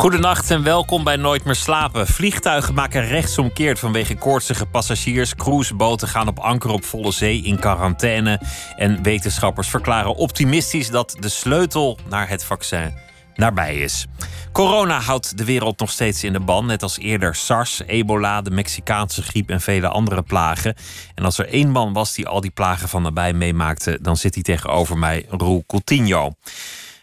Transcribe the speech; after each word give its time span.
Goedenacht 0.00 0.50
en 0.50 0.62
welkom 0.62 1.04
bij 1.04 1.16
Nooit 1.16 1.44
meer 1.44 1.54
slapen. 1.54 2.06
Vliegtuigen 2.06 2.74
maken 2.74 3.06
rechtsomkeerd 3.06 3.78
vanwege 3.78 4.16
koortsige 4.16 4.66
passagiers. 4.66 5.34
Cruiseboten 5.34 6.08
gaan 6.08 6.28
op 6.28 6.38
anker 6.38 6.70
op 6.70 6.84
volle 6.84 7.12
zee 7.12 7.42
in 7.42 7.58
quarantaine. 7.58 8.40
En 8.76 9.02
wetenschappers 9.02 9.68
verklaren 9.68 10.14
optimistisch 10.14 10.90
dat 10.90 11.16
de 11.18 11.28
sleutel 11.28 11.98
naar 12.08 12.28
het 12.28 12.44
vaccin 12.44 12.94
nabij 13.34 13.76
is. 13.76 14.06
Corona 14.52 15.00
houdt 15.00 15.38
de 15.38 15.44
wereld 15.44 15.78
nog 15.78 15.90
steeds 15.90 16.24
in 16.24 16.32
de 16.32 16.40
ban, 16.40 16.66
net 16.66 16.82
als 16.82 16.98
eerder 16.98 17.34
SARS, 17.34 17.82
ebola, 17.86 18.42
de 18.42 18.50
Mexicaanse 18.50 19.22
griep 19.22 19.50
en 19.50 19.60
vele 19.60 19.88
andere 19.88 20.22
plagen. 20.22 20.74
En 21.14 21.24
als 21.24 21.38
er 21.38 21.48
één 21.48 21.70
man 21.70 21.92
was 21.92 22.14
die 22.14 22.26
al 22.26 22.40
die 22.40 22.50
plagen 22.50 22.88
van 22.88 23.02
nabij 23.02 23.32
meemaakte, 23.32 23.98
dan 24.02 24.16
zit 24.16 24.34
hij 24.34 24.42
tegenover 24.42 24.98
mij, 24.98 25.26
Roel 25.28 25.64
Coutinho. 25.66 26.32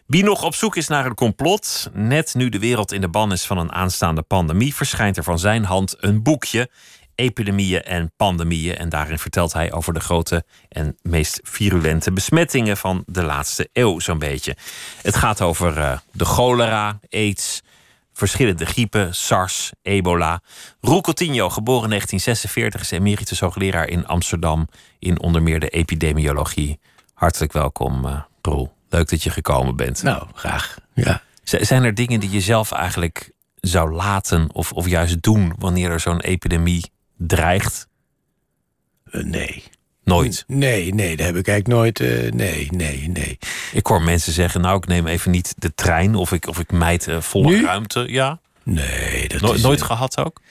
Wie 0.08 0.24
nog 0.24 0.44
op 0.44 0.56
zoek 0.56 0.76
is 0.76 0.88
naar 0.88 1.06
een 1.06 1.16
complot, 1.16 1.90
net 1.94 2.36
nu 2.36 2.50
de 2.50 2.60
wereld 2.60 2.92
in 2.92 3.02
de 3.02 3.10
ban 3.10 3.32
is 3.32 3.46
van 3.46 3.58
een 3.58 3.72
aanstaande 3.72 4.22
pandemie, 4.22 4.76
verschijnt 4.76 5.18
er 5.18 5.24
van 5.24 5.40
zijn 5.40 5.64
hand 5.64 5.96
een 6.00 6.24
boekje. 6.24 6.70
Epidemieën 7.16 7.82
en 7.82 8.12
pandemieën. 8.16 8.78
En 8.78 8.90
daarin 8.90 9.20
vertelt 9.20 9.54
hij 9.54 9.72
over 9.72 9.94
de 9.94 10.00
grote 10.00 10.44
en 10.70 10.98
meest 11.02 11.40
virulente 11.44 12.12
besmettingen 12.12 12.78
van 12.78 13.04
de 13.06 13.24
laatste 13.24 13.70
eeuw, 13.74 14.00
zo'n 14.00 14.20
beetje. 14.20 14.56
Het 15.02 15.16
gaat 15.16 15.42
over 15.42 15.78
uh, 15.78 15.98
de 16.12 16.26
cholera, 16.26 17.00
aids, 17.10 17.62
verschillende 18.14 18.66
griepen, 18.66 19.16
SARS, 19.16 19.72
ebola. 19.82 20.42
Roel 20.82 21.02
Coutinho, 21.02 21.50
geboren 21.50 21.84
in 21.84 21.90
1946, 21.90 22.82
is 22.82 22.92
emeritus 22.92 23.40
hoogleraar 23.40 23.88
in 23.88 24.08
Amsterdam 24.08 24.68
in 25.00 25.20
onder 25.20 25.44
meer 25.44 25.60
de 25.60 25.70
epidemiologie. 25.70 26.80
Hartelijk 27.14 27.54
welkom, 27.54 28.06
uh, 28.06 28.22
Roel. 28.42 28.77
Leuk 28.98 29.10
dat 29.10 29.24
je 29.24 29.30
gekomen 29.30 29.76
bent. 29.76 30.04
Nou, 30.04 30.28
graag. 30.34 30.78
Ja. 30.94 31.22
Zijn 31.44 31.84
er 31.84 31.94
dingen 31.94 32.20
die 32.20 32.30
je 32.30 32.42
zelf 32.42 32.72
eigenlijk 32.72 33.32
zou 33.56 33.92
laten 33.92 34.50
of, 34.54 34.72
of 34.72 34.88
juist 34.88 35.22
doen 35.22 35.54
wanneer 35.58 35.92
er 35.92 36.00
zo'n 36.00 36.20
epidemie 36.20 36.92
dreigt? 37.18 37.88
Uh, 39.12 39.24
nee. 39.24 39.64
Nooit? 40.04 40.44
Nee, 40.48 40.94
nee, 40.94 41.16
dat 41.16 41.26
heb 41.26 41.36
ik 41.36 41.48
eigenlijk 41.48 41.80
nooit. 41.80 42.00
Uh, 42.00 42.32
nee, 42.32 42.68
nee, 42.72 43.10
nee. 43.10 43.38
Ik 43.72 43.88
hoor 43.88 44.02
mensen 44.02 44.34
zeggen, 44.34 44.62
nou, 44.62 44.78
ik 44.78 44.88
neem 44.88 45.08
even 45.08 45.32
niet 45.32 45.54
de 45.58 45.76
trein 45.76 46.16
of 46.16 46.32
ik, 46.32 46.48
of 46.48 46.60
ik 46.60 46.72
mijt 46.72 47.08
uh, 47.08 47.22
volle 47.22 47.48
nu? 47.48 47.66
ruimte. 47.66 48.06
Ja. 48.08 48.40
Nee, 48.64 49.28
dat 49.28 49.42
no 49.42 49.54
is, 49.54 49.62
nooit 49.62 49.82
gehad 49.82 50.20
ook? 50.20 50.42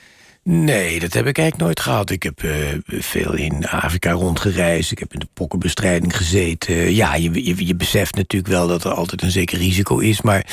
Nee, 0.48 1.00
dat 1.00 1.12
heb 1.12 1.27
ik 1.27 1.39
eigenlijk 1.39 1.56
nooit 1.56 1.80
gehad. 1.80 2.11
Ik 2.11 2.22
heb 2.22 2.42
uh, 2.42 2.55
veel 2.86 3.34
in 3.34 3.66
Afrika 3.66 4.11
rondgereisd. 4.11 4.91
Ik 4.91 4.98
heb 4.98 5.12
in 5.12 5.19
de 5.19 5.28
pokkenbestrijding 5.33 6.16
gezeten. 6.16 6.94
Ja, 6.94 7.14
je, 7.14 7.44
je, 7.44 7.66
je, 7.66 7.75
beseft 7.75 8.14
natuurlijk 8.14 8.53
wel 8.53 8.66
dat 8.66 8.84
er 8.84 8.92
altijd 8.92 9.22
een 9.22 9.30
zeker 9.30 9.58
risico 9.58 9.98
is. 9.98 10.22
Maar 10.22 10.47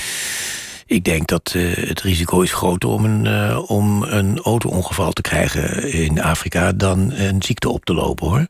ik 0.85 1.03
denk 1.03 1.27
dat 1.27 1.53
uh, 1.55 1.75
het 1.75 2.01
risico 2.01 2.41
is 2.41 2.53
groter 2.53 2.89
om 2.89 3.05
een, 3.05 3.25
uh, 3.25 3.69
om 3.69 4.03
een 4.03 4.39
auto-ongeval 4.39 5.11
te 5.11 5.21
krijgen 5.21 5.91
in 5.91 6.21
Afrika... 6.21 6.71
dan 6.71 7.11
een 7.11 7.41
ziekte 7.41 7.69
op 7.69 7.85
te 7.85 7.93
lopen, 7.93 8.27
hoor. 8.27 8.47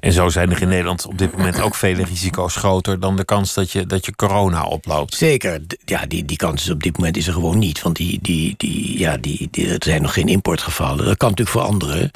En 0.00 0.12
zo 0.12 0.28
zijn 0.28 0.50
er 0.50 0.62
in 0.62 0.68
Nederland 0.68 1.06
op 1.06 1.18
dit 1.18 1.36
moment 1.36 1.60
ook 1.60 1.74
vele 1.74 2.04
risico's 2.04 2.56
groter 2.56 3.00
dan 3.00 3.16
de 3.16 3.24
kans 3.24 3.54
dat 3.54 3.70
je, 3.70 3.86
dat 3.86 4.06
je 4.06 4.16
corona 4.16 4.64
oploopt. 4.64 5.14
Zeker. 5.14 5.60
Ja, 5.84 6.06
die, 6.06 6.24
die 6.24 6.36
kans 6.36 6.62
is 6.62 6.70
op 6.70 6.82
dit 6.82 6.96
moment 6.96 7.16
is 7.16 7.26
er 7.26 7.32
gewoon 7.32 7.58
niet. 7.58 7.82
Want 7.82 7.96
die, 7.96 8.18
die, 8.22 8.54
die, 8.56 8.98
ja, 8.98 9.16
die, 9.16 9.48
die, 9.50 9.68
er 9.68 9.76
zijn 9.78 10.02
nog 10.02 10.12
geen 10.12 10.28
importgevallen. 10.28 11.04
Dat 11.04 11.16
kan 11.16 11.28
natuurlijk 11.28 11.56
veranderen. 11.56 12.10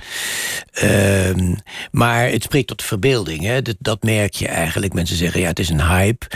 Uh, 0.83 1.55
maar 1.91 2.29
het 2.29 2.43
spreekt 2.43 2.69
tot 2.69 2.83
verbeelding. 2.83 3.43
Hè. 3.43 3.61
Dat, 3.79 4.03
merk 4.03 4.35
je 4.35 4.49
eigenlijk. 4.49 4.93
Mensen 4.93 5.17
zeggen 5.17 5.41
ja, 5.41 5.49
het 5.49 5.59
is 5.59 5.69
een 5.69 5.87
hype. 5.87 6.27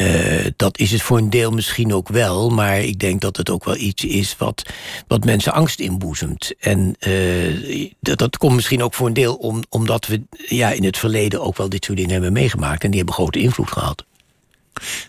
Uh, 0.00 0.46
dat 0.56 0.78
is 0.78 0.90
het 0.90 1.02
voor 1.02 1.18
een 1.18 1.30
deel 1.30 1.50
misschien 1.50 1.94
ook 1.94 2.08
wel. 2.08 2.50
Maar 2.50 2.80
ik 2.80 2.98
denk 2.98 3.20
dat 3.20 3.36
het 3.36 3.50
ook 3.50 3.64
wel 3.64 3.76
iets 3.76 4.04
is 4.04 4.36
wat, 4.38 4.62
wat 5.06 5.24
mensen 5.24 5.52
angst 5.52 5.80
inboezemt. 5.80 6.52
En 6.60 6.96
uh, 7.06 7.90
dat, 8.00 8.18
dat 8.18 8.36
komt 8.36 8.54
misschien 8.54 8.82
ook 8.82 8.94
voor 8.94 9.06
een 9.06 9.12
deel 9.12 9.34
om, 9.34 9.62
omdat 9.68 10.06
we 10.06 10.22
in 10.70 10.84
het 10.84 10.98
verleden 10.98 11.42
ook 11.42 11.56
wel 11.56 11.68
dit 11.68 11.84
soort 11.84 11.96
dingen 11.96 12.12
hebben 12.12 12.32
meegemaakt. 12.32 12.84
En 12.84 12.88
die 12.88 12.98
hebben 12.98 13.14
grote 13.14 13.38
invloed 13.38 13.70
gehad. 13.70 14.04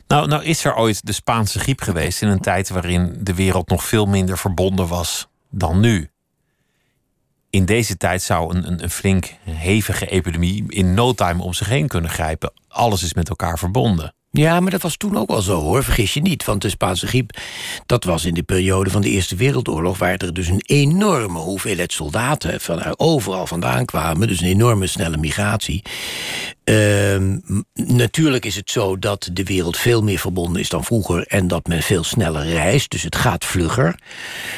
Nou, 0.07 0.27
nou 0.27 0.43
is 0.43 0.65
er 0.65 0.75
ooit 0.75 1.05
de 1.05 1.11
Spaanse 1.11 1.59
griep 1.59 1.81
geweest 1.81 2.21
in 2.21 2.27
een 2.27 2.39
tijd 2.39 2.69
waarin 2.69 3.17
de 3.19 3.33
wereld 3.33 3.69
nog 3.69 3.83
veel 3.83 4.05
minder 4.05 4.37
verbonden 4.37 4.87
was 4.87 5.27
dan 5.49 5.79
nu. 5.79 6.09
In 7.49 7.65
deze 7.65 7.97
tijd 7.97 8.21
zou 8.21 8.55
een, 8.55 8.67
een, 8.67 8.83
een 8.83 8.89
flink 8.89 9.33
hevige 9.43 10.05
epidemie 10.05 10.63
in 10.67 10.93
no 10.93 11.13
time 11.13 11.43
om 11.43 11.53
zich 11.53 11.67
heen 11.67 11.87
kunnen 11.87 12.09
grijpen. 12.09 12.53
Alles 12.67 13.03
is 13.03 13.13
met 13.13 13.29
elkaar 13.29 13.57
verbonden. 13.57 14.13
Ja, 14.37 14.59
maar 14.59 14.71
dat 14.71 14.81
was 14.81 14.97
toen 14.97 15.17
ook 15.17 15.29
al 15.29 15.41
zo 15.41 15.59
hoor, 15.61 15.83
vergis 15.83 16.13
je 16.13 16.21
niet. 16.21 16.43
Want 16.43 16.61
de 16.61 16.69
Spaanse 16.69 17.07
griep, 17.07 17.37
dat 17.85 18.03
was 18.03 18.25
in 18.25 18.33
de 18.33 18.43
periode 18.43 18.89
van 18.89 19.01
de 19.01 19.09
Eerste 19.09 19.35
Wereldoorlog... 19.35 19.97
waar 19.97 20.17
er 20.17 20.33
dus 20.33 20.47
een 20.47 20.63
enorme 20.65 21.39
hoeveelheid 21.39 21.93
soldaten 21.93 22.61
van 22.61 22.99
overal 22.99 23.47
vandaan 23.47 23.85
kwamen. 23.85 24.27
Dus 24.27 24.41
een 24.41 24.47
enorme 24.47 24.87
snelle 24.87 25.17
migratie. 25.17 25.81
Uh, 26.63 27.17
natuurlijk 27.73 28.45
is 28.45 28.55
het 28.55 28.71
zo 28.71 28.99
dat 28.99 29.29
de 29.33 29.43
wereld 29.43 29.77
veel 29.77 30.03
meer 30.03 30.19
verbonden 30.19 30.61
is 30.61 30.69
dan 30.69 30.83
vroeger... 30.83 31.27
en 31.27 31.47
dat 31.47 31.67
men 31.67 31.81
veel 31.81 32.03
sneller 32.03 32.45
reist, 32.45 32.91
dus 32.91 33.03
het 33.03 33.15
gaat 33.15 33.45
vlugger. 33.45 33.99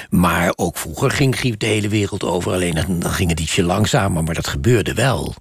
Maar 0.10 0.54
ook 0.56 0.78
vroeger 0.78 1.12
ging 1.12 1.36
griep 1.36 1.60
de 1.60 1.66
hele 1.66 1.90
wereld 1.90 2.24
over. 2.24 2.54
Alleen 2.54 2.74
dan 2.74 3.12
ging 3.12 3.30
het 3.30 3.40
ietsje 3.40 3.64
langzamer, 3.64 4.24
maar 4.24 4.36
dat 4.36 4.48
gebeurde 4.48 4.94
wel. 4.94 5.36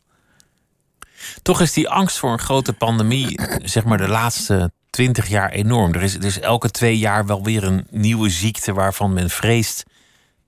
Toch 1.42 1.60
is 1.60 1.72
die 1.72 1.88
angst 1.88 2.18
voor 2.18 2.32
een 2.32 2.38
grote 2.38 2.72
pandemie, 2.72 3.40
zeg 3.62 3.84
maar 3.84 3.98
de 3.98 4.08
laatste 4.08 4.72
twintig 4.90 5.28
jaar 5.28 5.50
enorm. 5.50 5.94
Er 5.94 6.02
is, 6.02 6.16
is 6.16 6.40
elke 6.40 6.70
twee 6.70 6.98
jaar 6.98 7.26
wel 7.26 7.42
weer 7.42 7.64
een 7.64 7.86
nieuwe 7.90 8.28
ziekte 8.28 8.72
waarvan 8.72 9.12
men 9.12 9.30
vreest 9.30 9.84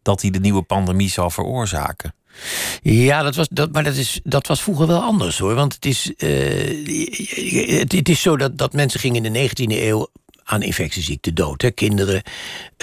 dat 0.02 0.20
die 0.20 0.30
de 0.30 0.38
nieuwe 0.38 0.62
pandemie 0.62 1.10
zal 1.10 1.30
veroorzaken. 1.30 2.14
Ja, 2.82 3.22
dat 3.22 3.34
was, 3.34 3.48
dat, 3.50 3.72
maar 3.72 3.84
dat, 3.84 3.94
is, 3.94 4.20
dat 4.24 4.46
was 4.46 4.62
vroeger 4.62 4.86
wel 4.86 5.00
anders 5.00 5.38
hoor. 5.38 5.54
Want 5.54 5.74
het 5.74 5.86
is, 5.86 6.12
het, 6.16 7.92
het, 7.92 8.08
is 8.08 8.20
zo 8.20 8.36
dat, 8.36 8.58
dat 8.58 8.72
mensen 8.72 9.00
gingen 9.00 9.24
in 9.24 9.32
de 9.32 9.48
19e 9.48 9.80
eeuw 9.82 10.06
aan 10.46 10.62
infectieziekten 10.62 11.34
dood. 11.34 11.74
Kinderen, 11.74 12.22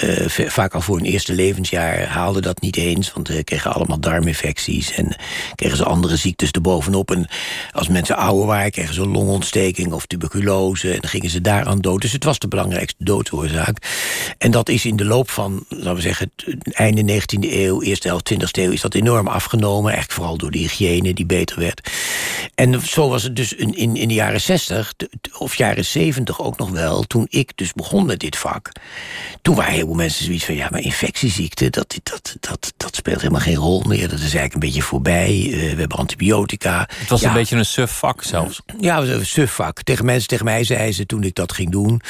uh, 0.03 0.27
vaak 0.27 0.73
al 0.73 0.81
voor 0.81 0.95
hun 0.95 1.05
eerste 1.05 1.33
levensjaar, 1.33 2.07
haalden 2.07 2.41
dat 2.41 2.61
niet 2.61 2.77
eens... 2.77 3.13
want 3.13 3.27
ze 3.27 3.43
kregen 3.43 3.73
allemaal 3.73 3.99
darminfecties 3.99 4.91
en 4.91 5.15
kregen 5.55 5.77
ze 5.77 5.83
andere 5.85 6.15
ziektes 6.15 6.51
erbovenop. 6.51 7.11
En 7.11 7.27
als 7.71 7.87
mensen 7.87 8.17
ouder 8.17 8.45
waren, 8.45 8.71
kregen 8.71 8.93
ze 8.93 9.07
longontsteking 9.07 9.91
of 9.91 10.05
tuberculose... 10.05 10.93
en 10.93 10.99
dan 10.99 11.09
gingen 11.09 11.29
ze 11.29 11.41
daaraan 11.41 11.81
dood. 11.81 12.01
Dus 12.01 12.11
het 12.11 12.23
was 12.23 12.39
de 12.39 12.47
belangrijkste 12.47 13.03
doodsoorzaak. 13.03 13.77
En 14.37 14.51
dat 14.51 14.69
is 14.69 14.85
in 14.85 14.95
de 14.95 15.05
loop 15.05 15.29
van, 15.29 15.65
laten 15.69 15.95
we 15.95 16.01
zeggen, 16.01 16.31
het 16.35 16.73
einde 16.73 17.21
19e 17.21 17.51
eeuw... 17.51 17.81
eerste 17.81 18.07
helft 18.07 18.33
20e 18.33 18.37
eeuw, 18.51 18.71
is 18.71 18.81
dat 18.81 18.93
enorm 18.93 19.27
afgenomen. 19.27 19.91
Eigenlijk 19.91 20.19
vooral 20.19 20.37
door 20.37 20.51
de 20.51 20.57
hygiëne 20.57 21.13
die 21.13 21.25
beter 21.25 21.59
werd. 21.59 21.91
En 22.55 22.81
zo 22.81 23.09
was 23.09 23.23
het 23.23 23.35
dus 23.35 23.53
in, 23.53 23.75
in, 23.75 23.95
in 23.95 24.07
de 24.07 24.13
jaren 24.13 24.41
60 24.41 24.93
of 25.37 25.55
jaren 25.55 25.85
70 25.85 26.41
ook 26.41 26.57
nog 26.57 26.69
wel... 26.69 27.03
toen 27.03 27.27
ik 27.29 27.51
dus 27.55 27.73
begon 27.73 28.05
met 28.05 28.19
dit 28.19 28.37
vak. 28.37 28.71
Toen 29.41 29.55
waren 29.55 29.73
heel 29.73 29.85
veel 29.85 29.95
mensen 29.95 30.25
zoiets 30.25 30.45
van... 30.45 30.55
ja, 30.55 30.67
maar 30.71 30.81
infectieziekte, 30.81 31.69
dat, 31.69 31.99
dat, 32.03 32.35
dat, 32.39 32.73
dat 32.77 32.95
speelt 32.95 33.17
helemaal 33.17 33.41
geen 33.41 33.55
rol 33.55 33.81
meer. 33.81 34.09
Dat 34.09 34.17
is 34.19 34.21
eigenlijk 34.21 34.53
een 34.53 34.59
beetje 34.59 34.81
voorbij. 34.81 35.39
Uh, 35.45 35.55
we 35.73 35.79
hebben 35.79 35.97
antibiotica. 35.97 36.89
Het 36.95 37.09
was 37.09 37.21
ja, 37.21 37.27
een 37.27 37.33
beetje 37.33 37.55
een 37.55 37.65
suf 37.65 37.91
vak 37.91 38.23
zelfs. 38.23 38.61
Ja, 38.79 39.01
een 39.01 39.25
suf 39.25 39.51
vak. 39.51 39.83
Tegen 39.83 40.05
mensen, 40.05 40.27
tegen 40.27 40.45
mij 40.45 40.63
zeiden 40.63 40.93
ze 40.93 41.05
toen 41.05 41.23
ik 41.23 41.35
dat 41.35 41.51
ging 41.51 41.71
doen... 41.71 42.01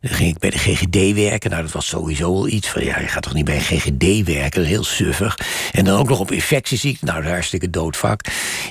dan 0.00 0.10
ging 0.10 0.30
ik 0.30 0.38
bij 0.38 0.50
de 0.50 0.58
GGD 0.58 1.14
werken. 1.14 1.50
Nou, 1.50 1.62
dat 1.62 1.72
was 1.72 1.86
sowieso 1.86 2.34
al 2.34 2.48
iets 2.48 2.68
van... 2.68 2.84
ja, 2.84 3.00
je 3.00 3.08
gaat 3.08 3.22
toch 3.22 3.34
niet 3.34 3.44
bij 3.44 3.56
een 3.56 3.60
GGD 3.60 4.26
werken? 4.26 4.50
Dat 4.50 4.64
is 4.64 4.68
heel 4.68 4.84
suffig. 4.84 5.38
En 5.72 5.84
dan 5.84 5.98
ook 5.98 6.08
nog 6.08 6.20
op 6.20 6.30
infectieziekte. 6.30 7.04
Nou, 7.04 7.16
dat 7.16 7.26
is 7.26 7.32
hartstikke 7.32 7.70
doodvak. 7.70 8.20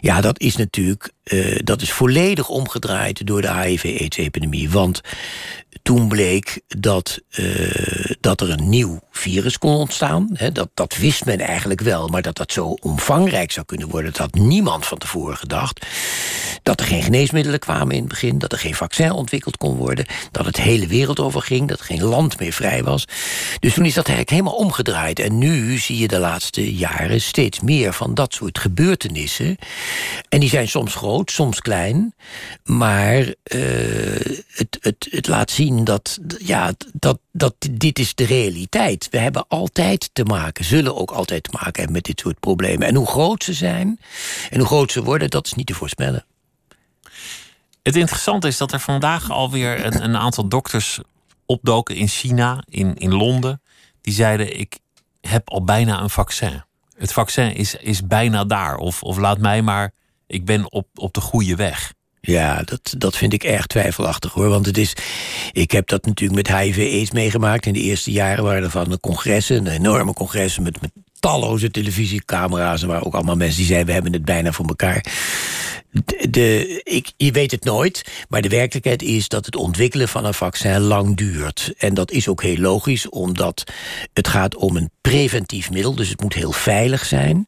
Ja, 0.01 0.21
dat 0.21 0.39
is 0.39 0.56
natuurlijk... 0.56 1.12
Uh, 1.24 1.59
dat 1.63 1.81
is 1.81 1.92
volledig 1.92 2.50
omgedraaid 2.50 3.27
door 3.27 3.42
de 3.42 3.53
HIV-AIDS-epidemie. 3.53 4.69
Want 4.69 5.01
toen 5.81 6.06
bleek 6.07 6.62
dat, 6.68 7.19
uh, 7.39 8.12
dat 8.19 8.42
er 8.42 8.50
een 8.50 8.69
nieuw 8.69 9.00
virus 9.12 9.57
kon 9.57 9.75
ontstaan. 9.75 10.38
Dat, 10.54 10.69
dat 10.74 10.98
wist 10.98 11.25
men 11.25 11.39
eigenlijk 11.39 11.81
wel, 11.81 12.07
maar 12.07 12.21
dat 12.21 12.36
dat 12.36 12.51
zo 12.51 12.65
omvangrijk 12.65 13.51
zou 13.51 13.65
kunnen 13.65 13.89
worden... 13.89 14.12
dat 14.12 14.19
had 14.19 14.33
niemand 14.33 14.86
van 14.86 14.98
tevoren 14.98 15.38
gedacht. 15.38 15.86
Dat 16.63 16.80
er 16.80 16.86
geen 16.86 17.04
geneesmiddelen 17.04 17.59
kwamen 17.59 17.95
in 17.95 18.00
het 18.00 18.09
begin... 18.09 18.39
dat 18.39 18.51
er 18.51 18.59
geen 18.59 18.75
vaccin 18.75 19.12
ontwikkeld 19.12 19.57
kon 19.57 19.75
worden... 19.75 20.06
dat 20.31 20.45
het 20.45 20.57
hele 20.57 20.88
wereld 20.88 21.19
over 21.19 21.42
ging, 21.42 21.68
dat 21.68 21.80
er 21.80 21.86
geen 21.86 22.04
land 22.04 22.39
meer 22.39 22.54
vrij 22.54 22.83
was. 22.83 23.06
Dus 23.59 23.74
toen 23.74 23.86
is 23.86 23.94
dat 23.94 24.07
eigenlijk 24.07 24.30
helemaal 24.30 24.59
omgedraaid. 24.59 25.19
En 25.19 25.38
nu 25.38 25.77
zie 25.77 25.98
je 25.98 26.07
de 26.07 26.19
laatste 26.19 26.74
jaren 26.74 27.21
steeds 27.21 27.59
meer 27.59 27.94
van 27.94 28.13
dat 28.13 28.33
soort 28.33 28.59
gebeurtenissen. 28.59 29.57
En 30.30 30.39
die 30.39 30.50
zijn 30.50 30.68
soms 30.68 30.95
groot, 30.95 31.31
soms 31.31 31.62
klein. 31.62 32.15
Maar 32.63 33.19
uh, 33.19 33.33
het, 34.51 34.77
het, 34.81 35.07
het 35.09 35.27
laat 35.27 35.51
zien 35.51 35.83
dat, 35.83 35.96
ja, 36.38 36.73
dat, 36.94 37.19
dat 37.31 37.55
dit 37.71 37.99
is 37.99 38.15
de 38.15 38.25
realiteit. 38.25 39.07
We 39.11 39.17
hebben 39.17 39.45
altijd 39.47 40.09
te 40.13 40.23
maken, 40.23 40.65
zullen 40.65 40.95
ook 40.95 41.11
altijd 41.11 41.44
te 41.44 41.49
maken 41.51 41.75
hebben 41.75 41.91
met 41.91 42.03
dit 42.03 42.19
soort 42.19 42.39
problemen. 42.39 42.88
En 42.88 42.95
hoe 42.95 43.07
groot 43.07 43.44
ze 43.44 43.53
zijn 43.53 43.99
en 44.49 44.57
hoe 44.57 44.67
groot 44.67 44.91
ze 44.91 45.03
worden, 45.03 45.29
dat 45.29 45.45
is 45.45 45.53
niet 45.53 45.67
te 45.67 45.73
voorspellen. 45.73 46.25
Het 47.83 47.95
interessante 47.95 48.47
is 48.47 48.57
dat 48.57 48.71
er 48.71 48.79
vandaag 48.79 49.31
alweer 49.31 49.85
een, 49.85 50.03
een 50.03 50.17
aantal 50.17 50.47
dokters 50.47 50.99
opdoken 51.45 51.95
in 51.95 52.07
China, 52.07 52.63
in, 52.69 52.95
in 52.95 53.13
Londen. 53.13 53.61
Die 54.01 54.13
zeiden: 54.13 54.59
Ik 54.59 54.79
heb 55.21 55.49
al 55.49 55.63
bijna 55.63 56.01
een 56.01 56.09
vaccin. 56.09 56.63
Het 56.97 57.13
vaccin 57.13 57.55
is, 57.55 57.75
is 57.75 58.07
bijna 58.07 58.44
daar. 58.44 58.77
Of, 58.77 59.03
of 59.03 59.17
laat 59.17 59.38
mij 59.38 59.61
maar, 59.61 59.91
ik 60.27 60.45
ben 60.45 60.71
op, 60.71 60.88
op 60.94 61.13
de 61.13 61.21
goede 61.21 61.55
weg. 61.55 61.94
Ja, 62.27 62.62
dat, 62.65 62.94
dat 62.97 63.18
vind 63.18 63.33
ik 63.33 63.44
erg 63.44 63.65
twijfelachtig 63.65 64.33
hoor. 64.33 64.50
Want 64.50 64.65
het 64.65 64.77
is. 64.77 64.94
Ik 65.51 65.71
heb 65.71 65.88
dat 65.88 66.06
natuurlijk 66.06 66.47
met 66.47 66.57
HIV-AIDS 66.57 67.12
meegemaakt. 67.12 67.65
In 67.65 67.74
de 67.74 67.79
eerste 67.79 68.12
jaren 68.12 68.44
waren 68.44 68.63
er 68.63 68.69
van 68.69 68.89
de 68.89 69.00
congressen, 69.00 69.56
een 69.56 69.68
enorme 69.68 70.13
congressen 70.13 70.63
met, 70.63 70.81
met 70.81 70.91
talloze 71.19 71.71
televisiecamera's. 71.71 72.81
En 72.81 72.88
waren 72.88 73.06
ook 73.06 73.13
allemaal 73.13 73.35
mensen 73.35 73.57
die 73.57 73.65
zeiden: 73.65 73.88
we 73.88 73.94
hebben 73.94 74.13
het 74.13 74.25
bijna 74.25 74.51
voor 74.51 74.68
elkaar. 74.68 75.06
De, 76.29 76.81
ik, 76.83 77.11
je 77.17 77.31
weet 77.31 77.51
het 77.51 77.63
nooit, 77.63 78.03
maar 78.29 78.41
de 78.41 78.49
werkelijkheid 78.49 79.01
is 79.01 79.27
dat 79.27 79.45
het 79.45 79.55
ontwikkelen 79.55 80.07
van 80.07 80.25
een 80.25 80.33
vaccin 80.33 80.79
lang 80.79 81.17
duurt. 81.17 81.73
En 81.77 81.94
dat 81.94 82.11
is 82.11 82.27
ook 82.27 82.41
heel 82.41 82.57
logisch, 82.57 83.09
omdat 83.09 83.63
het 84.13 84.27
gaat 84.27 84.55
om 84.55 84.75
een 84.75 84.89
preventief 85.01 85.71
middel, 85.71 85.95
dus 85.95 86.09
het 86.09 86.21
moet 86.21 86.33
heel 86.33 86.51
veilig 86.51 87.05
zijn. 87.05 87.45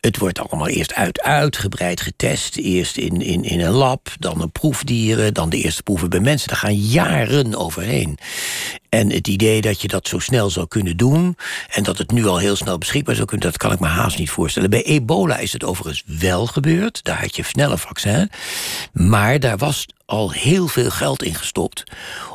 Het 0.00 0.18
wordt 0.18 0.38
allemaal 0.38 0.68
eerst 0.68 0.94
uit, 0.94 1.22
uitgebreid 1.22 2.00
getest. 2.00 2.56
Eerst 2.56 2.96
in, 2.96 3.20
in, 3.20 3.44
in 3.44 3.60
een 3.60 3.72
lab, 3.72 4.08
dan 4.18 4.40
een 4.40 4.52
proefdieren, 4.52 5.34
dan 5.34 5.50
de 5.50 5.56
eerste 5.56 5.82
proeven 5.82 6.10
bij 6.10 6.20
mensen. 6.20 6.48
Daar 6.48 6.56
gaan 6.56 6.76
jaren 6.76 7.54
overheen. 7.54 8.18
En 8.88 9.10
het 9.10 9.28
idee 9.28 9.60
dat 9.60 9.80
je 9.80 9.88
dat 9.88 10.08
zo 10.08 10.18
snel 10.18 10.50
zou 10.50 10.68
kunnen 10.68 10.96
doen... 10.96 11.36
en 11.70 11.82
dat 11.82 11.98
het 11.98 12.10
nu 12.10 12.26
al 12.26 12.38
heel 12.38 12.56
snel 12.56 12.78
beschikbaar 12.78 13.14
zou 13.14 13.26
kunnen... 13.26 13.46
dat 13.46 13.56
kan 13.56 13.72
ik 13.72 13.80
me 13.80 13.86
haast 13.86 14.18
niet 14.18 14.30
voorstellen. 14.30 14.70
Bij 14.70 14.82
ebola 14.82 15.38
is 15.38 15.52
het 15.52 15.64
overigens 15.64 16.02
wel 16.20 16.46
gebeurd. 16.46 17.04
Daar 17.04 17.20
had 17.20 17.36
je 17.36 17.42
snel 17.42 17.70
een 17.70 17.78
Maar 18.92 19.40
daar 19.40 19.56
was 19.56 19.86
al 20.06 20.32
heel 20.32 20.66
veel 20.66 20.90
geld 20.90 21.22
in 21.22 21.34
gestopt 21.34 21.82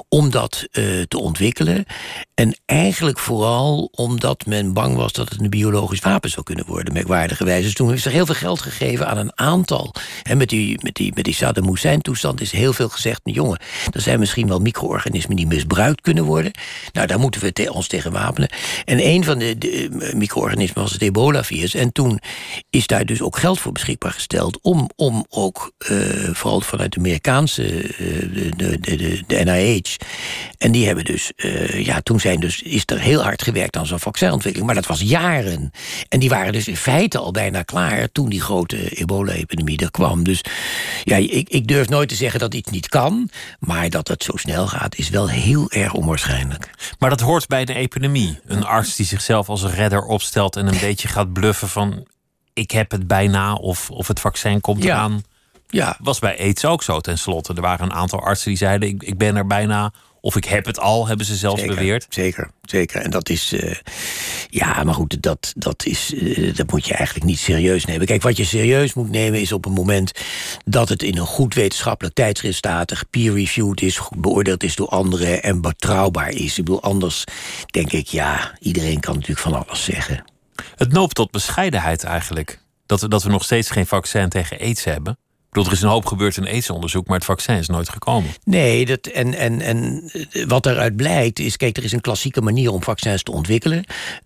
om 0.10 0.30
dat 0.30 0.68
uh, 0.72 1.02
te 1.02 1.20
ontwikkelen. 1.20 1.86
En 2.34 2.58
eigenlijk 2.66 3.20
vooral 3.20 3.90
omdat 3.92 4.46
men 4.46 4.74
bang 4.74 4.96
was 4.96 5.14
dat 5.14 5.30
het 5.30 5.42
een 5.42 5.50
biologisch 5.50 6.00
wapen 6.00 6.30
zou 6.30 6.44
kunnen 6.44 6.66
worden, 6.66 6.94
merkwaardigerwijs. 6.94 7.64
Dus 7.64 7.74
toen 7.74 7.94
is 7.94 8.06
er 8.06 8.12
heel 8.12 8.26
veel 8.26 8.36
geld 8.36 8.62
gegeven 8.62 9.08
aan 9.08 9.18
een 9.18 9.32
aantal. 9.36 9.94
En 10.24 10.38
met 10.38 10.50
die, 10.50 10.80
met 10.82 10.96
die, 10.96 11.12
met 11.16 11.24
die 11.24 11.34
Saddam 11.34 11.68
Hussein-toestand 11.68 12.42
is 12.42 12.52
heel 12.52 12.74
veel 12.74 12.90
gezegd: 12.90 13.22
jongen, 13.24 13.60
er 13.92 14.02
zijn 14.02 14.20
misschien 14.20 14.48
wel 14.48 14.60
micro-organismen 14.60 15.36
die 15.36 15.48
misbruikt 15.48 16.02
kunnen 16.02 16.24
worden. 16.24 16.52
Nou, 16.92 17.08
daar 17.08 17.20
moeten 17.20 17.42
we 17.42 17.74
ons 17.74 17.88
tegen 17.88 18.12
wapenen. 18.12 18.50
En 18.86 19.06
een 19.06 19.24
van 19.24 19.40
de, 19.40 19.58
de 19.58 20.12
micro-organismen 20.16 20.82
was 20.84 20.92
het 20.92 21.02
ebola-virus. 21.02 21.74
En 21.74 21.92
toen 21.92 22.20
is 22.70 22.88
daar 22.88 23.06
dus 23.06 23.22
ook 23.22 23.38
geld 23.38 23.60
voor 23.60 23.72
beschikbaar 23.72 24.12
gesteld 24.12 24.60
om, 24.62 24.90
om 24.96 25.26
ook, 25.30 25.72
uh, 25.92 26.00
vooral 26.32 26.62
vanuit 26.62 26.94
de 26.94 27.00
Amerikaanse, 27.00 27.62
de, 28.58 28.80
de, 28.80 29.24
de 29.28 29.44
NIH, 29.44 29.99
en 30.58 30.72
die 30.72 30.86
hebben 30.86 31.06
dus, 31.06 31.32
uh, 31.36 31.86
ja, 31.86 32.02
toen 32.02 32.20
zijn 32.20 32.40
dus, 32.40 32.62
is 32.62 32.84
er 32.86 33.00
heel 33.00 33.24
hard 33.24 33.42
gewerkt 33.42 33.78
aan 33.78 33.86
zo'n 33.86 34.00
vaccinontwikkeling. 34.00 34.66
Maar 34.66 34.82
dat 34.82 34.88
was 34.88 35.02
jaren. 35.02 35.72
En 36.10 36.20
die 36.20 36.30
waren 36.30 36.54
dus 36.54 36.68
in 36.68 36.78
feite 36.78 37.18
al 37.18 37.32
bijna 37.32 37.64
klaar 37.64 38.12
toen 38.12 38.30
die 38.30 38.42
grote 38.42 38.90
ebola-epidemie 38.90 39.78
er 39.78 39.92
kwam. 39.92 40.24
Dus 40.24 40.42
ja, 41.04 41.16
ik, 41.16 41.50
ik 41.50 41.68
durf 41.68 41.90
nooit 41.90 42.10
te 42.10 42.16
zeggen 42.16 42.40
dat 42.40 42.54
iets 42.54 42.72
niet 42.72 42.90
kan. 42.90 43.30
Maar 43.60 43.90
dat 43.90 44.08
het 44.08 44.24
zo 44.24 44.36
snel 44.36 44.68
gaat, 44.68 44.96
is 44.96 45.10
wel 45.10 45.30
heel 45.30 45.72
erg 45.72 45.94
onwaarschijnlijk. 45.94 46.70
Maar 47.00 47.10
dat 47.10 47.20
hoort 47.20 47.48
bij 47.48 47.66
de 47.66 47.74
epidemie. 47.74 48.40
Een 48.46 48.66
arts 48.66 48.96
die 48.96 49.06
zichzelf 49.06 49.50
als 49.50 49.64
redder 49.64 50.04
opstelt 50.04 50.56
en 50.56 50.68
een 50.68 50.80
beetje 50.80 51.08
gaat 51.08 51.34
bluffen 51.34 51.70
van 51.70 52.08
ik 52.54 52.72
heb 52.72 52.92
het 52.92 53.08
bijna 53.08 53.54
of, 53.54 53.92
of 53.92 54.08
het 54.08 54.20
vaccin 54.20 54.62
komt 54.62 54.84
ja. 54.84 54.96
eraan. 54.96 55.24
Ja. 55.72 55.98
Was 56.02 56.20
bij 56.20 56.40
AIDS 56.40 56.66
ook 56.66 56.84
zo 56.84 57.00
tenslotte. 57.00 57.54
Er 57.54 57.62
waren 57.62 57.86
een 57.86 57.94
aantal 57.94 58.20
artsen 58.20 58.48
die 58.48 58.58
zeiden: 58.58 58.90
ik, 58.90 59.04
ik 59.04 59.18
ben 59.18 59.36
er 59.36 59.48
bijna. 59.48 59.94
Of 60.22 60.36
ik 60.36 60.46
heb 60.46 60.66
het 60.66 60.80
al, 60.80 61.08
hebben 61.08 61.26
ze 61.26 61.36
zelfs 61.36 61.62
zeker, 61.62 61.76
beweerd. 61.76 62.06
Zeker, 62.10 62.52
zeker. 62.62 63.02
En 63.02 63.12
dat 63.12 63.30
is. 63.30 63.54
Uh, 63.54 63.76
ja, 64.50 64.84
maar 64.84 64.94
goed, 64.94 65.22
dat, 65.22 65.54
dat, 65.56 65.86
is, 65.86 66.14
uh, 66.14 66.56
dat 66.56 66.72
moet 66.72 66.88
je 66.88 66.94
eigenlijk 66.94 67.26
niet 67.26 67.40
serieus 67.40 67.86
nemen. 67.86 68.06
Kijk, 68.06 68.22
wat 68.22 68.38
je 68.38 68.44
serieus 68.44 68.94
moet 68.94 69.10
nemen 69.10 69.42
is 69.42 69.52
op 69.52 69.66
een 69.66 69.72
moment 69.72 70.12
dat 70.66 70.90
het 70.90 71.04
in 71.04 71.18
een 71.18 71.26
goed 71.26 71.54
wetenschappelijk 71.54 72.16
tijdschrift 72.16 72.58
staat, 72.58 73.04
peer-reviewed 73.10 73.82
is, 73.82 74.00
beoordeeld 74.18 74.64
is 74.64 74.76
door 74.76 74.88
anderen 74.88 75.44
en 75.44 75.62
betrouwbaar 75.62 76.30
is. 76.30 76.58
Ik 76.58 76.66
bedoel, 76.66 76.84
anders 76.84 77.24
denk 77.66 77.92
ik, 77.92 78.08
ja, 78.08 78.58
iedereen 78.60 79.00
kan 79.00 79.14
natuurlijk 79.14 79.42
van 79.42 79.66
alles 79.66 79.84
zeggen. 79.84 80.24
Het 80.76 80.92
noopt 80.92 81.16
tot 81.16 81.32
bescheidenheid 81.32 82.04
eigenlijk. 82.04 82.60
Dat 82.86 83.02
we, 83.02 83.08
dat 83.08 83.24
we 83.24 83.30
nog 83.30 83.44
steeds 83.44 83.70
geen 83.70 83.88
vaccin 83.88 84.30
tegen 84.30 84.60
aids 84.60 84.84
hebben. 84.84 85.18
Bedoel, 85.50 85.66
er 85.66 85.72
is 85.72 85.82
een 85.82 85.90
hoop 85.90 86.06
gebeurd 86.06 86.38
in 86.38 86.48
aidsonderzoek, 86.48 87.08
maar 87.08 87.16
het 87.16 87.26
vaccin 87.26 87.56
is 87.56 87.68
nooit 87.68 87.90
gekomen. 87.90 88.30
Nee, 88.44 88.86
dat, 88.86 89.06
en, 89.06 89.34
en, 89.34 89.62
en 89.62 90.12
wat 90.48 90.66
eruit 90.66 90.96
blijkt 90.96 91.40
is... 91.40 91.58
kijk, 91.58 91.78
er 91.78 91.84
is 91.84 91.92
een 91.92 92.02
klassieke 92.02 92.42
manier 92.42 92.72
om 92.72 92.84
vaccins 92.84 93.24
te 93.24 93.32
ontwikkelen. 93.32 93.84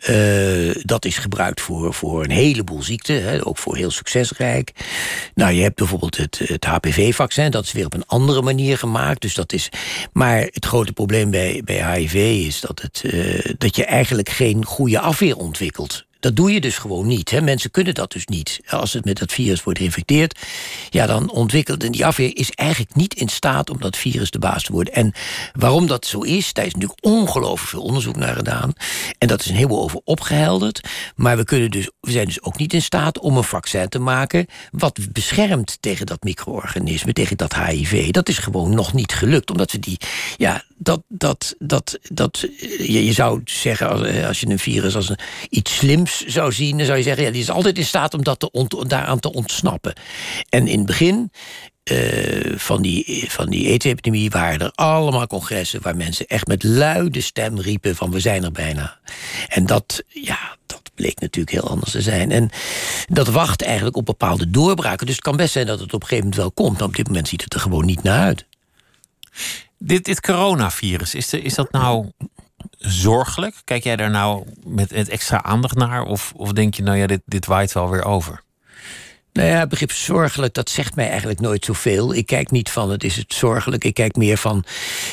Uh, 0.10 0.76
dat 0.82 1.06
is 1.06 1.18
gebruikt 1.18 1.62
voor, 1.62 1.94
voor 1.94 2.24
een 2.24 2.32
heleboel 2.32 2.84
ziekten, 2.84 3.24
hè, 3.24 3.46
ook 3.46 3.58
voor 3.58 3.76
heel 3.76 3.92
succesrijk. 3.92 4.72
Nou, 5.36 5.52
je 5.52 5.62
hebt 5.62 5.76
bijvoorbeeld 5.76 6.18
het, 6.18 6.42
het 6.44 6.66
HPV-vaccin, 6.66 7.52
dat 7.52 7.64
is 7.64 7.72
weer 7.72 7.86
op 7.86 7.94
een 7.94 8.06
andere 8.06 8.42
manier 8.42 8.78
gemaakt. 8.78 9.22
Dus 9.22 9.34
dat 9.34 9.54
is, 9.54 9.70
maar 10.14 10.40
het 10.40 10.66
grote 10.66 10.94
probleem 10.94 11.32
bij, 11.32 11.62
bij 11.66 11.96
HIV 11.96 12.14
is 12.48 12.62
dat, 12.62 12.82
het, 12.82 13.02
uh, 13.06 13.40
dat 13.58 13.76
je 13.76 13.86
eigenlijk 13.86 14.30
geen 14.30 14.66
goede 14.66 15.00
afweer 15.00 15.38
ontwikkelt. 15.38 16.06
Dat 16.24 16.36
doe 16.36 16.54
je 16.54 16.62
dus 16.62 16.78
gewoon 16.78 17.08
niet. 17.08 17.30
Hè. 17.30 17.42
Mensen 17.42 17.72
kunnen 17.72 17.94
dat 17.94 18.12
dus 18.12 18.26
niet. 18.26 18.60
Als 18.68 18.94
het 18.94 19.06
met 19.06 19.18
dat 19.18 19.32
virus 19.32 19.64
wordt 19.64 19.80
geïnfecteerd, 19.80 20.40
ja, 20.90 21.06
dan 21.06 21.32
ontwikkelt 21.32 21.84
en 21.84 21.92
die 21.92 22.06
afweer 22.06 22.38
is 22.38 22.52
eigenlijk 22.52 22.96
niet 22.96 23.14
in 23.14 23.28
staat 23.28 23.70
om 23.70 23.78
dat 23.80 23.98
virus 23.98 24.32
de 24.32 24.40
baas 24.40 24.64
te 24.64 24.72
worden. 24.72 24.94
En 24.94 25.14
waarom 25.54 25.88
dat 25.88 26.06
zo 26.06 26.20
is, 26.20 26.54
daar 26.54 26.66
is 26.66 26.74
natuurlijk 26.74 27.06
ongelooflijk 27.06 27.70
veel 27.70 27.82
onderzoek 27.82 28.16
naar 28.16 28.36
gedaan. 28.36 28.74
En 29.18 29.28
dat 29.28 29.40
is 29.42 29.50
een 29.50 29.56
heleboel 29.56 29.84
over 29.84 30.02
opgehelderd. 30.04 30.82
Maar 31.16 31.38
we, 31.38 31.44
kunnen 31.44 31.72
dus, 31.72 31.90
we 32.00 32.12
zijn 32.12 32.26
dus 32.26 32.42
ook 32.44 32.58
niet 32.58 32.74
in 32.74 32.82
staat 32.82 33.20
om 33.20 33.38
een 33.38 33.44
vaccin 33.44 33.90
te 33.90 34.00
maken 34.00 34.46
wat 34.72 35.00
beschermt 35.12 35.78
tegen 35.80 36.06
dat 36.06 36.24
micro-organisme, 36.24 37.14
tegen 37.14 37.38
dat 37.38 37.56
HIV. 37.56 38.12
Dat 38.12 38.30
is 38.30 38.38
gewoon 38.38 38.76
nog 38.76 38.94
niet 38.94 39.14
gelukt, 39.14 39.52
omdat 39.52 39.72
we 39.72 39.80
die, 39.80 39.98
ja, 40.38 40.64
dat, 40.78 41.02
dat, 41.08 41.56
dat, 41.60 42.00
dat 42.12 42.40
je, 42.78 43.06
je 43.06 43.14
zou 43.14 43.42
zeggen, 43.46 43.90
als, 43.90 44.24
als 44.28 44.40
je 44.40 44.50
een 44.50 44.60
virus 44.60 44.96
als 44.96 45.10
een, 45.10 45.20
iets 45.50 45.76
slims 45.76 46.13
zou 46.28 46.52
zien, 46.52 46.78
dan 46.78 46.86
zou 46.86 46.98
je 46.98 47.04
zeggen, 47.04 47.24
ja, 47.24 47.32
die 47.32 47.42
is 47.42 47.50
altijd 47.50 47.78
in 47.78 47.86
staat 47.86 48.14
om 48.14 48.24
dat 48.24 48.40
te 48.40 48.86
daaraan 48.88 49.20
te 49.20 49.34
ontsnappen. 49.34 49.94
En 50.50 50.68
in 50.68 50.78
het 50.78 50.88
begin 50.88 51.32
uh, 51.92 52.58
van 52.58 52.82
die, 52.82 53.26
van 53.30 53.50
die 53.50 53.68
aids-epidemie 53.68 54.30
waren 54.30 54.60
er 54.60 54.72
allemaal 54.72 55.28
congressen 55.28 55.82
waar 55.82 55.96
mensen 55.96 56.28
echt 56.28 56.48
met 56.48 56.64
luide 56.64 57.22
stem 57.22 57.60
riepen 57.60 57.96
van 57.96 58.12
we 58.12 58.20
zijn 58.20 58.44
er 58.44 58.52
bijna. 58.52 59.00
En 59.48 59.66
dat, 59.66 60.04
ja, 60.08 60.58
dat 60.66 60.92
bleek 60.96 61.20
natuurlijk 61.20 61.56
heel 61.56 61.70
anders 61.70 61.92
te 61.92 62.02
zijn. 62.02 62.32
En 62.32 62.50
dat 63.08 63.28
wacht 63.28 63.62
eigenlijk 63.62 63.96
op 63.96 64.06
bepaalde 64.06 64.50
doorbraken. 64.50 65.06
Dus 65.06 65.16
het 65.16 65.24
kan 65.24 65.36
best 65.36 65.54
zijn 65.54 65.66
dat 65.66 65.80
het 65.80 65.94
op 65.94 66.02
een 66.02 66.08
gegeven 66.08 66.30
moment 66.30 66.42
wel 66.42 66.52
komt, 66.52 66.78
maar 66.78 66.88
op 66.88 66.96
dit 66.96 67.08
moment 67.08 67.28
ziet 67.28 67.44
het 67.44 67.54
er 67.54 67.60
gewoon 67.60 67.86
niet 67.86 68.04
naar 68.04 68.20
uit. 68.20 68.46
Dit, 69.78 70.06
dit 70.06 70.22
coronavirus, 70.22 71.16
is, 71.16 71.34
is 71.34 71.54
dat 71.54 71.72
nou 71.72 72.12
zorgelijk? 72.88 73.62
Kijk 73.64 73.84
jij 73.84 73.96
daar 73.96 74.10
nou 74.10 74.46
met, 74.66 74.92
extra 74.92 75.44
aandacht 75.44 75.76
naar? 75.76 76.04
Of, 76.04 76.34
of 76.36 76.52
denk 76.52 76.74
je, 76.74 76.84
nou 76.84 76.98
ja, 76.98 77.08
dit, 77.08 77.22
dit 77.26 77.46
waait 77.46 77.74
wel 77.74 77.90
weer 77.90 78.06
over? 78.06 78.44
Nou 79.34 79.48
ja, 79.48 79.60
het 79.60 79.70
begrip 79.70 79.92
zorgelijk, 79.92 80.54
dat 80.54 80.70
zegt 80.70 80.96
mij 80.96 81.10
eigenlijk 81.10 81.40
nooit 81.40 81.66
zoveel. 81.66 82.14
Ik 82.16 82.26
kijk 82.26 82.52
niet 82.52 82.70
van, 82.70 82.92
het 82.92 83.04
is 83.04 83.16
het 83.16 83.34
zorgelijk. 83.34 83.84
Ik 83.84 83.94
kijk 83.94 84.16
meer 84.16 84.38
van, 84.38 84.64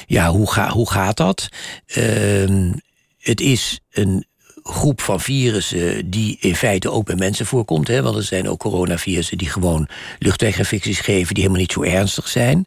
ja, 0.07 0.29
hoe, 0.29 0.53
ga, 0.53 0.69
hoe 0.69 0.91
gaat 0.91 1.17
dat? 1.17 1.49
Uh, 1.97 2.73
het 3.19 3.41
is 3.41 3.81
een 3.91 4.27
groep 4.71 5.01
van 5.01 5.21
virussen 5.21 6.11
die 6.11 6.37
in 6.41 6.57
feite 6.57 6.91
ook 6.91 7.05
bij 7.05 7.15
mensen 7.15 7.47
voorkomt. 7.47 7.89
Hè, 7.89 8.03
want 8.03 8.17
er 8.17 8.23
zijn 8.23 8.49
ook 8.49 8.59
coronavirussen 8.59 9.39
die 9.39 9.49
gewoon 9.51 9.89
luchtweginfecties 10.19 11.01
geven... 11.01 11.35
die 11.35 11.43
helemaal 11.43 11.63
niet 11.63 11.73
zo 11.73 11.83
ernstig 11.83 12.29
zijn. 12.29 12.67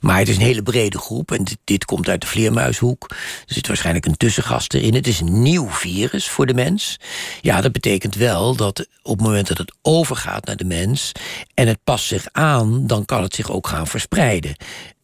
Maar 0.00 0.18
het 0.18 0.28
is 0.28 0.36
een 0.36 0.42
hele 0.42 0.62
brede 0.62 0.98
groep 0.98 1.32
en 1.32 1.44
dit, 1.64 1.84
komt 1.84 2.08
uit 2.08 2.20
de 2.20 2.26
vleermuishoek. 2.26 3.06
Er 3.46 3.54
zit 3.54 3.66
waarschijnlijk 3.66 4.06
een 4.06 4.16
tussengast 4.16 4.74
erin. 4.74 4.94
Het 4.94 5.06
is 5.06 5.20
een 5.20 5.42
nieuw 5.42 5.68
virus 5.68 6.28
voor 6.28 6.46
de 6.46 6.54
mens. 6.54 6.96
Ja, 7.40 7.60
dat 7.60 7.72
betekent 7.72 8.14
wel 8.14 8.56
dat 8.56 8.86
op 9.02 9.18
het 9.18 9.26
moment 9.26 9.48
dat 9.48 9.58
het 9.58 9.72
overgaat 9.82 10.44
naar 10.44 10.56
de 10.56 10.64
mens... 10.64 11.12
en 11.54 11.66
het 11.66 11.78
past 11.84 12.06
zich 12.06 12.26
aan, 12.32 12.86
dan 12.86 13.04
kan 13.04 13.22
het 13.22 13.34
zich 13.34 13.50
ook 13.50 13.66
gaan 13.66 13.86
verspreiden. 13.86 14.56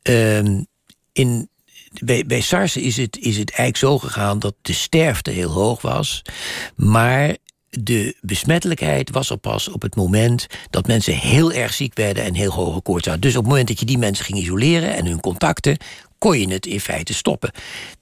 Ehm, 0.02 0.62
in 1.12 1.48
bij, 2.04 2.24
bij 2.26 2.40
SARS 2.40 2.76
is 2.76 2.96
het, 2.96 3.18
is 3.18 3.36
het 3.36 3.50
eigenlijk 3.50 3.76
zo 3.76 3.98
gegaan 3.98 4.38
dat 4.38 4.54
de 4.62 4.72
sterfte 4.72 5.30
heel 5.30 5.50
hoog 5.50 5.82
was. 5.82 6.22
Maar 6.76 7.36
de 7.70 8.16
besmettelijkheid 8.20 9.10
was 9.10 9.30
er 9.30 9.36
pas 9.36 9.68
op 9.68 9.82
het 9.82 9.96
moment 9.96 10.46
dat 10.70 10.86
mensen 10.86 11.14
heel 11.14 11.52
erg 11.52 11.72
ziek 11.72 11.94
werden 11.94 12.24
en 12.24 12.34
heel 12.34 12.52
hoge 12.52 12.80
koorts 12.80 13.06
hadden. 13.06 13.22
Dus 13.22 13.36
op 13.36 13.42
het 13.42 13.50
moment 13.50 13.68
dat 13.68 13.80
je 13.80 13.86
die 13.86 13.98
mensen 13.98 14.24
ging 14.24 14.38
isoleren 14.38 14.94
en 14.94 15.06
hun 15.06 15.20
contacten, 15.20 15.76
kon 16.18 16.40
je 16.40 16.48
het 16.48 16.66
in 16.66 16.80
feite 16.80 17.14
stoppen. 17.14 17.50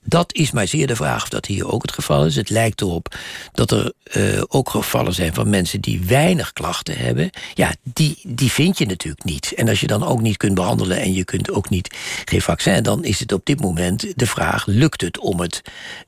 Dat 0.02 0.34
is 0.34 0.50
maar 0.50 0.66
zeer 0.66 0.86
de 0.86 0.96
vraag 0.96 1.22
of 1.22 1.28
dat 1.28 1.46
hier 1.46 1.72
ook 1.72 1.82
het 1.82 1.92
geval 1.92 2.26
is. 2.26 2.36
Het 2.36 2.50
lijkt 2.50 2.80
erop 2.80 3.14
dat 3.52 3.70
er 3.70 3.92
uh, 4.12 4.42
ook 4.48 4.70
gevallen 4.70 5.14
zijn 5.14 5.34
van 5.34 5.50
mensen 5.50 5.80
die 5.80 6.00
weinig 6.06 6.52
klachten 6.52 6.96
hebben. 6.96 7.30
Ja, 7.54 7.74
die, 7.82 8.18
die 8.22 8.50
vind 8.50 8.78
je 8.78 8.86
natuurlijk 8.86 9.24
niet. 9.24 9.52
En 9.52 9.68
als 9.68 9.80
je 9.80 9.86
dan 9.86 10.04
ook 10.04 10.20
niet 10.20 10.36
kunt 10.36 10.54
behandelen 10.54 11.00
en 11.00 11.12
je 11.12 11.24
kunt 11.24 11.50
ook 11.50 11.68
niet 11.68 11.96
geen 12.24 12.42
vaccin, 12.42 12.82
dan 12.82 13.04
is 13.04 13.20
het 13.20 13.32
op 13.32 13.44
dit 13.44 13.60
moment 13.60 14.12
de 14.16 14.26
vraag: 14.26 14.66
lukt 14.66 15.00
het 15.00 15.18
om 15.18 15.40
het 15.40 15.60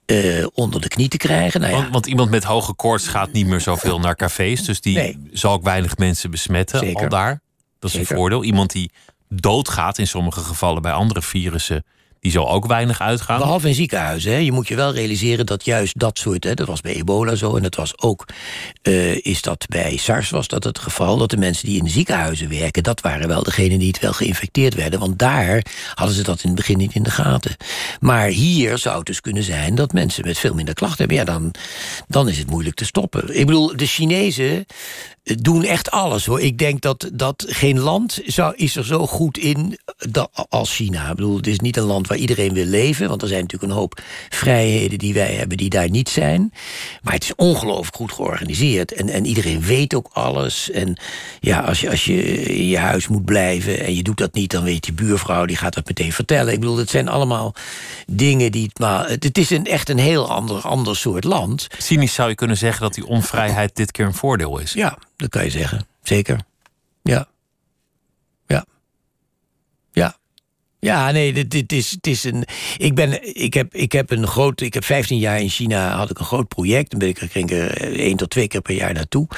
uh, 0.07 0.47
onder 0.53 0.81
de 0.81 0.89
knie 0.89 1.09
te 1.09 1.17
krijgen? 1.17 1.61
Nou 1.61 1.73
ja. 1.73 1.79
want, 1.79 1.93
want, 1.93 2.07
iemand 2.07 2.31
met 2.31 2.45
hoge 2.45 2.75
koorts 2.75 3.09
gaat 3.09 3.33
niet 3.33 3.47
meer 3.47 3.61
zoveel 3.61 4.01
naar 4.01 4.17
cafés, 4.17 4.65
dus 4.65 4.81
die 4.81 4.97
nee. 4.97 5.19
zal 5.33 5.53
ook 5.53 5.63
weinig 5.63 5.97
mensen 5.97 6.31
besmetten 6.31 6.79
Zeker. 6.79 7.03
al 7.03 7.09
daar. 7.09 7.41
Dat 7.79 7.91
is 7.91 7.97
Zeker. 7.97 8.11
een 8.11 8.17
voordeel. 8.17 8.45
Iemand 8.45 8.73
die 8.73 8.91
doodgaat 9.29 9.99
in 9.99 10.07
sommige 10.07 10.41
gevallen 10.41 10.83
bij 10.83 10.93
andere 10.93 11.23
virussen 11.23 11.85
die 12.27 12.35
zal 12.35 12.51
ook 12.51 12.67
weinig 12.67 13.01
uitgaan. 13.01 13.39
Behalve 13.39 13.69
in 13.69 13.75
ziekenhuizen. 13.75 14.33
Hè. 14.33 14.39
Je 14.39 14.53
moet 14.53 14.69
je 14.69 14.75
wel 14.75 14.93
realiseren 14.93 15.47
dat 15.47 15.65
juist 15.65 15.99
dat 15.99 16.19
soort... 16.19 16.45
Hè, 16.45 16.55
dat 16.55 16.67
was 16.67 16.81
bij 16.81 16.95
ebola 16.95 17.35
zo 17.35 17.57
en 17.57 17.63
dat 17.63 17.75
was 17.75 18.03
ook... 18.03 18.25
Uh, 18.83 19.25
is 19.25 19.43
dat 19.43 19.67
bij 19.69 19.97
SARS 19.97 20.31
was 20.31 20.49
dat 20.49 20.65
het 20.65 20.79
geval... 20.79 21.17
dat 21.17 21.31
de 21.31 21.37
mensen 21.37 21.67
die 21.67 21.81
in 21.83 21.89
ziekenhuizen 21.89 22.49
werken... 22.49 22.83
dat 22.83 23.01
waren 23.01 23.29
wel 23.29 23.43
degenen 23.43 23.79
die 23.79 23.89
het 23.89 23.99
wel 23.99 24.13
geïnfecteerd 24.13 24.75
werden. 24.75 25.01
Want 25.01 25.19
daar 25.19 25.65
hadden 25.95 26.17
ze 26.17 26.23
dat 26.23 26.43
in 26.43 26.49
het 26.49 26.57
begin 26.57 26.79
niet 26.79 26.95
in 26.95 27.03
de 27.03 27.11
gaten. 27.11 27.57
Maar 28.01 28.27
hier 28.27 28.79
zou 28.79 28.97
het 28.97 29.07
dus 29.07 29.21
kunnen 29.21 29.43
zijn... 29.43 29.75
dat 29.75 29.93
mensen 29.93 30.25
met 30.25 30.39
veel 30.39 30.55
minder 30.55 30.75
klachten 30.75 30.99
hebben. 30.99 31.17
Ja, 31.17 31.25
dan, 31.25 31.55
dan 32.09 32.29
is 32.29 32.39
het 32.39 32.51
moeilijk 32.51 32.77
te 32.77 32.85
stoppen. 32.85 33.39
Ik 33.39 33.47
bedoel, 33.47 33.77
de 33.77 33.87
Chinezen 33.87 34.67
doen 35.35 35.65
echt 35.65 35.91
alles 35.91 36.27
hoor. 36.27 36.41
Ik 36.41 36.59
denk 36.59 36.81
dat, 36.81 37.11
dat 37.13 37.45
geen 37.49 37.79
land 37.79 38.21
zou, 38.27 38.55
is 38.57 38.77
er 38.77 38.85
zo 38.85 39.07
goed 39.07 39.39
in 39.39 39.79
dat, 40.11 40.47
als 40.49 40.75
China. 40.75 41.09
Ik 41.09 41.17
bedoel, 41.17 41.37
het 41.37 41.47
is 41.47 41.61
niet 41.61 41.77
een 41.77 41.83
land 41.83 42.07
waar 42.07 42.19
iedereen 42.19 42.53
wil 42.53 42.65
leven. 42.65 43.09
Want 43.09 43.23
er 43.23 43.29
zijn 43.29 43.41
natuurlijk 43.41 43.73
een 43.73 43.79
hoop 43.79 44.01
vrijheden 44.29 44.99
die 44.99 45.15
wij 45.15 45.35
hebben 45.35 45.57
die 45.57 45.71
daar 45.71 45.91
niet 45.91 46.09
zijn. 46.09 46.53
Maar 47.03 47.13
het 47.13 47.23
is 47.23 47.35
ongelooflijk 47.35 47.97
goed 47.97 48.13
georganiseerd. 48.13 48.93
En, 48.93 49.09
en 49.09 49.27
iedereen 49.27 49.63
weet 49.63 49.95
ook 49.95 50.11
alles. 50.13 50.71
En 50.71 51.01
ja, 51.41 51.61
als 51.61 51.81
je, 51.81 51.91
als 51.91 52.05
je 52.05 52.23
in 52.43 52.67
je 52.67 52.79
huis 52.79 53.09
moet 53.09 53.25
blijven 53.25 53.81
en 53.81 53.95
je 53.95 54.03
doet 54.03 54.19
dat 54.19 54.35
niet, 54.35 54.51
dan 54.51 54.65
weet 54.65 54.85
die 54.85 54.93
buurvrouw, 54.93 55.45
die 55.45 55.57
gaat 55.57 55.75
dat 55.75 55.87
meteen 55.87 56.13
vertellen. 56.13 56.53
Ik 56.53 56.61
bedoel, 56.61 56.77
het 56.77 56.91
zijn 56.91 57.09
allemaal 57.09 57.55
dingen 58.07 58.53
die. 58.53 58.71
Maar 58.81 59.09
het 59.09 59.39
is 59.39 59.51
een, 59.51 59.67
echt 59.67 59.89
een 59.89 59.99
heel 59.99 60.31
ander, 60.31 60.61
ander 60.61 60.97
soort 60.97 61.25
land. 61.25 61.67
Cynisch 61.79 62.15
zou 62.15 62.29
je 62.29 62.35
kunnen 62.35 62.57
zeggen 62.57 62.83
dat 62.83 62.95
die 62.95 63.07
onvrijheid 63.07 63.77
dit 63.77 63.91
keer 63.91 64.07
een 64.07 64.15
voordeel 64.15 64.59
is. 64.59 64.73
Ja, 64.73 64.99
dat 65.17 65.29
kan 65.29 65.45
je 65.45 65.51
zeggen. 65.51 65.87
Zeker. 66.03 66.41
Ja. 67.03 67.29
Ja. 68.47 68.65
Ja. 69.93 70.17
Ja, 70.81 71.11
nee, 71.11 71.33
dit, 71.33 71.51
dit 71.51 71.73
is, 71.73 71.91
het 71.91 72.07
is 72.07 72.25
een. 72.25 72.45
Ik, 72.77 72.95
ben, 72.95 73.37
ik, 73.37 73.55
heb, 73.55 73.75
ik 73.75 73.93
heb 73.93 74.11
een 74.11 74.27
groot. 74.27 74.61
Ik 74.61 74.75
heb 74.75 74.85
15 74.85 75.19
jaar 75.19 75.41
in 75.41 75.49
China 75.49 75.97
had 75.97 76.11
ik 76.11 76.19
een 76.19 76.25
groot 76.25 76.49
project. 76.49 76.91
Dan 76.91 76.99
ben 76.99 77.09
ik, 77.09 77.19
ging 77.19 77.51
er 77.51 77.99
één 77.99 78.17
tot 78.17 78.31
twee 78.31 78.49
keer 78.49 78.61
per 78.61 78.75
jaar 78.75 78.93
naartoe. 78.93 79.29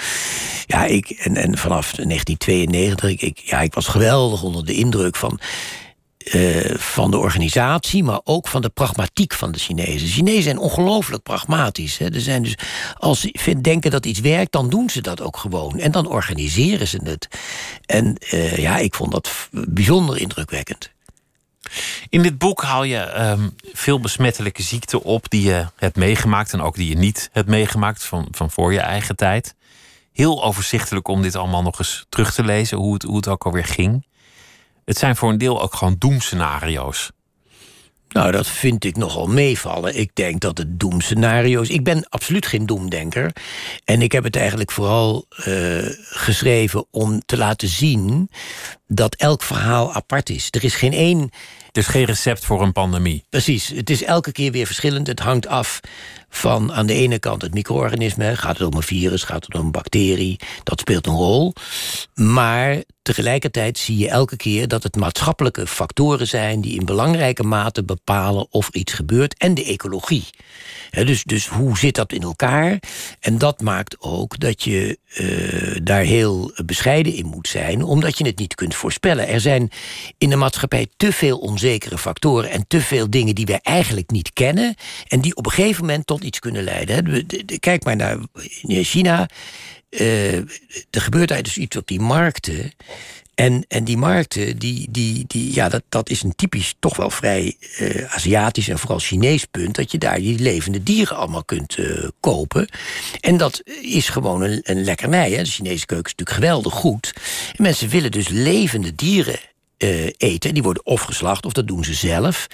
Ja, 0.67 0.85
ik, 0.85 1.11
en, 1.11 1.37
en 1.37 1.59
vanaf 1.59 1.93
1992. 1.93 3.29
Ik, 3.29 3.39
ja, 3.39 3.61
ik 3.61 3.75
was 3.75 3.87
geweldig 3.87 4.43
onder 4.43 4.67
de 4.67 4.75
indruk 4.75 5.17
van. 5.17 5.41
Uh, 6.19 6.75
van 6.77 7.11
de 7.11 7.19
organisatie, 7.19 8.05
maar 8.05 8.21
ook 8.25 8.49
van 8.49 8.63
de 8.63 8.69
pragmatiek 8.69 9.35
van 9.35 9.53
de 9.53 9.59
Chinezen. 9.59 10.09
Chinezen 10.09 10.43
zijn 10.43 10.59
ongelooflijk 10.59 11.23
pragmatisch. 11.23 11.99
Hè. 11.99 12.15
Er 12.15 12.21
zijn 12.21 12.43
dus, 12.43 12.55
als 12.97 13.21
ze 13.21 13.61
denken 13.61 13.91
dat 13.91 14.07
iets 14.07 14.21
werkt, 14.21 14.53
dan 14.53 14.71
doen 14.71 14.91
ze 14.91 15.01
dat 15.01 15.21
ook 15.21 15.37
gewoon. 15.37 15.79
En 15.79 15.93
dan 15.93 16.07
organiseren 16.07 16.89
ze 16.89 17.01
het. 17.03 17.29
En 17.87 18.17
uh, 18.33 18.57
ja, 18.57 18.77
ik 18.77 18.95
vond 18.95 19.13
dat 19.13 19.49
bijzonder 19.51 20.19
indrukwekkend. 20.19 20.91
In 22.09 22.23
dit 22.23 22.39
boek 22.39 22.63
haal 22.63 22.85
je 22.85 23.21
um, 23.21 23.55
veel 23.73 24.01
besmettelijke 24.01 24.63
ziekten 24.63 25.03
op 25.03 25.31
die 25.31 25.43
je 25.43 25.67
hebt 25.77 25.97
meegemaakt 25.97 26.53
en 26.53 26.61
ook 26.61 26.75
die 26.75 26.89
je 26.89 26.97
niet 26.97 27.29
hebt 27.33 27.49
meegemaakt 27.49 28.05
van, 28.05 28.29
van 28.31 28.51
voor 28.51 28.73
je 28.73 28.81
eigen 28.81 29.17
tijd. 29.17 29.55
Heel 30.13 30.45
overzichtelijk 30.45 31.09
om 31.09 31.23
dit 31.23 31.37
allemaal 31.37 31.63
nog 31.63 31.79
eens 31.79 32.07
terug 32.09 32.35
te 32.35 32.45
lezen, 32.45 32.79
hoe 32.79 32.95
het, 32.95 33.03
hoe 33.03 33.17
het 33.17 33.29
ook 33.29 33.45
alweer 33.45 33.65
ging. 33.65 34.07
Het 34.89 34.99
zijn 34.99 35.17
voor 35.17 35.31
een 35.31 35.39
deel 35.39 35.63
ook 35.63 35.75
gewoon 35.75 35.97
doemscenario's. 35.99 37.11
Nou, 38.09 38.33
dat 38.33 38.47
vind 38.47 38.85
ik 38.85 38.97
nogal 38.97 39.27
meevallen. 39.27 39.99
Ik 39.99 40.11
denk 40.15 40.41
dat 40.41 40.59
het 40.59 40.81
doemscenario's. 40.81 41.69
Ik 41.69 41.85
ben 41.85 42.09
absoluut 42.09 42.47
geen 42.47 42.67
doemdenker. 42.67 43.33
En 43.85 44.03
ik 44.03 44.13
heb 44.13 44.25
het 44.25 44.37
eigenlijk 44.37 44.71
vooral 44.71 45.27
uh, 45.47 45.87
geschreven 46.01 46.87
om 46.91 47.23
te 47.27 47.37
laten 47.37 47.69
zien 47.69 48.31
dat 48.87 49.15
elk 49.15 49.43
verhaal 49.43 49.93
apart 49.93 50.31
is. 50.31 50.49
Er 50.51 50.65
is 50.65 50.75
geen 50.75 50.93
één. 50.93 51.21
Er 51.73 51.79
is 51.79 51.87
geen 51.87 52.05
recept 52.05 52.45
voor 52.45 52.63
een 52.63 52.73
pandemie. 52.73 53.25
Precies. 53.29 53.69
Het 53.69 53.91
is 53.91 54.03
elke 54.03 54.33
keer 54.33 54.53
weer 54.53 54.67
verschillend. 54.67 55.07
Het 55.07 55.21
hangt 55.21 55.47
af 55.47 55.81
van 56.29 56.73
aan 56.73 56.87
de 56.87 56.95
ene 56.95 57.19
kant 57.19 57.43
het 57.43 57.55
micro-organisme. 57.55 58.37
Gaat 58.37 58.59
het 58.59 58.67
om 58.67 58.77
een 58.77 58.83
virus, 58.83 59.23
gaat 59.23 59.45
het 59.45 59.55
om 59.55 59.61
een 59.61 59.71
bacterie? 59.71 60.41
Dat 60.63 60.81
speelt 60.81 61.07
een 61.07 61.15
rol. 61.15 61.53
Maar 62.19 62.83
tegelijkertijd 63.03 63.79
zie 63.79 63.97
je 63.97 64.09
elke 64.09 64.37
keer 64.37 64.69
dat 64.69 64.83
het 64.83 64.97
maatschappelijke 64.97 65.67
factoren 65.67 66.27
zijn 66.27 66.61
die 66.61 66.79
in 66.79 66.85
belangrijke 66.85 67.43
mate 67.43 67.85
bepalen 67.85 68.47
of 68.51 68.69
iets 68.69 68.93
gebeurt 68.93 69.37
en 69.37 69.55
de 69.55 69.65
ecologie. 69.65 70.25
Dus, 70.91 71.25
dus 71.25 71.47
hoe 71.47 71.79
zit 71.79 71.95
dat 71.95 72.13
in 72.13 72.23
elkaar? 72.23 72.79
En 73.21 73.39
dat 73.39 73.61
maakt 73.61 73.97
ook 74.01 74.39
dat 74.39 74.63
je 74.63 74.99
uh, 75.19 75.81
daar 75.83 76.03
heel 76.03 76.53
bescheiden 76.65 77.15
in 77.15 77.27
moet 77.27 77.49
zijn, 77.49 77.83
omdat 77.83 78.19
je 78.19 78.27
het 78.27 78.39
niet 78.39 78.55
kunt 78.55 78.75
voorspellen. 78.75 79.29
Er 79.29 79.41
zijn 79.41 79.71
in 80.19 80.31
de 80.31 80.37
maatschappij 80.37 80.87
te 80.97 81.13
veel 81.13 81.39
onzekere 81.39 81.99
factoren 81.99 82.51
en 82.51 82.65
te 82.69 82.81
veel 82.81 83.11
dingen 83.11 83.35
die 83.35 83.47
wij 83.47 83.61
eigenlijk 83.63 84.11
niet 84.11 84.33
kennen 84.33 84.75
en 85.09 85.21
die 85.21 85.37
op 85.37 85.47
een 85.47 85.53
gegeven 85.53 85.87
moment 85.87 86.07
tot 86.07 86.25
iets 86.25 86.39
kunnen 86.39 86.65
leiden. 86.65 87.27
Kijk 87.61 87.85
maar 87.85 87.97
naar 87.97 88.19
China. 88.67 89.29
Uh, 89.91 90.37
er 90.91 91.01
gebeurt 91.01 91.31
eigenlijk 91.31 91.45
dus 91.45 91.57
iets 91.57 91.77
op 91.77 91.87
die 91.87 92.01
markten. 92.01 92.73
En, 93.35 93.65
en 93.69 93.85
die 93.85 93.97
markten, 93.97 94.59
die, 94.59 94.89
die, 94.91 95.25
die, 95.27 95.55
ja, 95.55 95.69
dat, 95.69 95.83
dat 95.89 96.11
is 96.11 96.23
een 96.23 96.35
typisch, 96.35 96.75
toch 96.79 96.97
wel 96.97 97.11
vrij 97.11 97.57
uh, 97.81 98.15
Aziatisch 98.15 98.69
en 98.69 98.79
vooral 98.79 98.99
Chinees 98.99 99.45
punt. 99.45 99.75
Dat 99.75 99.91
je 99.91 99.99
daar 99.99 100.19
die 100.19 100.39
levende 100.39 100.83
dieren 100.83 101.17
allemaal 101.17 101.45
kunt 101.45 101.79
uh, 101.79 102.09
kopen. 102.21 102.69
En 103.21 103.37
dat 103.37 103.63
is 103.83 104.09
gewoon 104.09 104.43
een, 104.43 104.61
een 104.63 104.85
lekkernij. 104.85 105.31
Hè? 105.31 105.43
De 105.43 105.51
Chinese 105.51 105.87
keuken 105.87 106.11
is 106.11 106.15
natuurlijk 106.17 106.45
geweldig 106.45 106.75
goed. 106.75 107.13
En 107.57 107.63
mensen 107.63 107.89
willen 107.89 108.11
dus 108.11 108.29
levende 108.29 108.95
dieren 108.95 109.39
uh, 109.79 110.09
eten. 110.17 110.55
Die 110.55 110.63
worden 110.63 110.87
of 110.87 111.03
geslacht, 111.03 111.47
of 111.47 111.53
dat 111.53 111.67
doen 111.69 111.85
ze 111.85 111.95
zelf. 111.95 112.47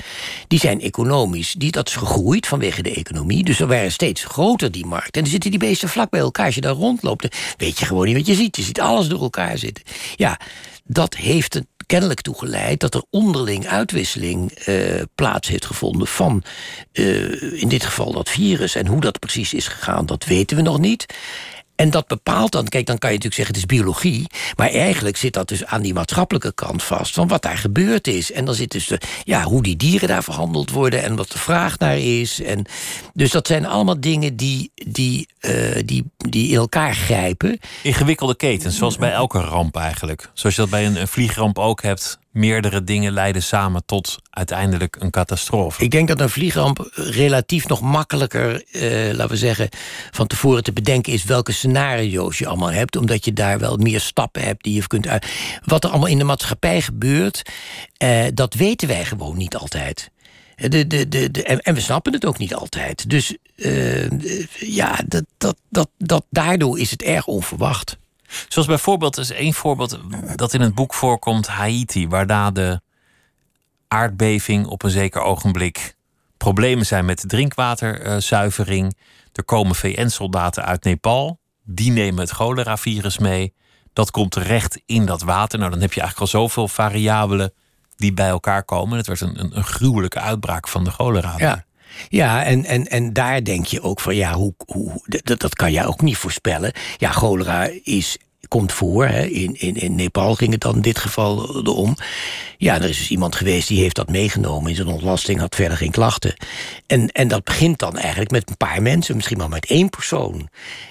Die 0.48 0.58
zijn 0.58 0.80
economisch. 0.80 1.52
Die, 1.52 1.70
dat 1.70 1.88
is 1.88 1.94
gegroeid 1.94 2.46
vanwege 2.46 2.82
de 2.82 2.94
economie. 2.94 3.44
Dus 3.44 3.60
er 3.60 3.66
waren 3.66 3.92
steeds 3.92 4.24
groter 4.24 4.72
die 4.72 4.86
markt. 4.86 5.16
En 5.16 5.22
dan 5.22 5.30
zitten 5.30 5.50
die 5.50 5.58
beesten 5.58 5.88
vlak 5.88 6.10
bij 6.10 6.20
elkaar. 6.20 6.46
Als 6.46 6.54
je 6.54 6.60
daar 6.60 6.72
rondloopt, 6.72 7.36
weet 7.56 7.78
je 7.78 7.84
gewoon 7.84 8.06
niet 8.06 8.16
wat 8.16 8.26
je 8.26 8.34
ziet. 8.34 8.56
Je 8.56 8.62
ziet 8.62 8.80
alles 8.80 9.08
door 9.08 9.22
elkaar 9.22 9.58
zitten. 9.58 9.84
Ja, 10.16 10.40
dat 10.84 11.14
heeft 11.14 11.54
er 11.54 11.64
kennelijk 11.86 12.20
toe 12.20 12.38
geleid 12.38 12.80
dat 12.80 12.94
er 12.94 13.04
onderling 13.10 13.66
uitwisseling 13.66 14.66
uh, 14.68 15.02
plaats 15.14 15.48
heeft 15.48 15.64
gevonden 15.64 16.06
van 16.06 16.42
uh, 16.92 17.62
in 17.62 17.68
dit 17.68 17.84
geval 17.84 18.12
dat 18.12 18.28
virus. 18.28 18.74
En 18.74 18.86
hoe 18.86 19.00
dat 19.00 19.18
precies 19.18 19.54
is 19.54 19.68
gegaan, 19.68 20.06
dat 20.06 20.24
weten 20.24 20.56
we 20.56 20.62
nog 20.62 20.78
niet. 20.78 21.06
En 21.76 21.90
dat 21.90 22.06
bepaalt 22.06 22.52
dan, 22.52 22.68
kijk, 22.68 22.86
dan 22.86 22.98
kan 22.98 23.10
je 23.10 23.16
natuurlijk 23.16 23.34
zeggen 23.34 23.54
het 23.54 23.70
is 23.70 23.76
biologie. 23.78 24.26
Maar 24.56 24.68
eigenlijk 24.68 25.16
zit 25.16 25.32
dat 25.32 25.48
dus 25.48 25.64
aan 25.64 25.82
die 25.82 25.94
maatschappelijke 25.94 26.54
kant 26.54 26.82
vast 26.82 27.14
van 27.14 27.28
wat 27.28 27.42
daar 27.42 27.58
gebeurd 27.58 28.06
is. 28.06 28.32
En 28.32 28.44
dan 28.44 28.54
zit 28.54 28.70
dus 28.70 28.86
de, 28.86 29.00
ja, 29.24 29.42
hoe 29.42 29.62
die 29.62 29.76
dieren 29.76 30.08
daar 30.08 30.24
verhandeld 30.24 30.70
worden 30.70 31.02
en 31.02 31.16
wat 31.16 31.30
de 31.30 31.38
vraag 31.38 31.78
naar 31.78 31.98
is. 31.98 32.42
En, 32.42 32.64
dus 33.12 33.30
dat 33.30 33.46
zijn 33.46 33.66
allemaal 33.66 34.00
dingen 34.00 34.36
die, 34.36 34.72
die, 34.74 35.28
uh, 35.40 35.82
die, 35.84 36.04
die 36.16 36.48
in 36.50 36.56
elkaar 36.56 36.94
grijpen. 36.94 37.58
Ingewikkelde 37.82 38.36
ketens, 38.36 38.76
zoals 38.76 38.96
bij 38.96 39.12
elke 39.12 39.38
ramp 39.38 39.76
eigenlijk. 39.76 40.30
Zoals 40.32 40.54
je 40.54 40.60
dat 40.60 40.70
bij 40.70 40.86
een 40.86 41.08
vliegramp 41.08 41.58
ook 41.58 41.82
hebt 41.82 42.18
meerdere 42.34 42.84
dingen 42.84 43.12
leiden 43.12 43.42
samen 43.42 43.82
tot 43.86 44.18
uiteindelijk 44.30 44.96
een 44.98 45.10
catastrofe. 45.10 45.82
Ik 45.82 45.90
denk 45.90 46.08
dat 46.08 46.20
een 46.20 46.30
vliegramp 46.30 46.90
relatief 46.94 47.68
nog 47.68 47.80
makkelijker, 47.80 48.64
eh, 48.72 49.14
laten 49.14 49.28
we 49.28 49.36
zeggen, 49.36 49.68
van 50.10 50.26
tevoren 50.26 50.62
te 50.62 50.72
bedenken 50.72 51.12
is 51.12 51.24
welke 51.24 51.52
scenario's 51.52 52.38
je 52.38 52.46
allemaal 52.46 52.72
hebt, 52.72 52.96
omdat 52.96 53.24
je 53.24 53.32
daar 53.32 53.58
wel 53.58 53.76
meer 53.76 54.00
stappen 54.00 54.42
hebt 54.42 54.64
die 54.64 54.74
je 54.74 54.86
kunt 54.86 55.08
uit. 55.08 55.26
Wat 55.64 55.84
er 55.84 55.90
allemaal 55.90 56.08
in 56.08 56.18
de 56.18 56.24
maatschappij 56.24 56.80
gebeurt, 56.80 57.42
eh, 57.96 58.24
dat 58.34 58.54
weten 58.54 58.88
wij 58.88 59.04
gewoon 59.04 59.36
niet 59.36 59.56
altijd. 59.56 60.10
De, 60.56 60.86
de, 60.86 61.08
de, 61.08 61.30
de, 61.30 61.42
en, 61.42 61.74
we 61.74 61.80
snappen 61.80 62.12
het 62.12 62.24
ook 62.24 62.38
niet 62.38 62.54
altijd. 62.54 63.10
Dus 63.10 63.36
eh, 63.56 64.10
ja, 64.58 65.00
dat, 65.06 65.24
dat, 65.38 65.56
dat, 65.70 65.88
dat, 65.98 66.24
daardoor 66.30 66.78
is 66.78 66.90
het 66.90 67.02
erg 67.02 67.26
onverwacht. 67.26 67.96
Zoals 68.48 68.68
bijvoorbeeld, 68.68 69.18
is 69.18 69.30
één 69.30 69.54
voorbeeld 69.54 69.98
dat 70.34 70.54
in 70.54 70.60
het 70.60 70.74
boek 70.74 70.94
voorkomt, 70.94 71.46
Haiti, 71.46 72.08
waar 72.08 72.26
na 72.26 72.50
de 72.50 72.80
aardbeving 73.88 74.66
op 74.66 74.82
een 74.82 74.90
zeker 74.90 75.20
ogenblik 75.20 75.96
problemen 76.36 76.86
zijn 76.86 77.04
met 77.04 77.24
drinkwaterzuivering. 77.26 78.96
Er 79.32 79.44
komen 79.44 79.74
VN-soldaten 79.74 80.64
uit 80.64 80.84
Nepal, 80.84 81.38
die 81.64 81.90
nemen 81.90 82.20
het 82.20 82.30
cholera-virus 82.30 83.18
mee. 83.18 83.54
Dat 83.92 84.10
komt 84.10 84.30
terecht 84.30 84.82
in 84.86 85.06
dat 85.06 85.22
water. 85.22 85.58
Nou, 85.58 85.70
dan 85.70 85.80
heb 85.80 85.92
je 85.92 86.00
eigenlijk 86.00 86.32
al 86.32 86.40
zoveel 86.40 86.68
variabelen 86.68 87.52
die 87.96 88.12
bij 88.12 88.28
elkaar 88.28 88.64
komen. 88.64 88.96
Het 88.96 89.06
werd 89.06 89.20
een, 89.20 89.40
een, 89.40 89.56
een 89.56 89.64
gruwelijke 89.64 90.20
uitbraak 90.20 90.68
van 90.68 90.84
de 90.84 90.90
cholera. 90.90 91.34
Ja. 91.36 91.64
Ja, 92.08 92.44
en, 92.44 92.64
en, 92.64 92.86
en 92.86 93.12
daar 93.12 93.44
denk 93.44 93.66
je 93.66 93.82
ook 93.82 94.00
van, 94.00 94.16
ja, 94.16 94.32
hoe, 94.32 94.54
hoe, 94.66 95.00
dat, 95.04 95.40
dat 95.40 95.54
kan 95.54 95.72
je 95.72 95.86
ook 95.86 96.02
niet 96.02 96.16
voorspellen. 96.16 96.72
Ja, 96.96 97.10
cholera 97.10 97.70
is 97.82 98.18
komt 98.54 98.72
voor. 98.72 99.06
In, 99.06 99.54
in, 99.60 99.74
in 99.74 99.94
Nepal 99.94 100.34
ging 100.34 100.52
het 100.52 100.60
dan 100.60 100.74
in 100.74 100.80
dit 100.80 100.98
geval 100.98 101.36
om. 101.64 101.96
Ja, 102.58 102.74
er 102.74 102.88
is 102.88 102.98
dus 102.98 103.10
iemand 103.10 103.34
geweest 103.34 103.68
die 103.68 103.80
heeft 103.80 103.96
dat 103.96 104.10
meegenomen 104.10 104.70
in 104.70 104.76
zijn 104.76 104.88
ontlasting, 104.88 105.40
had 105.40 105.54
verder 105.54 105.76
geen 105.76 105.90
klachten. 105.90 106.34
En, 106.86 107.08
en 107.08 107.28
dat 107.28 107.44
begint 107.44 107.78
dan 107.78 107.98
eigenlijk 107.98 108.30
met 108.30 108.50
een 108.50 108.56
paar 108.56 108.82
mensen, 108.82 109.16
misschien 109.16 109.38
wel 109.38 109.48
met 109.48 109.66
één 109.66 109.90
persoon. 109.90 110.48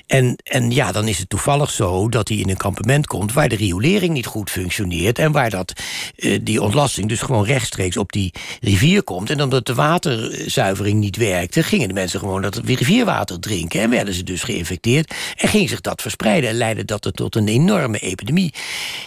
En, 0.08 0.36
en 0.43 0.72
ja, 0.72 0.91
dan 0.91 1.08
is 1.08 1.17
het 1.17 1.29
toevallig 1.29 1.72
zo 1.72 2.10
dat 2.10 2.27
hij 2.27 2.38
in 2.38 2.50
een 2.50 2.58
kampement 2.58 3.08
komt 3.08 3.34
waar 3.34 3.50
de 3.50 3.55
riolering 3.55 4.13
niet 4.13 4.25
goed 4.25 4.50
functioneert 4.50 5.20
en 5.20 5.32
waar 5.32 5.50
dat, 5.50 5.74
eh, 6.15 6.39
die 6.41 6.62
ontlasting 6.62 7.10
dus 7.10 7.22
gewoon 7.22 7.46
rechtstreeks 7.46 7.98
op 7.98 8.12
die 8.12 8.34
rivier 8.62 9.03
komt. 9.03 9.29
En 9.29 9.41
omdat 9.41 9.65
de 9.65 9.74
waterzuivering 9.74 11.00
niet 11.00 11.17
werkte, 11.17 11.63
gingen 11.63 11.88
de 11.88 11.93
mensen 11.93 12.20
gewoon 12.20 12.41
dat 12.41 12.62
rivierwater 12.65 13.39
drinken 13.39 13.82
en 13.82 13.89
werden 13.89 14.13
ze 14.13 14.24
dus 14.24 14.43
geïnfecteerd 14.43 15.13
en 15.38 15.48
ging 15.48 15.70
zich 15.70 15.82
dat 15.82 16.01
verspreiden 16.01 16.50
en 16.50 16.55
leidde 16.55 16.86
dat 16.86 17.05
er 17.05 17.12
tot 17.12 17.36
een 17.36 17.48
enorme 17.53 18.00
epidemie. 18.00 18.53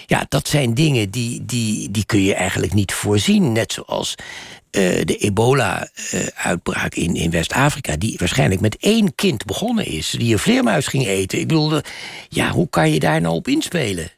Ja, 0.06 0.26
dat 0.28 0.48
zijn 0.48 0.74
dingen 0.74 1.10
die, 1.10 1.44
die, 1.44 1.90
die 1.90 2.06
kun 2.06 2.22
je 2.22 2.34
eigenlijk 2.34 2.74
niet 2.74 2.92
voorzien. 2.92 3.52
Net 3.52 3.72
zoals 3.72 4.14
uh, 4.14 5.04
de 5.04 5.16
ebola-uitbraak 5.16 6.94
in, 6.94 7.14
in 7.14 7.30
West-Afrika... 7.30 7.96
die 7.96 8.16
waarschijnlijk 8.18 8.60
met 8.60 8.76
één 8.76 9.14
kind 9.14 9.44
begonnen 9.44 9.86
is... 9.86 10.14
die 10.18 10.32
een 10.32 10.38
vleermuis 10.38 10.86
ging 10.86 11.06
eten. 11.06 11.40
Ik 11.40 11.48
bedoel, 11.48 11.80
ja, 12.28 12.50
hoe 12.50 12.68
kan 12.70 12.92
je 12.92 13.00
daar 13.00 13.20
nou 13.20 13.34
op 13.34 13.48
inspelen? 13.48 14.10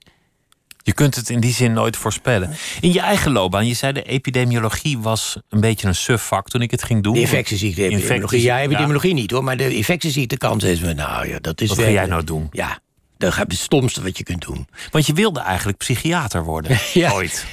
Je 0.82 0.94
kunt 0.94 1.14
het 1.14 1.28
in 1.28 1.40
die 1.40 1.52
zin 1.52 1.72
nooit 1.72 1.96
voorspellen. 1.96 2.50
In 2.80 2.92
je 2.92 3.00
eigen 3.00 3.32
loopbaan, 3.32 3.66
je 3.66 3.74
zei 3.74 3.92
de 3.92 4.02
epidemiologie 4.02 4.98
was 4.98 5.36
een 5.48 5.60
beetje 5.60 5.88
een 5.88 5.94
suf 5.94 6.22
vak 6.22 6.48
toen 6.48 6.62
ik 6.62 6.70
het 6.70 6.82
ging 6.82 7.02
doen. 7.02 7.14
De 7.14 7.20
infectieziekte, 7.20 7.82
epidemiologie. 7.82 8.42
Ja, 8.42 8.60
epidemiologie 8.60 9.14
niet 9.14 9.30
hoor, 9.30 9.44
maar 9.44 9.56
de 9.56 9.74
infectieziektekant 9.74 10.62
is... 10.62 10.80
Nou 10.80 11.28
ja, 11.28 11.38
dat 11.40 11.60
is 11.60 11.68
Wat 11.68 11.78
ga 11.78 11.90
jij 11.90 12.06
nou 12.06 12.24
doen? 12.24 12.48
Ja, 12.50 12.78
dat 13.18 13.32
is 13.32 13.38
het 13.38 13.52
stomste 13.58 14.02
wat 14.02 14.18
je 14.18 14.24
kunt 14.24 14.46
doen. 14.46 14.68
Want 14.90 15.06
je 15.06 15.12
wilde 15.12 15.40
eigenlijk 15.40 15.78
psychiater 15.78 16.44
worden, 16.44 16.78
ja. 16.94 17.12
ooit. 17.12 17.46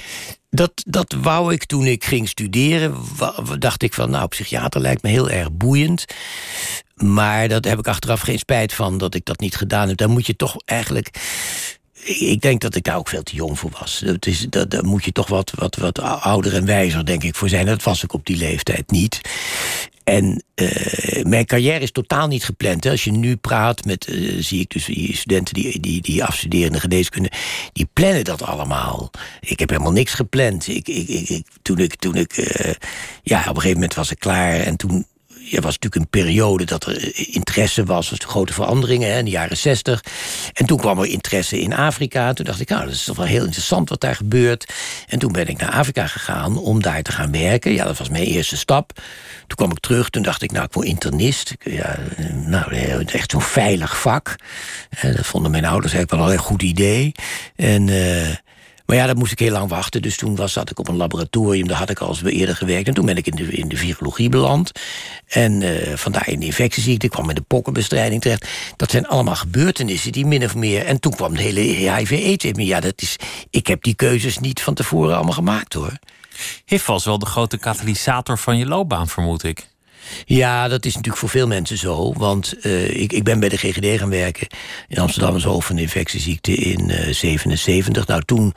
Dat, 0.49 0.71
dat 0.87 1.15
wou 1.21 1.53
ik 1.53 1.65
toen 1.65 1.85
ik 1.85 2.05
ging 2.05 2.29
studeren. 2.29 2.95
Dacht 3.59 3.83
ik 3.83 3.93
van, 3.93 4.09
nou, 4.09 4.27
psychiater 4.27 4.81
lijkt 4.81 5.03
me 5.03 5.09
heel 5.09 5.29
erg 5.29 5.51
boeiend. 5.51 6.05
Maar 6.95 7.47
dat 7.47 7.65
heb 7.65 7.79
ik 7.79 7.87
achteraf 7.87 8.21
geen 8.21 8.39
spijt 8.39 8.73
van 8.73 8.97
dat 8.97 9.15
ik 9.15 9.25
dat 9.25 9.39
niet 9.39 9.55
gedaan 9.55 9.87
heb. 9.87 9.97
Dan 9.97 10.09
moet 10.09 10.27
je 10.27 10.35
toch 10.35 10.55
eigenlijk 10.65 11.19
ik 12.05 12.41
denk 12.41 12.61
dat 12.61 12.75
ik 12.75 12.83
daar 12.83 12.97
ook 12.97 13.07
veel 13.07 13.23
te 13.23 13.35
jong 13.35 13.59
voor 13.59 13.71
was. 13.79 14.01
Dat 14.05 14.25
is, 14.25 14.47
dat, 14.49 14.71
daar 14.71 14.85
moet 14.85 15.05
je 15.05 15.11
toch 15.11 15.27
wat, 15.27 15.51
wat, 15.55 15.75
wat 15.75 15.99
ouder 15.99 16.55
en 16.55 16.65
wijzer, 16.65 17.05
denk 17.05 17.23
ik, 17.23 17.35
voor 17.35 17.49
zijn. 17.49 17.65
Dat 17.65 17.83
was 17.83 18.03
ik 18.03 18.13
op 18.13 18.25
die 18.25 18.37
leeftijd 18.37 18.91
niet. 18.91 19.21
En 20.05 20.43
uh, 20.55 21.23
mijn 21.23 21.45
carrière 21.45 21.79
is 21.79 21.91
totaal 21.91 22.27
niet 22.27 22.43
gepland. 22.43 22.83
Hè. 22.83 22.89
Als 22.89 23.03
je 23.03 23.11
nu 23.11 23.35
praat 23.35 23.85
met, 23.85 24.07
uh, 24.07 24.41
zie 24.43 24.59
ik 24.59 24.69
dus 24.69 24.85
die 24.85 25.15
studenten 25.15 25.53
die, 25.53 25.79
die, 25.79 26.01
die 26.01 26.23
afstuderen 26.23 26.71
de 26.71 26.79
geneeskunde, 26.79 27.31
die 27.73 27.89
plannen 27.93 28.23
dat 28.23 28.41
allemaal. 28.41 29.11
Ik 29.39 29.59
heb 29.59 29.69
helemaal 29.69 29.91
niks 29.91 30.13
gepland. 30.13 30.67
Ik, 30.67 30.87
ik, 30.87 31.07
ik, 31.07 31.45
toen 31.61 31.79
ik, 31.79 31.95
toen 31.95 32.15
ik 32.15 32.37
uh, 32.37 32.73
ja, 33.23 33.39
op 33.39 33.47
een 33.47 33.55
gegeven 33.55 33.73
moment 33.73 33.93
was 33.93 34.11
ik 34.11 34.19
klaar 34.19 34.59
en 34.59 34.75
toen 34.75 35.05
er 35.51 35.61
was 35.61 35.77
natuurlijk 35.79 35.95
een 35.95 36.21
periode 36.21 36.63
dat 36.63 36.85
er 36.85 37.17
interesse 37.33 37.83
was, 37.83 38.09
was 38.09 38.19
grote 38.19 38.53
veranderingen 38.53 39.11
hè, 39.11 39.17
in 39.17 39.25
de 39.25 39.31
jaren 39.31 39.57
zestig. 39.57 40.03
En 40.53 40.65
toen 40.65 40.77
kwam 40.77 40.99
er 40.99 41.05
interesse 41.05 41.61
in 41.61 41.73
Afrika. 41.73 42.33
Toen 42.33 42.45
dacht 42.45 42.59
ik, 42.59 42.69
nou, 42.69 42.85
dat 42.85 42.93
is 42.93 43.03
toch 43.03 43.17
wel 43.17 43.25
heel 43.25 43.43
interessant 43.43 43.89
wat 43.89 44.01
daar 44.01 44.15
gebeurt. 44.15 44.73
En 45.07 45.19
toen 45.19 45.31
ben 45.31 45.47
ik 45.47 45.57
naar 45.57 45.71
Afrika 45.71 46.07
gegaan 46.07 46.57
om 46.57 46.81
daar 46.81 47.01
te 47.01 47.11
gaan 47.11 47.31
werken. 47.31 47.73
Ja, 47.73 47.85
dat 47.85 47.97
was 47.97 48.09
mijn 48.09 48.23
eerste 48.23 48.57
stap. 48.57 48.91
Toen 49.47 49.57
kwam 49.57 49.71
ik 49.71 49.79
terug, 49.79 50.09
toen 50.09 50.23
dacht 50.23 50.41
ik, 50.41 50.51
nou, 50.51 50.65
ik 50.65 50.73
word 50.73 50.87
internist. 50.87 51.55
Ja, 51.63 51.97
nou, 52.33 53.03
echt 53.05 53.31
zo'n 53.31 53.41
veilig 53.41 53.99
vak. 53.99 54.35
Dat 55.01 55.25
vonden 55.25 55.51
mijn 55.51 55.65
ouders 55.65 55.93
eigenlijk 55.93 56.21
wel 56.21 56.31
een 56.31 56.37
heel 56.37 56.47
goed 56.49 56.61
idee. 56.61 57.11
En... 57.55 57.89
maar 58.85 58.95
ja, 58.95 59.07
dat 59.07 59.15
moest 59.15 59.31
ik 59.31 59.39
heel 59.39 59.51
lang 59.51 59.69
wachten. 59.69 60.01
Dus 60.01 60.17
toen 60.17 60.35
was, 60.35 60.53
zat 60.53 60.69
ik 60.69 60.79
op 60.79 60.87
een 60.87 60.95
laboratorium, 60.95 61.67
daar 61.67 61.77
had 61.77 61.89
ik 61.89 61.99
al 61.99 62.07
eens 62.07 62.23
eerder 62.23 62.55
gewerkt. 62.55 62.87
En 62.87 62.93
toen 62.93 63.05
ben 63.05 63.17
ik 63.17 63.27
in 63.27 63.35
de, 63.35 63.43
in 63.43 63.67
de 63.67 63.77
virologie 63.77 64.29
beland. 64.29 64.71
En 65.27 65.61
uh, 65.61 65.95
vandaar 65.95 66.29
in 66.29 66.39
de 66.39 66.45
infectieziekte, 66.45 67.05
ik 67.05 67.11
kwam 67.11 67.29
in 67.29 67.35
de 67.35 67.41
pokkenbestrijding 67.41 68.21
terecht. 68.21 68.47
Dat 68.75 68.91
zijn 68.91 69.07
allemaal 69.07 69.35
gebeurtenissen 69.35 70.11
die 70.11 70.25
min 70.25 70.43
of 70.43 70.55
meer... 70.55 70.85
En 70.85 70.99
toen 70.99 71.15
kwam 71.15 71.35
de 71.35 71.41
hele 71.41 71.59
HIV-AIDS 71.59 72.45
Ja, 72.53 72.79
dat 72.79 73.01
is, 73.01 73.15
ik 73.49 73.67
heb 73.67 73.83
die 73.83 73.95
keuzes 73.95 74.39
niet 74.39 74.61
van 74.61 74.73
tevoren 74.73 75.15
allemaal 75.15 75.33
gemaakt, 75.33 75.73
hoor. 75.73 75.97
HIV 76.65 76.85
was 76.85 77.05
wel 77.05 77.19
de 77.19 77.25
grote 77.25 77.57
katalysator 77.57 78.37
van 78.37 78.57
je 78.57 78.65
loopbaan, 78.65 79.07
vermoed 79.07 79.43
ik. 79.43 79.67
Ja, 80.25 80.67
dat 80.67 80.85
is 80.85 80.93
natuurlijk 80.93 81.19
voor 81.19 81.29
veel 81.29 81.47
mensen 81.47 81.77
zo. 81.77 82.13
Want 82.13 82.53
uh, 82.61 83.01
ik, 83.01 83.13
ik 83.13 83.23
ben 83.23 83.39
bij 83.39 83.49
de 83.49 83.57
GGD 83.57 83.99
gaan 83.99 84.09
werken 84.09 84.47
in 84.87 84.97
Amsterdam 84.97 85.33
als 85.33 85.43
hoofd 85.43 85.67
van 85.67 85.75
de 85.75 85.81
infectieziekte 85.81 86.51
in 86.51 86.89
uh, 86.89 87.13
77. 87.13 88.07
Nou, 88.07 88.21
toen, 88.25 88.53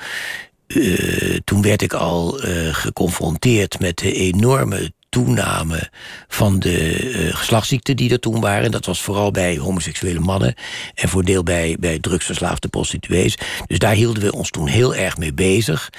uh, 0.66 1.38
toen 1.44 1.62
werd 1.62 1.82
ik 1.82 1.92
al 1.92 2.38
geconfronteerd 2.72 3.80
met 3.80 3.98
de 3.98 4.12
enorme 4.12 4.92
toename 5.08 5.90
van 6.28 6.58
de 6.58 7.02
uh, 7.02 7.34
geslachtsziekten 7.34 7.96
die 7.96 8.10
er 8.10 8.20
toen 8.20 8.40
waren. 8.40 8.70
Dat 8.70 8.86
was 8.86 9.02
vooral 9.02 9.30
bij 9.30 9.56
homoseksuele 9.56 10.20
mannen 10.20 10.54
en 10.94 11.08
voor 11.08 11.24
deel 11.24 11.42
bij, 11.42 11.76
bij 11.80 11.98
drugsverslaafde 11.98 12.68
prostituees. 12.68 13.38
Dus 13.66 13.78
daar 13.78 13.94
hielden 13.94 14.22
we 14.22 14.32
ons 14.32 14.50
toen 14.50 14.66
heel 14.66 14.94
erg 14.94 15.16
mee 15.16 15.32
bezig. 15.32 15.90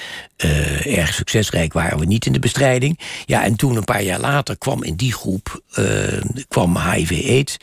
Uh, 0.45 0.98
erg 0.98 1.13
succesrijk 1.13 1.74
waren 1.74 2.00
we 2.00 2.06
niet 2.06 2.26
in 2.26 2.34
de 2.34 2.39
bestrijding. 2.39 3.00
Ja, 3.26 3.43
en 3.43 3.56
toen 3.56 3.76
een 3.76 3.84
paar 3.84 4.04
jaar 4.04 4.19
later 4.19 4.58
kwam 4.58 4.84
in 4.84 4.95
die 4.95 5.13
groep 5.13 5.62
uh, 5.80 6.22
kwam 6.48 6.78
HIV-AIDS. 6.78 7.58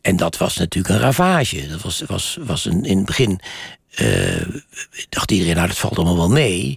En 0.00 0.16
dat 0.16 0.36
was 0.36 0.56
natuurlijk 0.56 0.94
een 0.94 1.00
ravage. 1.00 1.68
Dat 1.68 1.82
was, 1.82 2.02
was, 2.06 2.38
was 2.40 2.64
een, 2.64 2.84
in 2.84 2.96
het 2.96 3.06
begin 3.06 3.40
dacht 5.08 5.30
iedereen, 5.30 5.54
nou 5.54 5.66
dat 5.66 5.78
valt 5.78 5.96
allemaal 5.96 6.16
wel 6.16 6.28
mee. 6.28 6.76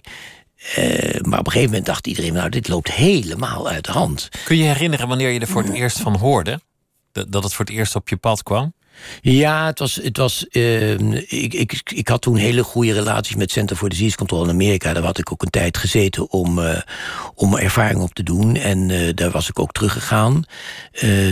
Uh, 0.78 1.20
maar 1.20 1.38
op 1.38 1.46
een 1.46 1.52
gegeven 1.52 1.70
moment 1.70 1.86
dacht 1.86 2.06
iedereen, 2.06 2.32
nou, 2.32 2.48
dit 2.48 2.68
loopt 2.68 2.92
helemaal 2.92 3.68
uit 3.68 3.84
de 3.84 3.92
hand. 3.92 4.28
Kun 4.44 4.56
je 4.56 4.64
herinneren 4.64 5.08
wanneer 5.08 5.30
je 5.30 5.40
er 5.40 5.46
voor 5.46 5.62
het 5.62 5.72
eerst 5.72 6.00
van 6.00 6.16
hoorde? 6.16 6.60
Dat 7.12 7.42
het 7.42 7.54
voor 7.54 7.64
het 7.64 7.74
eerst 7.74 7.94
op 7.94 8.08
je 8.08 8.16
pad 8.16 8.42
kwam? 8.42 8.72
Ja, 9.20 9.66
het 9.66 9.78
was. 9.78 9.94
Het 9.94 10.16
was 10.16 10.46
uh, 10.50 10.90
ik, 10.92 11.54
ik, 11.54 11.82
ik 11.94 12.08
had 12.08 12.22
toen 12.22 12.36
hele 12.36 12.62
goede 12.62 12.92
relaties 12.92 13.36
met 13.36 13.50
Center 13.50 13.76
for 13.76 13.88
Disease 13.88 14.16
Control 14.16 14.44
in 14.44 14.50
Amerika. 14.50 14.92
Daar 14.92 15.02
had 15.02 15.18
ik 15.18 15.32
ook 15.32 15.42
een 15.42 15.50
tijd 15.50 15.76
gezeten 15.76 16.30
om, 16.30 16.58
uh, 16.58 16.78
om 17.34 17.56
ervaring 17.56 18.00
op 18.00 18.14
te 18.14 18.22
doen. 18.22 18.56
En 18.56 18.88
uh, 18.88 19.10
daar 19.14 19.30
was 19.30 19.48
ik 19.48 19.58
ook 19.58 19.72
teruggegaan. 19.72 20.44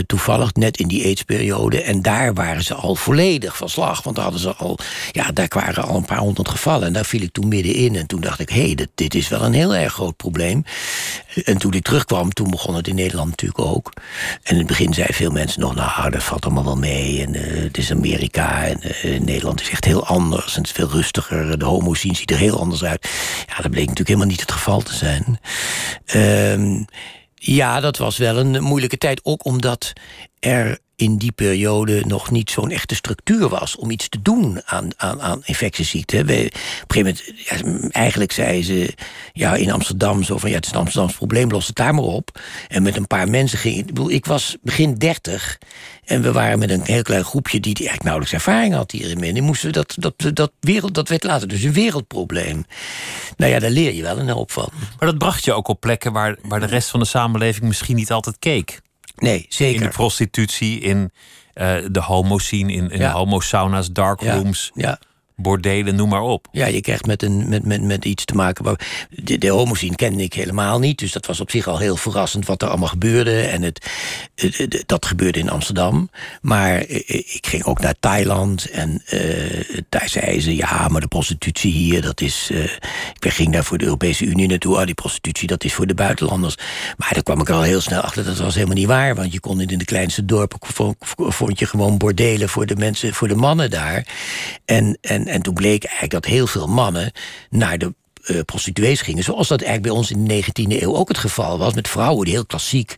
toevallig 0.05 0.53
net 0.53 0.77
in 0.77 0.87
die 0.87 1.03
AIDS-periode. 1.05 1.81
En 1.81 2.01
daar 2.01 2.33
waren 2.33 2.63
ze 2.63 2.73
al 2.73 2.95
volledig 2.95 3.57
van 3.57 3.69
slag. 3.69 4.03
Want 4.03 4.15
daar 4.15 4.23
hadden 4.23 4.43
ze 4.43 4.55
al. 4.55 4.77
Ja, 5.11 5.31
daar 5.31 5.47
waren 5.49 5.83
al 5.83 5.95
een 5.95 6.05
paar 6.05 6.17
honderd 6.17 6.49
gevallen. 6.49 6.87
En 6.87 6.93
daar 6.93 7.05
viel 7.05 7.21
ik 7.21 7.31
toen 7.31 7.47
middenin. 7.47 7.95
En 7.95 8.07
toen 8.07 8.21
dacht 8.21 8.39
ik: 8.39 8.49
hé, 8.49 8.65
hey, 8.65 8.75
dit, 8.75 8.89
dit 8.95 9.15
is 9.15 9.27
wel 9.27 9.41
een 9.41 9.53
heel 9.53 9.75
erg 9.75 9.93
groot 9.93 10.15
probleem. 10.15 10.63
En 11.43 11.57
toen 11.57 11.73
ik 11.73 11.83
terugkwam, 11.83 12.33
toen 12.33 12.49
begon 12.49 12.75
het 12.75 12.87
in 12.87 12.95
Nederland 12.95 13.29
natuurlijk 13.29 13.59
ook. 13.59 13.91
En 14.43 14.51
in 14.51 14.57
het 14.57 14.67
begin 14.67 14.93
zeiden 14.93 15.15
veel 15.15 15.31
mensen 15.31 15.61
nog: 15.61 15.75
nou, 15.75 16.09
dat 16.09 16.23
valt 16.23 16.45
allemaal 16.45 16.63
wel 16.63 16.77
mee. 16.77 17.25
En 17.25 17.35
het 17.63 17.77
is 17.77 17.91
Amerika 17.91 18.65
en 18.65 18.81
uh, 18.83 19.19
Nederland 19.19 19.61
is 19.61 19.69
echt 19.69 19.85
heel 19.85 20.05
anders. 20.05 20.55
En 20.55 20.61
het 20.61 20.69
is 20.69 20.75
veel 20.75 20.89
rustiger. 20.89 21.59
De 21.59 21.65
homo 21.65 21.93
ziet 21.93 22.31
er 22.31 22.37
heel 22.37 22.59
anders 22.59 22.83
uit. 22.83 23.09
Ja, 23.47 23.55
dat 23.55 23.71
bleek 23.71 23.87
natuurlijk 23.87 24.07
helemaal 24.07 24.27
niet 24.27 24.41
het 24.41 24.51
geval 24.51 24.81
te 24.81 24.93
zijn. 24.93 25.39
Uh, 26.15 26.85
ja, 27.35 27.79
dat 27.79 27.97
was 27.97 28.17
wel 28.17 28.37
een 28.37 28.63
moeilijke 28.63 28.97
tijd. 28.97 29.19
Ook 29.23 29.45
omdat 29.45 29.93
er 30.39 30.79
in 30.99 31.17
die 31.17 31.31
periode 31.31 32.03
nog 32.05 32.31
niet 32.31 32.51
zo'n 32.51 32.71
echte 32.71 32.95
structuur 32.95 33.49
was 33.49 33.75
om 33.75 33.91
iets 33.91 34.09
te 34.09 34.21
doen 34.21 34.61
aan, 34.65 34.89
aan, 34.97 35.21
aan 35.21 35.41
infectieziekten. 35.45 36.25
We, 36.25 36.51
op 36.83 36.95
een 36.95 37.03
gegeven 37.03 37.71
moment, 37.71 37.91
eigenlijk 37.91 38.31
zei 38.31 38.63
ze 38.63 38.93
ja, 39.33 39.55
in 39.55 39.71
Amsterdam 39.71 40.23
zo 40.23 40.37
van 40.37 40.49
ja, 40.49 40.55
het 40.55 40.65
is 40.65 40.71
een 40.71 40.77
Amsterdams 40.77 41.15
probleem, 41.15 41.51
los 41.51 41.67
het 41.67 41.75
daar 41.75 41.93
maar 41.93 42.03
op. 42.03 42.39
En 42.67 42.83
met 42.83 42.95
een 42.95 43.07
paar 43.07 43.29
mensen 43.29 43.57
ging 43.57 43.77
ik. 43.77 43.85
bedoel, 43.85 44.11
Ik 44.11 44.25
was 44.25 44.57
begin 44.61 44.93
dertig 44.93 45.57
en 46.05 46.21
we 46.21 46.31
waren 46.31 46.59
met 46.59 46.69
een 46.69 46.83
heel 46.83 47.01
klein 47.01 47.23
groepje 47.23 47.59
die, 47.59 47.73
die 47.73 47.87
eigenlijk 47.87 48.03
nauwelijks 48.03 48.33
ervaring 48.33 48.73
had 48.73 48.91
hierin. 48.91 49.23
En 49.23 49.33
die 49.33 49.43
moesten 49.43 49.71
dat, 49.71 49.95
dat, 49.97 50.13
dat, 50.33 50.51
wereld, 50.59 50.93
dat 50.93 51.09
werd 51.09 51.23
later 51.23 51.47
dus 51.47 51.63
een 51.63 51.73
wereldprobleem. 51.73 52.65
Nou 53.37 53.51
ja, 53.51 53.59
daar 53.59 53.69
leer 53.69 53.93
je 53.93 54.01
wel 54.01 54.19
een 54.19 54.29
hoop 54.29 54.51
van. 54.51 54.69
Maar 54.99 55.09
dat 55.09 55.17
bracht 55.17 55.45
je 55.45 55.53
ook 55.53 55.67
op 55.67 55.79
plekken 55.79 56.13
waar, 56.13 56.37
waar 56.41 56.59
de 56.59 56.65
rest 56.65 56.89
van 56.89 56.99
de 56.99 57.05
samenleving 57.05 57.65
misschien 57.65 57.95
niet 57.95 58.11
altijd 58.11 58.39
keek. 58.39 58.79
Nee, 59.19 59.45
zeker. 59.49 59.81
In 59.81 59.87
de 59.87 59.93
prostitutie, 59.93 60.79
in 60.79 61.11
uh, 61.55 61.75
de 61.91 62.01
homo-scene, 62.01 62.73
in, 62.73 62.91
in 62.91 62.99
ja. 62.99 63.11
homo-sauna's, 63.11 63.91
darkrooms. 63.91 64.71
Ja. 64.73 64.87
ja 64.87 64.99
bordelen, 65.39 65.95
noem 65.95 66.09
maar 66.09 66.21
op. 66.21 66.47
Ja, 66.51 66.65
je 66.65 66.81
krijgt 66.81 67.05
met, 67.05 67.23
een, 67.23 67.49
met, 67.49 67.65
met, 67.65 67.81
met 67.81 68.05
iets 68.05 68.25
te 68.25 68.35
maken. 68.35 68.77
De, 69.09 69.37
de 69.37 69.93
kende 69.95 70.23
ik 70.23 70.33
helemaal 70.33 70.79
niet. 70.79 70.99
Dus 70.99 71.11
dat 71.11 71.25
was 71.25 71.39
op 71.39 71.51
zich 71.51 71.67
al 71.67 71.77
heel 71.77 71.95
verrassend 71.95 72.45
wat 72.45 72.61
er 72.61 72.67
allemaal 72.67 72.87
gebeurde. 72.87 73.41
En 73.41 73.61
het, 73.61 73.85
dat 74.85 75.05
gebeurde 75.05 75.39
in 75.39 75.49
Amsterdam. 75.49 76.09
Maar 76.41 76.75
eh, 76.77 76.99
ik 77.09 77.47
ging 77.47 77.63
ook 77.63 77.79
naar 77.79 77.95
Thailand. 77.99 78.69
En 78.69 79.03
daar 79.89 80.09
zeiden 80.09 80.41
ze, 80.41 80.55
ja, 80.55 80.87
maar 80.87 81.01
de 81.01 81.07
prostitutie 81.07 81.71
hier, 81.71 82.01
dat 82.01 82.21
is... 82.21 82.51
Ik 83.19 83.31
ging 83.33 83.53
daar 83.53 83.63
voor 83.63 83.77
de 83.77 83.85
Europese 83.85 84.25
Unie 84.25 84.47
naartoe. 84.47 84.75
Oh, 84.75 84.85
die 84.85 84.93
prostitutie, 84.93 85.47
dat 85.47 85.63
is 85.63 85.73
voor 85.73 85.87
de 85.87 85.93
buitenlanders. 85.93 86.55
Maar 86.97 87.13
daar 87.13 87.23
kwam 87.23 87.41
ik 87.41 87.49
al 87.49 87.61
heel 87.61 87.81
snel 87.81 88.01
achter, 88.01 88.25
dat 88.25 88.37
was 88.37 88.53
helemaal 88.53 88.75
niet 88.75 88.87
waar. 88.87 89.15
Want 89.15 89.33
je 89.33 89.39
kon 89.39 89.61
in 89.61 89.77
de 89.77 89.85
kleinste 89.85 90.25
dorpen, 90.25 90.59
vond 91.15 91.59
je 91.59 91.65
gewoon 91.65 91.97
bordelen 91.97 92.49
voor 92.49 92.65
de 92.65 92.75
mensen, 92.75 93.13
voor 93.13 93.27
de 93.27 93.35
mannen 93.35 93.69
daar. 93.69 94.07
En, 94.65 94.97
en, 95.01 95.27
en 95.29 95.41
toen 95.41 95.53
bleek 95.53 95.83
eigenlijk 95.83 96.13
dat 96.13 96.25
heel 96.25 96.47
veel 96.47 96.67
mannen 96.67 97.11
naar 97.49 97.77
de 97.77 97.93
uh, 98.29 98.39
prostituees 98.45 99.01
gingen. 99.01 99.23
Zoals 99.23 99.47
dat 99.47 99.61
eigenlijk 99.61 99.91
bij 99.91 100.01
ons 100.01 100.11
in 100.11 100.25
de 100.25 100.43
19e 100.43 100.81
eeuw 100.81 100.95
ook 100.95 101.07
het 101.07 101.17
geval 101.17 101.57
was. 101.57 101.73
Met 101.73 101.87
vrouwen, 101.87 102.25
die 102.25 102.33
heel 102.33 102.45
klassiek. 102.45 102.95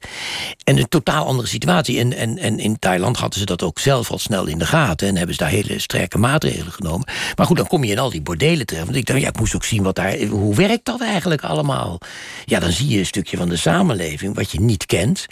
En 0.64 0.78
een 0.78 0.90
totaal 0.90 1.26
andere 1.26 1.48
situatie. 1.48 2.00
En, 2.00 2.14
en, 2.14 2.38
en 2.38 2.60
in 2.60 2.80
Thailand 2.80 3.18
hadden 3.18 3.40
ze 3.40 3.46
dat 3.46 3.64
ook 3.64 3.80
zelf 3.80 4.12
al 4.12 4.20
snel 4.20 4.46
in 4.46 4.58
de 4.58 4.66
gaten. 4.66 5.08
En 5.08 5.16
hebben 5.16 5.36
ze 5.36 5.42
daar 5.44 5.52
hele 5.52 5.80
sterke 5.80 6.18
maatregelen 6.18 6.72
genomen. 6.72 7.08
Maar 7.36 7.46
goed, 7.46 7.58
dan 7.58 7.68
kom 7.68 7.84
je 7.84 7.92
in 7.92 8.00
al 8.00 8.10
die 8.10 8.22
bordelen 8.22 8.66
terecht. 8.66 8.86
Want 8.86 8.98
ik 8.98 9.06
dacht, 9.06 9.22
ja, 9.22 9.28
ik 9.28 9.40
moest 9.40 9.56
ook 9.56 9.66
zien 9.66 9.84
wat 9.84 9.96
daar. 9.96 10.18
Hoe 10.18 10.56
werkt 10.56 10.86
dat 10.86 11.02
eigenlijk 11.02 11.44
allemaal? 11.44 11.98
Ja, 12.46 12.60
dan 12.60 12.72
zie 12.72 12.88
je 12.88 13.00
een 13.00 13.06
stukje 13.06 13.38
van 13.38 13.50
de 13.50 13.58
samenleving 13.58 14.36
wat 14.36 14.52
je 14.52 14.60
niet 14.60 14.86
kent. 14.86 15.26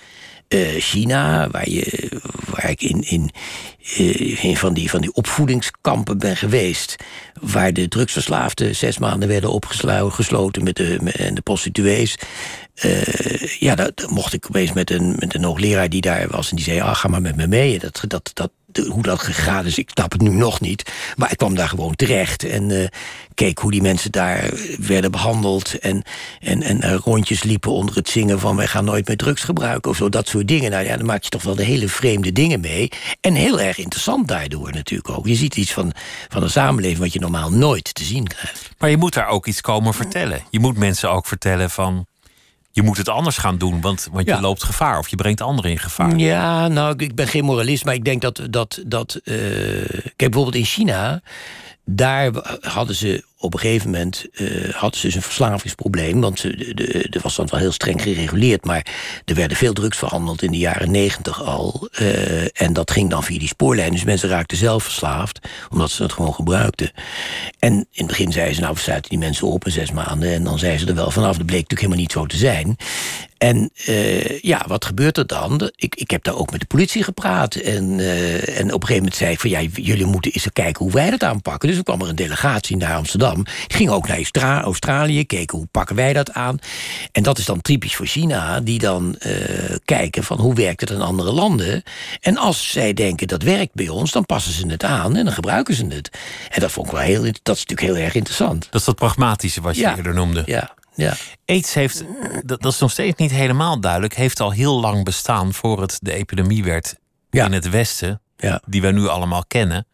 Uh, 0.49 0.81
China, 0.81 1.49
waar, 1.49 1.69
je, 1.69 2.09
waar 2.49 2.69
ik 2.69 2.81
in, 2.81 3.01
in, 3.01 3.29
uh, 3.99 4.43
in 4.43 4.57
van, 4.57 4.73
die, 4.73 4.89
van 4.89 5.01
die 5.01 5.13
opvoedingskampen 5.13 6.17
ben 6.17 6.37
geweest. 6.37 6.95
Waar 7.41 7.73
de 7.73 7.87
drugsverslaafden 7.87 8.75
zes 8.75 8.97
maanden 8.97 9.29
werden 9.29 9.51
opgesloten 9.51 10.63
met 10.63 10.75
de, 10.75 10.97
met, 11.01 11.15
en 11.15 11.35
de 11.35 11.41
prostituees. 11.41 12.17
Uh, 12.85 13.59
ja, 13.59 13.75
daar, 13.75 13.91
mocht 14.07 14.33
ik 14.33 14.45
opeens 14.47 14.73
met 14.73 14.91
een, 14.91 15.15
met 15.19 15.35
een 15.35 15.43
hoogleraar 15.43 15.89
die 15.89 16.01
daar 16.01 16.27
was. 16.27 16.49
En 16.49 16.55
die 16.55 16.65
zei, 16.65 16.79
ah, 16.79 16.95
ga 16.95 17.07
maar 17.07 17.21
met 17.21 17.35
me 17.35 17.47
mee. 17.47 17.79
Dat, 17.79 18.03
dat, 18.07 18.31
dat, 18.33 18.51
hoe 18.87 19.03
dat 19.03 19.19
gegaan 19.19 19.65
is, 19.65 19.77
ik 19.77 19.89
snap 19.89 20.11
het 20.11 20.21
nu 20.21 20.29
nog 20.29 20.61
niet. 20.61 20.91
Maar 21.15 21.31
ik 21.31 21.37
kwam 21.37 21.55
daar 21.55 21.67
gewoon 21.67 21.95
terecht 21.95 22.43
en 22.43 22.69
uh, 22.69 22.87
keek 23.33 23.57
hoe 23.57 23.71
die 23.71 23.81
mensen 23.81 24.11
daar 24.11 24.49
werden 24.79 25.11
behandeld. 25.11 25.79
En, 25.79 26.03
en, 26.39 26.63
en 26.63 26.85
uh, 26.85 26.95
rondjes 26.95 27.43
liepen 27.43 27.71
onder 27.71 27.95
het 27.95 28.09
zingen 28.09 28.39
van 28.39 28.55
wij 28.55 28.67
gaan 28.67 28.85
nooit 28.85 29.07
meer 29.07 29.17
drugs 29.17 29.43
gebruiken 29.43 29.91
of 29.91 29.97
zo. 29.97 30.09
Dat 30.09 30.27
soort 30.27 30.47
dingen. 30.47 30.71
Nou 30.71 30.85
ja, 30.85 30.97
dan 30.97 31.05
maak 31.05 31.23
je 31.23 31.29
toch 31.29 31.43
wel 31.43 31.55
de 31.55 31.63
hele 31.63 31.87
vreemde 31.87 32.31
dingen 32.31 32.59
mee. 32.59 32.89
En 33.21 33.33
heel 33.33 33.59
erg 33.59 33.77
interessant 33.77 34.27
daardoor 34.27 34.71
natuurlijk 34.71 35.09
ook. 35.09 35.27
Je 35.27 35.35
ziet 35.35 35.55
iets 35.55 35.73
van, 35.73 35.91
van 36.27 36.43
een 36.43 36.49
samenleving 36.49 36.99
wat 36.99 37.13
je 37.13 37.19
normaal 37.19 37.51
nooit 37.51 37.93
te 37.93 38.03
zien 38.03 38.27
krijgt. 38.27 38.69
Maar 38.77 38.89
je 38.89 38.97
moet 38.97 39.13
daar 39.13 39.27
ook 39.27 39.47
iets 39.47 39.61
komen 39.61 39.93
vertellen. 39.93 40.41
Je 40.49 40.59
moet 40.59 40.77
mensen 40.77 41.11
ook 41.11 41.27
vertellen 41.27 41.69
van 41.69 42.05
je 42.79 42.85
moet 42.85 42.97
het 42.97 43.09
anders 43.09 43.37
gaan 43.37 43.57
doen, 43.57 43.81
want, 43.81 44.07
want 44.11 44.27
je 44.27 44.41
loopt 44.41 44.63
gevaar 44.63 44.97
of 44.99 45.07
je 45.07 45.15
brengt 45.15 45.41
anderen 45.41 45.71
in 45.71 45.79
gevaar. 45.79 46.17
Ja, 46.17 46.67
nou, 46.67 46.93
ik 46.97 47.15
ben 47.15 47.27
geen 47.27 47.43
moralist, 47.43 47.85
maar 47.85 47.93
ik 47.93 48.05
denk 48.05 48.21
dat. 48.21 48.41
dat, 48.49 48.81
dat 48.85 49.19
uh, 49.23 49.35
kijk, 50.15 50.15
bijvoorbeeld 50.15 50.55
in 50.55 50.65
China, 50.65 51.21
daar 51.85 52.31
hadden 52.61 52.95
ze 52.95 53.23
op 53.41 53.53
een 53.53 53.59
gegeven 53.59 53.89
moment 53.89 54.25
uh, 54.31 54.73
hadden 54.73 54.99
ze 54.99 55.05
dus 55.05 55.15
een 55.15 55.21
verslavingsprobleem. 55.21 56.21
Want 56.21 56.43
er 56.43 57.19
was 57.21 57.35
dan 57.35 57.47
wel 57.51 57.59
heel 57.59 57.71
streng 57.71 58.01
gereguleerd. 58.01 58.65
Maar 58.65 58.85
er 59.25 59.35
werden 59.35 59.57
veel 59.57 59.73
drugs 59.73 59.97
verhandeld 59.97 60.41
in 60.41 60.51
de 60.51 60.57
jaren 60.57 60.91
negentig 60.91 61.43
al. 61.43 61.89
Uh, 61.99 62.61
en 62.61 62.73
dat 62.73 62.91
ging 62.91 63.09
dan 63.09 63.23
via 63.23 63.39
die 63.39 63.47
spoorlijn. 63.47 63.91
Dus 63.91 64.03
mensen 64.03 64.29
raakten 64.29 64.57
zelf 64.57 64.83
verslaafd. 64.83 65.39
Omdat 65.69 65.91
ze 65.91 66.03
het 66.03 66.13
gewoon 66.13 66.33
gebruikten. 66.33 66.91
En 67.59 67.73
in 67.73 67.85
het 67.91 68.07
begin 68.07 68.31
zeiden 68.31 68.55
ze, 68.55 68.61
nou 68.61 68.73
we 68.73 68.79
sluiten 68.79 69.09
die 69.09 69.19
mensen 69.19 69.47
op 69.47 69.65
in 69.65 69.71
zes 69.71 69.91
maanden. 69.91 70.33
En 70.33 70.43
dan 70.43 70.59
zeiden 70.59 70.79
ze 70.79 70.87
er 70.87 70.95
wel 70.95 71.11
vanaf. 71.11 71.37
Dat 71.37 71.45
bleek 71.45 71.69
natuurlijk 71.69 71.79
helemaal 71.79 72.01
niet 72.01 72.11
zo 72.11 72.25
te 72.25 72.37
zijn. 72.37 72.75
En 73.37 73.71
ja, 74.41 74.65
wat 74.67 74.85
gebeurt 74.85 75.17
er 75.17 75.27
dan? 75.27 75.71
Ik, 75.75 75.95
ik 75.95 76.11
heb 76.11 76.23
daar 76.23 76.35
ook 76.35 76.51
met 76.51 76.59
de 76.59 76.65
politie 76.65 77.03
gepraat. 77.03 77.55
En, 77.55 77.99
en 78.55 78.73
op 78.73 78.81
een 78.81 78.87
gegeven 78.87 78.95
moment 78.95 79.15
zei 79.15 79.31
ik 79.31 79.39
van... 79.39 79.49
ja, 79.49 79.61
jullie 79.73 80.05
moeten 80.05 80.31
eens 80.31 80.47
kijken 80.53 80.83
hoe 80.83 80.93
wij 80.93 81.09
dat 81.09 81.23
aanpakken. 81.23 81.69
Dus 81.69 81.77
er 81.77 81.83
kwam 81.83 82.01
er 82.01 82.09
een 82.09 82.15
delegatie 82.15 82.77
naar 82.77 82.95
Amsterdam. 82.95 83.28
Ging 83.67 83.89
ook 83.89 84.07
naar 84.07 84.63
Australië, 84.63 85.25
keken 85.25 85.57
hoe 85.57 85.67
pakken 85.67 85.95
wij 85.95 86.13
dat 86.13 86.33
aan. 86.33 86.59
En 87.11 87.23
dat 87.23 87.37
is 87.37 87.45
dan 87.45 87.61
typisch 87.61 87.95
voor 87.95 88.05
China. 88.05 88.59
Die 88.59 88.79
dan 88.79 89.15
uh, 89.19 89.75
kijken 89.85 90.23
van 90.23 90.39
hoe 90.39 90.53
werkt 90.53 90.81
het 90.81 90.89
in 90.89 91.01
andere 91.01 91.31
landen. 91.31 91.83
En 92.19 92.37
als 92.37 92.71
zij 92.71 92.93
denken 92.93 93.27
dat 93.27 93.43
werkt 93.43 93.73
bij 93.73 93.89
ons... 93.89 94.11
dan 94.11 94.25
passen 94.25 94.53
ze 94.53 94.67
het 94.67 94.83
aan 94.83 95.15
en 95.15 95.25
dan 95.25 95.33
gebruiken 95.33 95.73
ze 95.73 95.85
het. 95.85 96.09
En 96.49 96.61
dat 96.61 96.71
vond 96.71 96.87
ik 96.87 96.93
wel 96.93 97.01
heel... 97.01 97.21
dat 97.21 97.55
is 97.55 97.65
natuurlijk 97.65 97.79
heel 97.79 97.97
erg 97.97 98.13
interessant. 98.13 98.67
Dat 98.69 98.79
is 98.79 98.85
dat 98.85 98.95
pragmatische 98.95 99.61
wat 99.61 99.75
je 99.75 99.81
ja, 99.81 99.97
eerder 99.97 100.13
noemde. 100.13 100.43
Ja, 100.45 100.75
ja. 100.95 101.13
AIDS 101.45 101.73
heeft, 101.73 102.03
dat, 102.45 102.65
is 102.65 102.79
nog 102.79 102.91
steeds 102.91 103.19
niet 103.19 103.31
helemaal 103.31 103.79
duidelijk, 103.79 104.15
heeft 104.15 104.39
al 104.39 104.51
heel 104.51 104.79
lang 104.79 105.03
bestaan 105.03 105.53
voor 105.53 105.81
het 105.81 105.99
de 106.01 106.13
epidemie 106.13 106.63
werd 106.63 106.95
in 107.29 107.51
het 107.51 107.69
Westen, 107.69 108.21
ja. 108.37 108.61
die 108.65 108.81
we 108.81 108.91
nu 108.91 109.07
allemaal 109.07 109.43
kennen. 109.47 109.87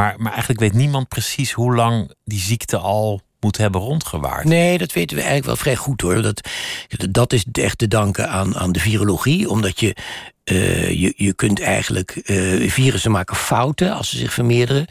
Maar, 0.00 0.14
maar 0.18 0.32
eigenlijk 0.32 0.60
weet 0.60 0.72
niemand 0.72 1.08
precies 1.08 1.52
hoe 1.52 1.74
lang 1.74 2.14
die 2.24 2.40
ziekte 2.40 2.76
al 2.76 3.20
moet 3.40 3.56
hebben 3.56 3.80
rondgewaard. 3.80 4.44
Nee, 4.44 4.78
dat 4.78 4.92
weten 4.92 5.16
we 5.16 5.22
eigenlijk 5.22 5.46
wel 5.46 5.56
vrij 5.56 5.76
goed 5.76 6.00
hoor. 6.00 6.22
Dat, 6.22 6.48
dat 7.10 7.32
is 7.32 7.44
echt 7.52 7.78
te 7.78 7.88
danken 7.88 8.28
aan, 8.28 8.56
aan 8.56 8.72
de 8.72 8.80
virologie, 8.80 9.48
omdat 9.48 9.80
je 9.80 9.96
uh, 10.44 10.90
je, 10.90 11.12
je 11.16 11.34
kunt 11.34 11.60
eigenlijk 11.60 12.20
uh, 12.24 12.70
virussen 12.70 13.10
maken 13.10 13.36
fouten 13.36 13.92
als 13.92 14.10
ze 14.10 14.16
zich 14.16 14.32
vermeerderen. 14.32 14.86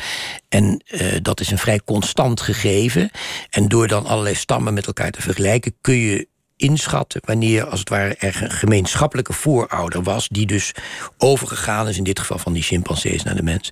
En 0.50 0.84
uh, 0.88 1.15
dat 1.22 1.39
is 1.39 1.52
een 1.52 1.58
vrij 1.58 1.82
constant 1.86 2.41
gegeven. 2.41 3.10
En 3.50 3.67
door 3.67 3.88
dan 3.88 4.06
allerlei 4.06 4.36
stammen 4.36 4.74
met 4.74 4.88
elkaar 4.88 5.12
te 5.12 5.22
vergelijken, 5.22 5.76
kun 5.82 5.98
je 5.98 6.28
inschatten 6.56 7.22
wanneer 7.26 7.65
als 7.65 7.80
het 7.80 7.89
ware 7.89 8.15
er 8.15 8.43
een 8.43 8.52
gemeenschappelijke 8.52 9.34
voorouder 9.34 10.04
was, 10.04 10.28
die 10.28 10.45
dus 10.45 10.72
overgegaan 11.17 11.88
is, 11.88 11.98
in 11.98 12.04
dit 12.04 12.19
geval 12.19 12.38
van 12.38 12.54
die 12.54 12.63
chimpansees 12.63 13.24
naar 13.24 13.36
de 13.36 13.43
mens. 13.43 13.72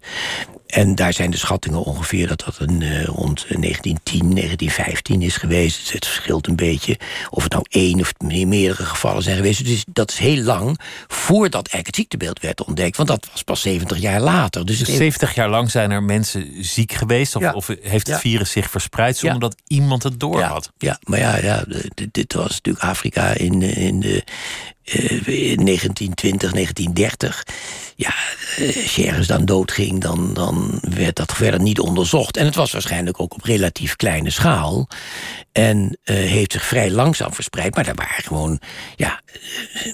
En 0.68 0.96
daar 0.96 1.14
zijn 1.14 1.32
de 1.32 1.38
schattingen 1.38 1.84
ongeveer 1.84 2.28
dat 2.28 2.44
dat 2.46 2.56
een, 2.60 2.82
uh, 2.82 3.04
rond 3.04 3.46
1910, 3.48 4.20
1915 4.20 5.22
is 5.22 5.38
geweest. 5.38 5.92
Het 5.92 6.06
verschilt 6.06 6.48
een 6.48 6.56
beetje 6.56 7.00
of 7.30 7.44
het 7.44 7.52
nou 7.52 7.66
één 7.70 8.00
of 8.00 8.14
meerdere 8.20 8.86
gevallen 8.86 9.24
zijn 9.24 9.36
geweest. 9.36 9.66
Dus 9.66 9.84
dat 9.92 10.12
is 10.12 10.18
heel 10.18 10.44
lang 10.44 10.80
voordat 11.08 11.54
eigenlijk 11.54 11.86
het 11.86 11.96
ziektebeeld 11.96 12.40
werd 12.40 12.66
ontdekt. 12.66 12.98
Want 12.98 13.10
dat 13.10 13.28
was 13.32 13.44
pas 13.44 13.62
70 13.62 13.98
jaar 13.98 14.22
later. 14.22 14.66
Dus, 14.66 14.80
dus 14.80 14.96
70 14.96 15.36
jaar 15.36 15.50
lang 15.50 15.72
zijn 15.72 15.92
er 15.92 16.04
mensen 16.04 16.64
ziek 16.64 16.92
geweest? 16.92 17.36
Of, 17.36 17.54
of 17.54 17.70
heeft 17.82 18.08
het 18.08 18.20
virus 18.20 18.52
zich 18.52 18.70
verspreid 18.70 19.18
zonder 19.18 19.40
dat 19.40 19.56
iemand 19.68 20.04
het 20.04 20.20
door 20.20 20.42
had? 20.42 20.72
Ja, 20.78 21.00
maar 21.04 21.20
ja, 21.20 21.38
ja 21.38 21.64
dit 22.12 22.34
was 22.34 22.50
natuurlijk 22.52 22.86
Afrika 22.86 23.34
in, 23.34 23.62
in 23.62 24.00
de 24.00 24.24
1920, 24.88 26.52
1930. 26.52 27.46
Ja, 27.96 28.14
uh, 28.60 28.84
als 28.84 28.96
je 28.96 29.08
ergens 29.08 29.28
dan 29.28 29.46
doodging, 29.46 30.02
dan, 30.02 30.34
dan 30.34 30.80
werd 30.82 31.16
dat 31.16 31.34
verder 31.34 31.62
niet 31.62 31.80
onderzocht. 31.80 32.38
En 32.38 32.46
het 32.46 32.56
was 32.56 32.72
waarschijnlijk 32.72 33.22
ook 33.22 33.34
op 33.34 33.44
relatief 33.44 33.96
kleine 33.96 34.30
schaal. 34.30 34.88
En 35.52 35.78
uh, 35.78 36.16
heeft 36.16 36.52
zich 36.52 36.66
vrij 36.66 36.92
langzaam 36.92 37.34
verspreid. 37.34 37.76
Maar 37.76 37.88
er 37.88 37.96
waren 37.96 38.24
gewoon, 38.24 38.60
ja, 38.96 39.22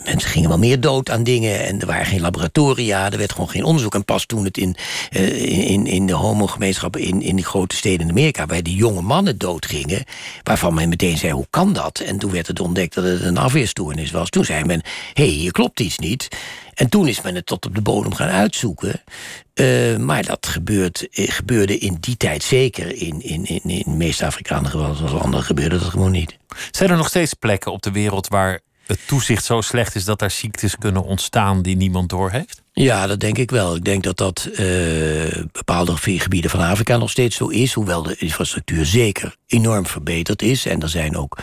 mensen 0.04 0.30
gingen 0.30 0.50
wel 0.50 0.58
meer 0.58 0.80
dood 0.80 1.10
aan 1.10 1.24
dingen. 1.24 1.66
En 1.66 1.80
er 1.80 1.88
waren 1.88 2.06
geen 2.06 2.22
laboratoria, 2.22 3.12
er 3.12 3.18
werd 3.18 3.32
gewoon 3.32 3.50
geen 3.50 3.64
onderzoek. 3.64 3.96
En 3.96 4.06
pas 4.06 4.26
toen 4.26 4.44
het 4.44 4.58
in, 4.58 4.76
in, 5.10 5.86
in 5.86 6.06
de 6.06 6.14
homogemeenschappen 6.14 7.02
in, 7.02 7.22
in 7.22 7.36
de 7.36 7.44
grote 7.44 7.76
steden 7.76 8.02
in 8.02 8.12
Amerika... 8.12 8.46
bij 8.46 8.62
de 8.62 8.74
jonge 8.76 9.02
mannen 9.02 9.38
doodgingen, 9.38 10.04
waarvan 10.44 10.74
men 10.74 10.90
meteen 10.90 11.18
zei, 11.18 11.34
hoe 11.34 11.48
kan 11.50 11.74
dat? 11.74 12.00
En 12.00 12.18
toen 12.18 12.32
werd 12.32 12.48
het 12.48 12.60
ontdekt 12.60 12.94
dat 12.94 13.04
het 13.04 13.22
een 13.22 13.38
afweerstoornis 13.38 14.12
was. 14.12 14.30
Toen 14.30 14.46
zei 14.46 14.64
men, 14.64 14.82
hé, 15.14 15.24
hey, 15.26 15.34
hier 15.34 15.52
klopt 15.52 15.80
iets 15.80 15.98
niet. 15.98 16.28
En 16.74 16.90
toen 16.90 17.08
is 17.08 17.22
men 17.22 17.36
het 17.36 17.46
tot 17.46 17.66
op 17.66 17.76
de 17.76 17.82
bodem 17.82 18.14
gaan 18.14 18.30
uitzoeken. 18.30 19.02
Uh, 19.54 19.98
maar 19.98 20.24
dat 20.24 20.48
gebeurt, 20.48 21.08
gebeurde 21.12 21.78
in 21.78 21.98
die 22.00 22.18
tijd 22.18 22.44
zeker. 22.44 22.96
In, 22.96 23.22
in, 23.22 23.46
in, 23.46 23.62
in 23.64 23.84
de 23.86 23.90
meeste 23.90 24.32
zoals 24.96 25.14
andere 25.14 25.44
gebeurde 25.44 25.80
dat 25.80 25.90
gewoon 25.90 26.12
niet. 26.12 26.38
Zijn 26.72 26.90
er 26.90 26.98
nog 26.98 27.08
steeds 27.08 27.34
plekken 27.34 27.72
op 27.72 27.82
de 27.82 27.92
wereld 27.92 28.28
waar 28.28 28.60
het 28.86 29.00
toezicht 29.08 29.46
zo 29.46 29.62
slecht 29.62 29.96
is 29.96 30.06
dat 30.06 30.22
er 30.22 30.32
ziektes 30.32 30.78
kunnen 30.78 31.04
ontstaan 31.04 31.62
die 31.62 31.76
niemand 31.76 32.10
doorheeft? 32.10 32.63
Ja, 32.76 33.08
dat 33.08 33.20
denk 33.20 33.38
ik 33.38 33.52
wel. 33.52 33.76
Ik 33.76 33.84
denk 33.84 34.04
dat 34.04 34.18
dat 34.18 34.50
uh, 34.52 34.58
bepaalde 35.52 35.98
gebieden 35.98 36.50
van 36.50 36.60
Afrika 36.60 36.98
nog 36.98 37.10
steeds 37.10 37.36
zo 37.36 37.48
is. 37.48 37.74
Hoewel 37.74 38.04
de 38.04 38.16
infrastructuur 38.16 38.86
zeker 38.86 39.36
enorm 39.48 39.86
verbeterd 39.86 40.42
is. 40.42 40.66
En 40.66 40.82
er 40.82 40.90
zijn 40.90 41.18
ook 41.18 41.38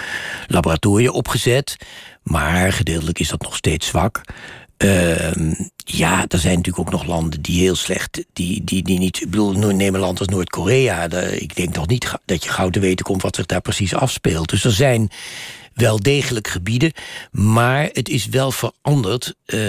laboratoria 0.46 1.10
opgezet. 1.10 1.76
Maar 2.22 2.72
gedeeltelijk 2.72 3.18
is 3.18 3.28
dat 3.28 3.42
nog 3.42 3.56
steeds 3.56 3.86
zwak. 3.86 4.20
Uh, 4.78 5.30
ja, 5.76 6.24
er 6.28 6.38
zijn 6.38 6.56
natuurlijk 6.56 6.86
ook 6.86 6.92
nog 6.92 7.04
landen 7.04 7.42
die 7.42 7.60
heel 7.60 7.74
slecht, 7.74 8.24
die, 8.32 8.64
die, 8.64 8.82
die 8.82 8.98
niet. 8.98 9.20
Ik 9.20 9.30
bedoel, 9.30 9.52
neem 9.52 9.94
een 9.94 10.00
land 10.00 10.18
als 10.18 10.28
Noord-Korea. 10.28 11.10
Ik 11.30 11.56
denk 11.56 11.74
nog 11.74 11.86
niet 11.86 12.12
dat 12.24 12.44
je 12.44 12.50
gauw 12.50 12.70
te 12.70 12.80
weten 12.80 13.04
komt 13.04 13.22
wat 13.22 13.36
zich 13.36 13.46
daar 13.46 13.60
precies 13.60 13.94
afspeelt. 13.94 14.48
Dus 14.48 14.64
er 14.64 14.72
zijn 14.72 15.10
wel 15.80 16.00
degelijk 16.00 16.48
gebieden. 16.48 16.92
Maar 17.30 17.88
het 17.92 18.08
is 18.08 18.26
wel 18.26 18.52
veranderd. 18.52 19.34
Uh, 19.46 19.60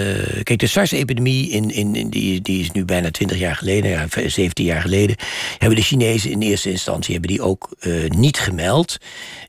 kijk, 0.42 0.58
de 0.58 0.66
SARS-epidemie, 0.66 1.50
in, 1.50 1.70
in, 1.70 2.10
die, 2.10 2.40
die 2.40 2.60
is 2.60 2.70
nu 2.70 2.84
bijna 2.84 3.10
20 3.10 3.38
jaar 3.38 3.56
geleden, 3.56 3.90
ja, 3.90 4.06
17 4.26 4.64
jaar 4.64 4.80
geleden. 4.80 5.16
Hebben 5.58 5.78
de 5.78 5.84
Chinezen 5.84 6.30
in 6.30 6.40
eerste 6.40 6.70
instantie 6.70 7.12
hebben 7.12 7.30
die 7.30 7.42
ook 7.42 7.76
uh, 7.80 8.10
niet 8.10 8.38
gemeld. 8.38 8.96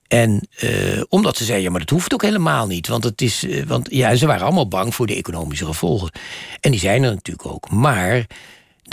En 0.07 0.47
uh, 0.63 1.01
omdat 1.09 1.37
ze 1.37 1.43
zeiden, 1.43 1.65
ja, 1.65 1.71
maar 1.71 1.79
dat 1.79 1.89
hoeft 1.89 2.13
ook 2.13 2.21
helemaal 2.21 2.67
niet. 2.67 2.87
Want, 2.87 3.03
het 3.03 3.21
is, 3.21 3.45
want 3.67 3.87
ja, 3.91 4.15
ze 4.15 4.25
waren 4.25 4.45
allemaal 4.45 4.67
bang 4.67 4.95
voor 4.95 5.07
de 5.07 5.15
economische 5.15 5.65
gevolgen. 5.65 6.11
En 6.59 6.71
die 6.71 6.79
zijn 6.79 7.03
er 7.03 7.13
natuurlijk 7.13 7.47
ook. 7.47 7.71
Maar 7.71 8.25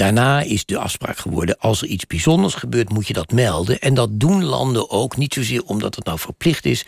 Daarna 0.00 0.40
is 0.40 0.64
de 0.64 0.78
afspraak 0.78 1.18
geworden: 1.18 1.58
als 1.58 1.82
er 1.82 1.88
iets 1.88 2.06
bijzonders 2.06 2.54
gebeurt, 2.54 2.92
moet 2.92 3.06
je 3.06 3.12
dat 3.12 3.32
melden. 3.32 3.80
En 3.80 3.94
dat 3.94 4.08
doen 4.12 4.44
landen 4.44 4.90
ook, 4.90 5.16
niet 5.16 5.34
zozeer 5.34 5.62
omdat 5.64 5.94
het 5.94 6.04
nou 6.04 6.18
verplicht 6.18 6.64
is, 6.64 6.86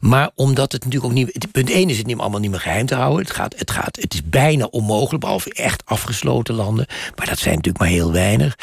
maar 0.00 0.30
omdat 0.34 0.72
het 0.72 0.84
natuurlijk 0.84 1.12
ook 1.12 1.18
niet. 1.18 1.52
Punt 1.52 1.70
1 1.70 1.88
is 1.88 1.98
het 1.98 2.06
niet, 2.06 2.18
allemaal 2.18 2.40
niet 2.40 2.50
meer 2.50 2.60
geheim 2.60 2.86
te 2.86 2.94
houden. 2.94 3.26
Het, 3.26 3.34
gaat, 3.34 3.58
het, 3.58 3.70
gaat, 3.70 3.96
het 3.96 4.14
is 4.14 4.24
bijna 4.24 4.64
onmogelijk, 4.64 5.20
behalve 5.20 5.52
echt 5.52 5.82
afgesloten 5.84 6.54
landen. 6.54 6.86
Maar 7.16 7.26
dat 7.26 7.38
zijn 7.38 7.54
natuurlijk 7.54 7.84
maar 7.84 7.92
heel 7.92 8.12
weinig. 8.12 8.58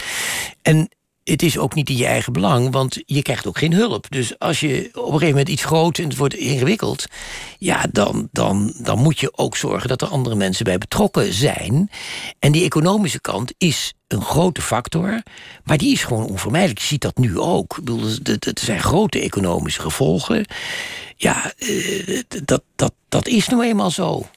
En 0.62 0.90
het 1.24 1.42
is 1.42 1.58
ook 1.58 1.76
niet 1.76 1.90
in 1.90 1.98
je 1.98 2.06
eigen 2.06 2.34
belang, 2.34 2.72
want 2.72 3.02
je 3.06 3.22
krijgt 3.22 3.48
ook 3.48 3.58
geen 3.58 3.74
hulp. 3.74 4.06
Dus 4.10 4.40
als 4.40 4.60
je 4.60 4.90
op 4.94 5.04
een 5.04 5.04
gegeven 5.04 5.30
moment 5.30 5.50
iets 5.50 5.66
groot 5.66 5.98
en 5.98 6.04
het 6.04 6.18
wordt 6.18 6.34
ingewikkeld, 6.34 7.06
ja, 7.58 7.86
dan, 7.92 8.30
dan, 8.32 8.74
dan 8.78 9.00
moet 9.00 9.20
je 9.20 9.38
ook 9.38 9.58
zorgen 9.58 9.90
dat 9.90 10.02
er 10.02 10.08
andere 10.08 10.36
mensen 10.36 10.66
bij 10.66 10.78
betrokken 10.78 11.34
zijn. 11.34 11.90
En 12.40 12.52
die 12.52 12.64
economische 12.64 13.22
kant 13.22 13.54
is 13.58 13.94
een 14.08 14.22
grote 14.22 14.62
factor, 14.62 15.24
maar 15.64 15.78
die 15.78 15.92
is 15.92 16.04
gewoon 16.04 16.26
onvermijdelijk. 16.26 16.80
Je 16.80 16.86
ziet 16.86 17.02
dat 17.02 17.18
nu 17.18 17.40
ook. 17.40 17.78
Ik 17.78 17.84
bedoel, 17.84 18.10
er 18.24 18.52
zijn 18.54 18.80
grote 18.80 19.20
economische 19.20 19.82
gevolgen. 19.82 20.46
Ja, 21.18 21.54
eh, 21.58 22.22
dat, 22.46 22.64
dat, 22.76 22.94
dat 23.10 23.28
is 23.28 23.48
nou 23.48 23.64
eenmaal 23.64 23.92
zo. 23.92 24.30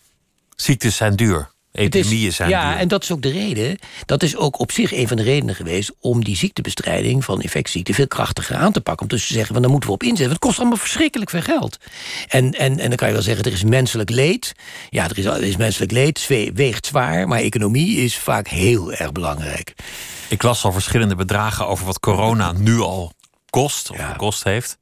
Ziektes 0.56 0.96
zijn 0.96 1.16
duur. 1.16 1.53
Epidemieën 1.74 2.32
zijn 2.32 2.48
Ja, 2.48 2.78
en 2.78 2.88
dat 2.88 3.02
is 3.02 3.12
ook 3.12 3.22
de 3.22 3.30
reden. 3.30 3.78
Dat 4.06 4.22
is 4.22 4.36
ook 4.36 4.58
op 4.58 4.72
zich 4.72 4.92
een 4.92 5.08
van 5.08 5.16
de 5.16 5.22
redenen 5.22 5.54
geweest 5.54 5.92
om 6.00 6.24
die 6.24 6.36
ziektebestrijding 6.36 7.24
van 7.24 7.42
infectieziekten 7.42 7.94
veel 7.94 8.06
krachtiger 8.06 8.56
aan 8.56 8.72
te 8.72 8.80
pakken. 8.80 9.02
Om 9.02 9.08
dus 9.08 9.26
te 9.26 9.32
zeggen, 9.32 9.52
van, 9.52 9.62
daar 9.62 9.70
moeten 9.70 9.88
we 9.88 9.94
op 9.94 10.02
inzetten. 10.02 10.28
Het 10.28 10.38
kost 10.38 10.58
allemaal 10.58 10.76
verschrikkelijk 10.76 11.30
veel 11.30 11.42
geld. 11.42 11.78
En, 12.28 12.52
en, 12.52 12.78
en 12.78 12.88
dan 12.88 12.96
kan 12.96 13.08
je 13.08 13.14
wel 13.14 13.22
zeggen, 13.22 13.44
er 13.44 13.52
is 13.52 13.64
menselijk 13.64 14.10
leed. 14.10 14.54
Ja, 14.90 15.04
er 15.04 15.18
is, 15.18 15.24
er 15.24 15.42
is 15.42 15.56
menselijk 15.56 15.92
leed, 15.92 16.26
weegt 16.54 16.86
zwaar. 16.86 17.28
Maar 17.28 17.38
economie 17.38 17.96
is 17.96 18.18
vaak 18.18 18.48
heel 18.48 18.92
erg 18.92 19.12
belangrijk. 19.12 19.74
Ik 20.28 20.42
las 20.42 20.64
al 20.64 20.72
verschillende 20.72 21.14
bedragen 21.14 21.66
over 21.66 21.86
wat 21.86 22.00
corona 22.00 22.52
nu 22.52 22.80
al 22.80 23.12
kost, 23.50 23.90
of 23.90 23.96
gekost 23.96 24.44
heeft. 24.44 24.78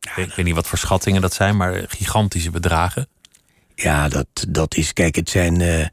ik, 0.00 0.12
weet, 0.16 0.26
ik 0.26 0.34
weet 0.34 0.44
niet 0.44 0.54
wat 0.54 0.66
voor 0.66 0.78
schattingen 0.78 1.20
dat 1.20 1.34
zijn, 1.34 1.56
maar 1.56 1.84
gigantische 1.88 2.50
bedragen. 2.50 3.08
Ja, 3.74 4.08
dat, 4.08 4.26
dat 4.48 4.74
is, 4.74 4.92
kijk, 4.92 5.16
het 5.16 5.30
zijn, 5.30 5.60
uh, 5.60 5.78
het 5.78 5.90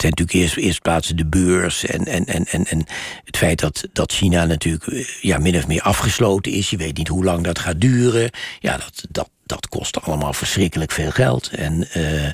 zijn 0.00 0.12
natuurlijk 0.16 0.38
eerst, 0.38 0.56
eerst 0.56 0.82
plaatsen 0.82 1.16
de 1.16 1.26
beurs 1.26 1.84
en, 1.84 2.04
en, 2.04 2.24
en, 2.24 2.46
en, 2.46 2.66
en 2.66 2.84
het 3.24 3.36
feit 3.36 3.58
dat, 3.58 3.88
dat 3.92 4.12
China 4.12 4.44
natuurlijk 4.44 4.86
eh, 4.86 5.06
ja, 5.20 5.38
min 5.38 5.56
of 5.56 5.66
meer 5.66 5.82
afgesloten 5.82 6.52
is. 6.52 6.70
Je 6.70 6.76
weet 6.76 6.96
niet 6.96 7.08
hoe 7.08 7.24
lang 7.24 7.44
dat 7.44 7.58
gaat 7.58 7.80
duren. 7.80 8.30
Ja, 8.60 8.76
dat, 8.76 9.04
dat, 9.10 9.30
dat 9.46 9.68
kost 9.68 10.02
allemaal 10.02 10.32
verschrikkelijk 10.32 10.92
veel 10.92 11.10
geld. 11.10 11.48
En 11.48 11.88
uh, 11.96 12.32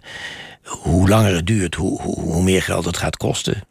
hoe 0.62 1.08
langer 1.08 1.34
het 1.34 1.46
duurt, 1.46 1.74
hoe, 1.74 2.00
hoe, 2.00 2.42
meer 2.42 2.62
geld 2.62 2.84
het 2.84 2.96
gaat 2.96 3.16
kosten. 3.16 3.64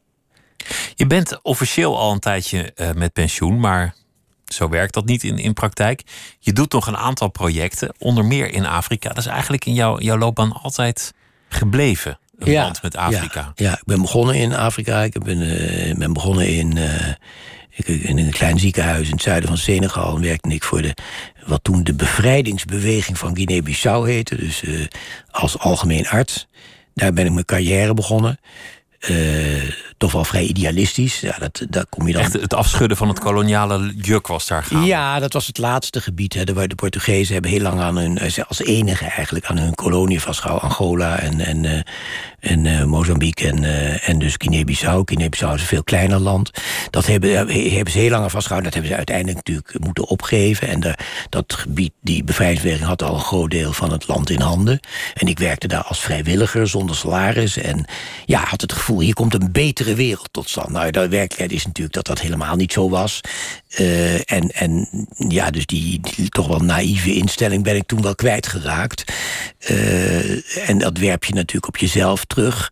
Je 0.95 1.07
bent 1.07 1.39
officieel 1.41 1.97
al 1.97 2.11
een 2.11 2.19
tijdje 2.19 2.71
uh, 2.75 2.91
met 2.91 3.13
pensioen, 3.13 3.59
maar 3.59 3.95
zo 4.45 4.69
werkt 4.69 4.93
dat 4.93 5.05
niet 5.05 5.23
in, 5.23 5.37
in 5.37 5.53
praktijk. 5.53 6.03
Je 6.39 6.53
doet 6.53 6.71
nog 6.71 6.87
een 6.87 6.97
aantal 6.97 7.29
projecten, 7.29 7.93
onder 7.97 8.25
meer 8.25 8.53
in 8.53 8.65
Afrika. 8.65 9.09
Dat 9.09 9.17
is 9.17 9.25
eigenlijk 9.25 9.65
in 9.65 9.73
jouw, 9.73 9.99
jouw 9.99 10.17
loopbaan 10.17 10.51
altijd 10.51 11.13
gebleven. 11.49 12.19
Een 12.45 12.51
ja, 12.51 12.63
band 12.63 12.81
met 12.81 12.95
Afrika. 12.95 13.39
Ja, 13.55 13.69
ja, 13.69 13.71
ik 13.71 13.85
ben 13.85 14.01
begonnen 14.01 14.35
in 14.35 14.53
Afrika. 14.53 15.03
Ik 15.03 15.23
ben, 15.23 15.41
uh, 15.41 15.95
ben 15.95 16.13
begonnen 16.13 16.47
in, 16.47 16.77
uh, 16.77 18.05
in 18.09 18.17
een 18.17 18.31
klein 18.31 18.59
ziekenhuis 18.59 19.05
in 19.05 19.13
het 19.13 19.21
zuiden 19.21 19.49
van 19.49 19.57
Senegal. 19.57 20.15
En 20.15 20.21
werkte 20.21 20.49
ik 20.49 20.63
voor 20.63 20.81
de, 20.81 20.95
wat 21.45 21.63
toen 21.63 21.83
de 21.83 21.93
bevrijdingsbeweging 21.93 23.17
van 23.17 23.35
Guinea-Bissau 23.35 24.09
heette. 24.09 24.35
Dus 24.35 24.61
uh, 24.61 24.85
als 25.31 25.59
algemeen 25.59 26.07
arts. 26.07 26.47
Daar 26.93 27.13
ben 27.13 27.25
ik 27.25 27.31
mijn 27.31 27.45
carrière 27.45 27.93
begonnen. 27.93 28.39
Toch 30.03 30.11
wel 30.11 30.23
vrij 30.23 30.43
idealistisch. 30.43 31.19
Ja, 31.19 31.35
dat, 31.39 31.65
daar 31.69 31.85
kom 31.89 32.07
je 32.07 32.13
dan... 32.13 32.21
Echt 32.21 32.33
het 32.33 32.53
afschudden 32.53 32.97
van 32.97 33.07
het 33.07 33.19
koloniale 33.19 33.93
juk 33.95 34.27
was 34.27 34.47
daar 34.47 34.63
gaan. 34.63 34.85
Ja, 34.85 35.19
dat 35.19 35.33
was 35.33 35.47
het 35.47 35.57
laatste 35.57 36.01
gebied. 36.01 36.33
Hè, 36.33 36.53
waar 36.53 36.67
de 36.67 36.75
Portugezen 36.75 37.33
hebben 37.33 37.51
heel 37.51 37.61
lang 37.61 37.79
aan 37.79 37.97
hun, 37.97 38.17
eh, 38.17 38.43
als 38.47 38.59
enige 38.59 39.05
eigenlijk, 39.05 39.45
aan 39.45 39.57
hun 39.57 39.75
kolonie 39.75 40.21
vastgehouden. 40.21 40.69
Angola 40.69 41.19
en, 41.19 41.39
en, 41.39 41.63
uh, 41.63 41.79
en 42.39 42.65
uh, 42.65 42.83
Mozambique 42.83 43.47
en, 43.47 43.63
uh, 43.63 44.09
en 44.09 44.19
dus 44.19 44.35
Guinea-Bissau. 44.37 45.01
Guinea-Bissau 45.05 45.55
is 45.55 45.61
een 45.61 45.67
veel 45.67 45.83
kleiner 45.83 46.19
land. 46.19 46.51
Dat 46.89 47.05
hebben, 47.05 47.31
hebben 47.73 47.91
ze 47.91 47.99
heel 47.99 48.09
lang 48.09 48.23
aan 48.23 48.29
vastgehouden. 48.29 48.71
Dat 48.71 48.73
hebben 48.73 48.91
ze 48.91 48.97
uiteindelijk 48.97 49.37
natuurlijk 49.37 49.79
moeten 49.79 50.07
opgeven. 50.07 50.67
En 50.67 50.79
de, 50.79 50.95
dat 51.29 51.53
gebied, 51.53 51.93
die 52.01 52.23
bevrijdingsbeweging 52.23 52.87
had 52.87 53.03
al 53.03 53.13
een 53.13 53.19
groot 53.19 53.51
deel 53.51 53.73
van 53.73 53.91
het 53.91 54.07
land 54.07 54.29
in 54.29 54.41
handen. 54.41 54.79
En 55.13 55.27
ik 55.27 55.39
werkte 55.39 55.67
daar 55.67 55.83
als 55.83 55.99
vrijwilliger 55.99 56.67
zonder 56.67 56.95
salaris. 56.95 57.57
En 57.57 57.85
ja, 58.25 58.43
had 58.45 58.61
het 58.61 58.73
gevoel, 58.73 58.99
hier 58.99 59.13
komt 59.13 59.33
een 59.33 59.51
betere 59.51 59.92
wereld 59.95 60.29
tot 60.31 60.49
stand. 60.49 60.69
Nou, 60.69 60.91
de 60.91 60.99
werkelijkheid 60.99 61.51
is 61.51 61.65
natuurlijk 61.65 61.95
dat 61.95 62.05
dat 62.05 62.19
helemaal 62.19 62.55
niet 62.55 62.73
zo 62.73 62.89
was. 62.89 63.21
Uh, 63.79 64.31
en, 64.31 64.51
en 64.51 64.87
ja, 65.27 65.49
dus 65.49 65.65
die, 65.65 65.99
die, 66.01 66.29
toch 66.29 66.47
wel 66.47 66.59
naïeve 66.59 67.13
instelling 67.13 67.63
ben 67.63 67.75
ik 67.75 67.85
toen 67.85 68.01
wel 68.01 68.15
kwijtgeraakt. 68.15 69.13
Uh, 69.69 70.69
en 70.69 70.77
dat 70.77 70.97
werp 70.97 71.23
je 71.23 71.33
natuurlijk 71.33 71.67
op 71.67 71.77
jezelf 71.77 72.25
terug 72.25 72.71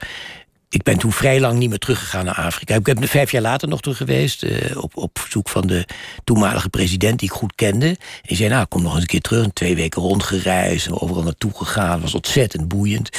ik 0.73 0.83
ben 0.83 0.97
toen 0.97 1.11
vrij 1.11 1.39
lang 1.39 1.59
niet 1.59 1.69
meer 1.69 1.77
teruggegaan 1.77 2.25
naar 2.25 2.35
Afrika. 2.35 2.75
Ik 2.75 2.83
ben 2.83 3.07
vijf 3.07 3.31
jaar 3.31 3.41
later 3.41 3.67
nog 3.67 3.81
terug 3.81 3.97
geweest. 3.97 4.43
Uh, 4.43 4.83
op, 4.83 4.97
op 4.97 5.19
verzoek 5.19 5.49
van 5.49 5.67
de 5.67 5.85
toenmalige 6.23 6.69
president 6.69 7.19
die 7.19 7.29
ik 7.29 7.35
goed 7.35 7.55
kende. 7.55 7.87
En 7.87 7.97
die 8.21 8.37
zei, 8.37 8.49
nou, 8.49 8.65
kom 8.65 8.81
nog 8.81 8.91
eens 8.93 9.01
een 9.01 9.07
keer 9.07 9.21
terug. 9.21 9.47
Twee 9.53 9.75
weken 9.75 10.01
rondgereisd. 10.01 10.89
Overal 10.91 11.23
naartoe 11.23 11.51
gegaan. 11.55 12.01
Was 12.01 12.15
ontzettend 12.15 12.67
boeiend. 12.67 13.09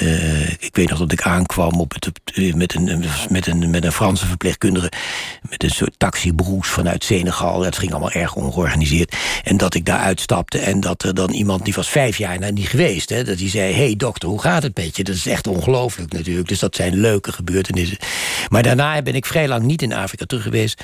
Uh, 0.00 0.50
ik 0.50 0.70
weet 0.72 0.88
nog 0.88 0.98
dat 0.98 1.12
ik 1.12 1.22
aankwam 1.22 1.80
op 1.80 1.92
het, 1.94 2.10
met, 2.54 2.74
een, 2.74 3.04
met, 3.28 3.46
een, 3.46 3.70
met 3.70 3.84
een 3.84 3.92
Franse 3.92 4.26
verpleegkundige. 4.26 4.92
Met 5.50 5.62
een 5.62 5.70
soort 5.70 5.94
taxibroes 5.98 6.68
vanuit 6.68 7.04
Senegal. 7.04 7.60
Dat 7.60 7.78
ging 7.78 7.90
allemaal 7.90 8.12
erg 8.12 8.34
ongeorganiseerd. 8.34 9.16
En 9.42 9.56
dat 9.56 9.74
ik 9.74 9.84
daar 9.84 10.00
uitstapte. 10.00 10.58
En 10.58 10.80
dat 10.80 11.02
er 11.02 11.14
dan 11.14 11.30
iemand, 11.30 11.64
die 11.64 11.74
was 11.74 11.88
vijf 11.88 12.18
jaar 12.18 12.52
niet 12.52 12.68
geweest. 12.68 13.10
Hè, 13.10 13.24
dat 13.24 13.38
die 13.38 13.50
zei, 13.50 13.72
hey 13.72 13.96
dokter, 13.96 14.28
hoe 14.28 14.40
gaat 14.40 14.62
het 14.62 14.76
met 14.76 14.96
je? 14.96 15.04
Dat 15.04 15.14
is 15.14 15.26
echt 15.26 15.46
ongelooflijk 15.46 16.12
natuurlijk. 16.12 16.48
Dus 16.48 16.58
dat 16.58 16.74
leuke 16.94 17.32
gebeurtenissen. 17.32 17.98
Maar 18.48 18.62
daarna 18.62 19.02
ben 19.02 19.14
ik 19.14 19.26
vrij 19.26 19.48
lang 19.48 19.62
niet 19.62 19.82
in 19.82 19.92
Afrika 19.92 20.24
terug 20.24 20.42
geweest. 20.42 20.82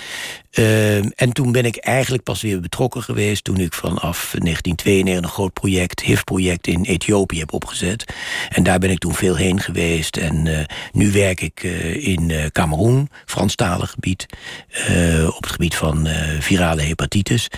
Uh, 0.58 0.96
en 0.96 1.32
toen 1.32 1.52
ben 1.52 1.64
ik 1.64 1.76
eigenlijk 1.76 2.22
pas 2.22 2.42
weer 2.42 2.60
betrokken 2.60 3.02
geweest... 3.02 3.44
toen 3.44 3.60
ik 3.60 3.72
vanaf 3.72 4.18
1992 4.38 5.24
een 5.24 5.28
groot 5.28 5.52
project, 5.52 6.00
HIV-project 6.00 6.66
in 6.66 6.82
Ethiopië 6.82 7.38
heb 7.38 7.52
opgezet. 7.52 8.14
En 8.48 8.62
daar 8.62 8.78
ben 8.78 8.90
ik 8.90 8.98
toen 8.98 9.14
veel 9.14 9.36
heen 9.36 9.60
geweest. 9.60 10.16
En 10.16 10.46
uh, 10.46 10.58
nu 10.92 11.12
werk 11.12 11.40
ik 11.40 11.62
uh, 11.62 12.06
in 12.06 12.50
Cameroen, 12.52 13.08
Franstalig 13.26 13.90
gebied... 13.90 14.26
op 15.26 15.42
het 15.42 15.52
gebied 15.52 15.74
van 15.74 16.08
virale 16.40 16.82
hepatitis. 16.82 17.48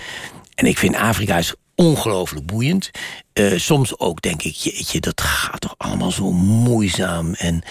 En 0.55 0.65
ik 0.65 0.77
vind 0.77 0.95
Afrika 0.95 1.37
is 1.37 1.53
ongelooflijk 1.75 2.45
boeiend. 2.45 2.91
Uh, 3.39 3.59
soms 3.59 3.99
ook 3.99 4.21
denk 4.21 4.43
ik, 4.43 4.55
jeetje, 4.55 4.99
dat 4.99 5.21
gaat 5.21 5.61
toch 5.61 5.75
allemaal 5.77 6.11
zo 6.11 6.31
moeizaam. 6.31 7.33
En 7.33 7.61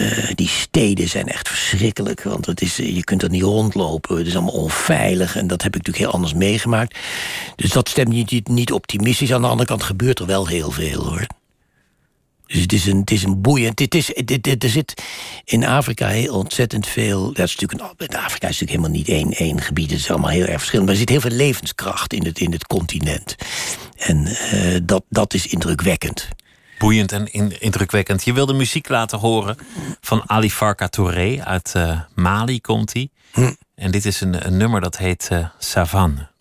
uh, 0.00 0.30
die 0.34 0.48
steden 0.48 1.08
zijn 1.08 1.28
echt 1.28 1.48
verschrikkelijk. 1.48 2.22
Want 2.22 2.46
het 2.46 2.62
is, 2.62 2.76
je 2.76 3.04
kunt 3.04 3.22
er 3.22 3.30
niet 3.30 3.42
rondlopen. 3.42 4.16
Het 4.16 4.26
is 4.26 4.34
allemaal 4.34 4.54
onveilig. 4.54 5.36
En 5.36 5.46
dat 5.46 5.62
heb 5.62 5.76
ik 5.76 5.78
natuurlijk 5.78 6.04
heel 6.04 6.14
anders 6.14 6.34
meegemaakt. 6.34 6.98
Dus 7.56 7.70
dat 7.70 7.88
stemt 7.88 8.08
niet, 8.08 8.48
niet 8.48 8.72
optimistisch. 8.72 9.32
Aan 9.32 9.42
de 9.42 9.48
andere 9.48 9.68
kant 9.68 9.82
gebeurt 9.82 10.18
er 10.18 10.26
wel 10.26 10.46
heel 10.46 10.70
veel 10.70 11.04
hoor. 11.04 11.26
Dus 12.46 12.60
het 12.60 12.72
is 12.72 12.86
een, 12.86 12.98
het 13.00 13.10
is 13.10 13.22
een 13.22 13.40
boeiend. 13.40 13.78
Het 13.78 13.94
is, 13.94 14.14
er 14.60 14.70
zit 14.70 15.02
in 15.44 15.64
Afrika 15.64 16.08
heel 16.08 16.34
ontzettend 16.34 16.86
veel. 16.86 17.32
Dat 17.32 17.46
is 17.48 17.56
natuurlijk 17.56 18.00
een, 18.00 18.16
Afrika 18.18 18.48
is 18.48 18.60
natuurlijk 18.60 18.70
helemaal 18.70 18.90
niet 18.90 19.08
één, 19.08 19.30
één 19.30 19.60
gebied. 19.60 19.90
Het 19.90 20.00
is 20.00 20.10
allemaal 20.10 20.30
heel 20.30 20.46
erg 20.46 20.58
verschillend. 20.58 20.84
Maar 20.84 20.94
er 20.94 21.00
zit 21.00 21.08
heel 21.08 21.20
veel 21.20 21.36
levenskracht 21.36 22.12
in 22.12 22.24
het, 22.24 22.40
in 22.40 22.52
het 22.52 22.66
continent. 22.66 23.36
En 24.06 24.26
uh, 24.54 24.80
dat, 24.82 25.04
dat 25.08 25.34
is 25.34 25.46
indrukwekkend. 25.46 26.28
boeiend 26.78 27.12
en 27.12 27.32
indrukwekkend. 27.60 28.24
Je 28.24 28.32
wilde 28.32 28.52
muziek 28.52 28.88
laten 28.88 29.18
horen 29.18 29.56
van 30.00 30.22
Ali 30.26 30.50
Farka 30.50 30.88
Touré. 30.88 31.44
Uit 31.44 31.72
uh, 31.76 32.00
Mali 32.14 32.60
komt 32.60 32.92
hij. 32.92 33.08
Hm. 33.32 33.52
En 33.74 33.90
dit 33.90 34.04
is 34.04 34.20
een, 34.20 34.46
een 34.46 34.56
nummer 34.56 34.80
dat 34.80 34.96
heet 34.96 35.28
uh, 35.32 35.46
Savanne. 35.58 36.31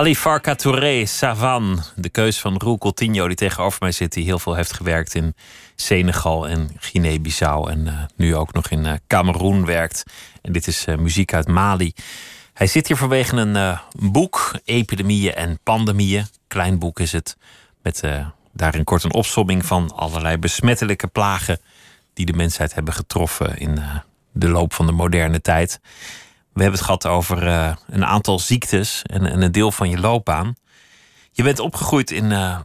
Ali 0.00 0.16
Farka 0.16 0.54
Touré, 0.54 1.06
Savan. 1.06 1.82
De 1.96 2.08
keus 2.08 2.40
van 2.40 2.56
Roel 2.56 2.78
Coutinho, 2.78 3.26
die 3.26 3.36
tegenover 3.36 3.78
mij 3.80 3.92
zit, 3.92 4.12
die 4.12 4.24
heel 4.24 4.38
veel 4.38 4.54
heeft 4.54 4.72
gewerkt 4.72 5.14
in 5.14 5.34
Senegal 5.74 6.48
en 6.48 6.70
Guinea-Bissau. 6.78 7.70
En 7.70 7.86
uh, 7.86 7.92
nu 8.16 8.36
ook 8.36 8.52
nog 8.52 8.68
in 8.68 8.84
uh, 8.84 8.92
Cameroen 9.06 9.64
werkt. 9.64 10.02
En 10.42 10.52
dit 10.52 10.66
is 10.66 10.86
uh, 10.86 10.96
muziek 10.96 11.34
uit 11.34 11.48
Mali. 11.48 11.92
Hij 12.52 12.66
zit 12.66 12.86
hier 12.86 12.96
vanwege 12.96 13.36
een 13.36 13.78
boek, 14.12 14.58
Epidemieën 14.64 15.34
en 15.34 15.58
Pandemieën. 15.62 16.26
Klein 16.48 16.78
boek 16.78 17.00
is 17.00 17.12
het. 17.12 17.36
Met 17.82 18.02
daarin 18.52 18.84
kort 18.84 19.04
een 19.04 19.14
opsomming 19.14 19.66
van 19.66 19.92
allerlei 19.94 20.36
besmettelijke 20.38 21.06
plagen. 21.06 21.60
die 22.14 22.26
de 22.26 22.32
mensheid 22.32 22.74
hebben 22.74 22.94
getroffen 22.94 23.58
in 23.58 23.82
de 24.32 24.48
loop 24.48 24.72
van 24.72 24.86
de 24.86 24.92
moderne 24.92 25.40
tijd. 25.40 25.80
We 26.60 26.66
hebben 26.66 26.84
het 26.84 26.90
gehad 26.90 27.16
over 27.16 27.46
uh, 27.46 27.72
een 27.86 28.04
aantal 28.04 28.38
ziektes 28.38 29.02
en, 29.02 29.26
en, 29.26 29.42
een 29.42 29.52
deel 29.52 29.72
van 29.72 29.90
je 29.90 29.98
loopbaan. 29.98 30.54
Je 31.32 31.42
bent 31.42 31.58
opgegroeid 31.58 32.10
in 32.10 32.24
uh, 32.24 32.58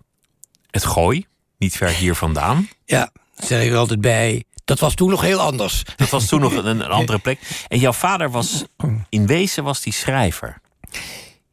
het 0.71 0.85
Gooi, 0.85 1.25
niet 1.57 1.75
ver 1.75 1.89
hier 1.89 2.15
vandaan. 2.15 2.69
Ja, 2.85 3.11
zeg 3.35 3.63
ik 3.63 3.71
er 3.71 3.77
altijd 3.77 4.01
bij. 4.01 4.43
Dat 4.65 4.79
was 4.79 4.93
toen 4.93 5.09
nog 5.09 5.21
heel 5.21 5.39
anders. 5.39 5.83
Dat 5.95 6.09
was 6.09 6.25
toen 6.25 6.39
nog 6.39 6.53
een, 6.53 6.65
een 6.65 6.81
andere 6.99 7.17
plek. 7.17 7.65
En 7.67 7.79
jouw 7.79 7.93
vader 7.93 8.31
was, 8.31 8.63
in 9.09 9.27
wezen 9.27 9.63
was 9.63 9.81
die 9.81 9.93
schrijver. 9.93 10.61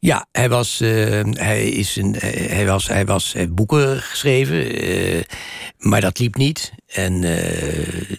Ja, 0.03 0.27
hij 0.31 0.49
was, 0.49 0.81
uh, 0.81 1.21
hij 1.31 1.69
is 1.69 1.95
een, 1.95 2.15
hij 2.47 2.65
was, 2.65 2.87
hij 2.87 3.05
was, 3.05 3.33
heeft 3.33 3.55
boeken 3.55 4.01
geschreven, 4.01 4.85
uh, 4.89 5.21
maar 5.77 6.01
dat 6.01 6.19
liep 6.19 6.35
niet. 6.35 6.73
En 6.87 7.19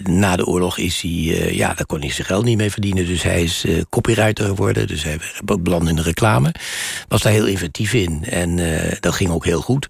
na 0.03 0.37
de 0.37 0.47
oorlog 0.47 0.79
is 0.79 1.01
hij, 1.01 1.11
ja, 1.55 1.75
daar 1.75 1.87
kon 1.87 2.01
hij 2.01 2.11
zijn 2.11 2.27
geld 2.27 2.45
niet 2.45 2.57
mee 2.57 2.71
verdienen. 2.71 3.07
Dus 3.07 3.23
hij 3.23 3.43
is 3.43 3.65
copywriter 3.91 4.47
geworden. 4.47 4.87
Dus 4.87 5.03
hij 5.03 5.19
belandde 5.45 5.91
in 5.91 5.97
de 5.97 6.03
reclame. 6.03 6.55
Was 7.09 7.23
daar 7.23 7.33
heel 7.33 7.47
inventief 7.47 7.93
in. 7.93 8.25
En 8.25 8.61
dat 9.01 9.15
ging 9.15 9.31
ook 9.31 9.45
heel 9.45 9.61
goed. 9.61 9.87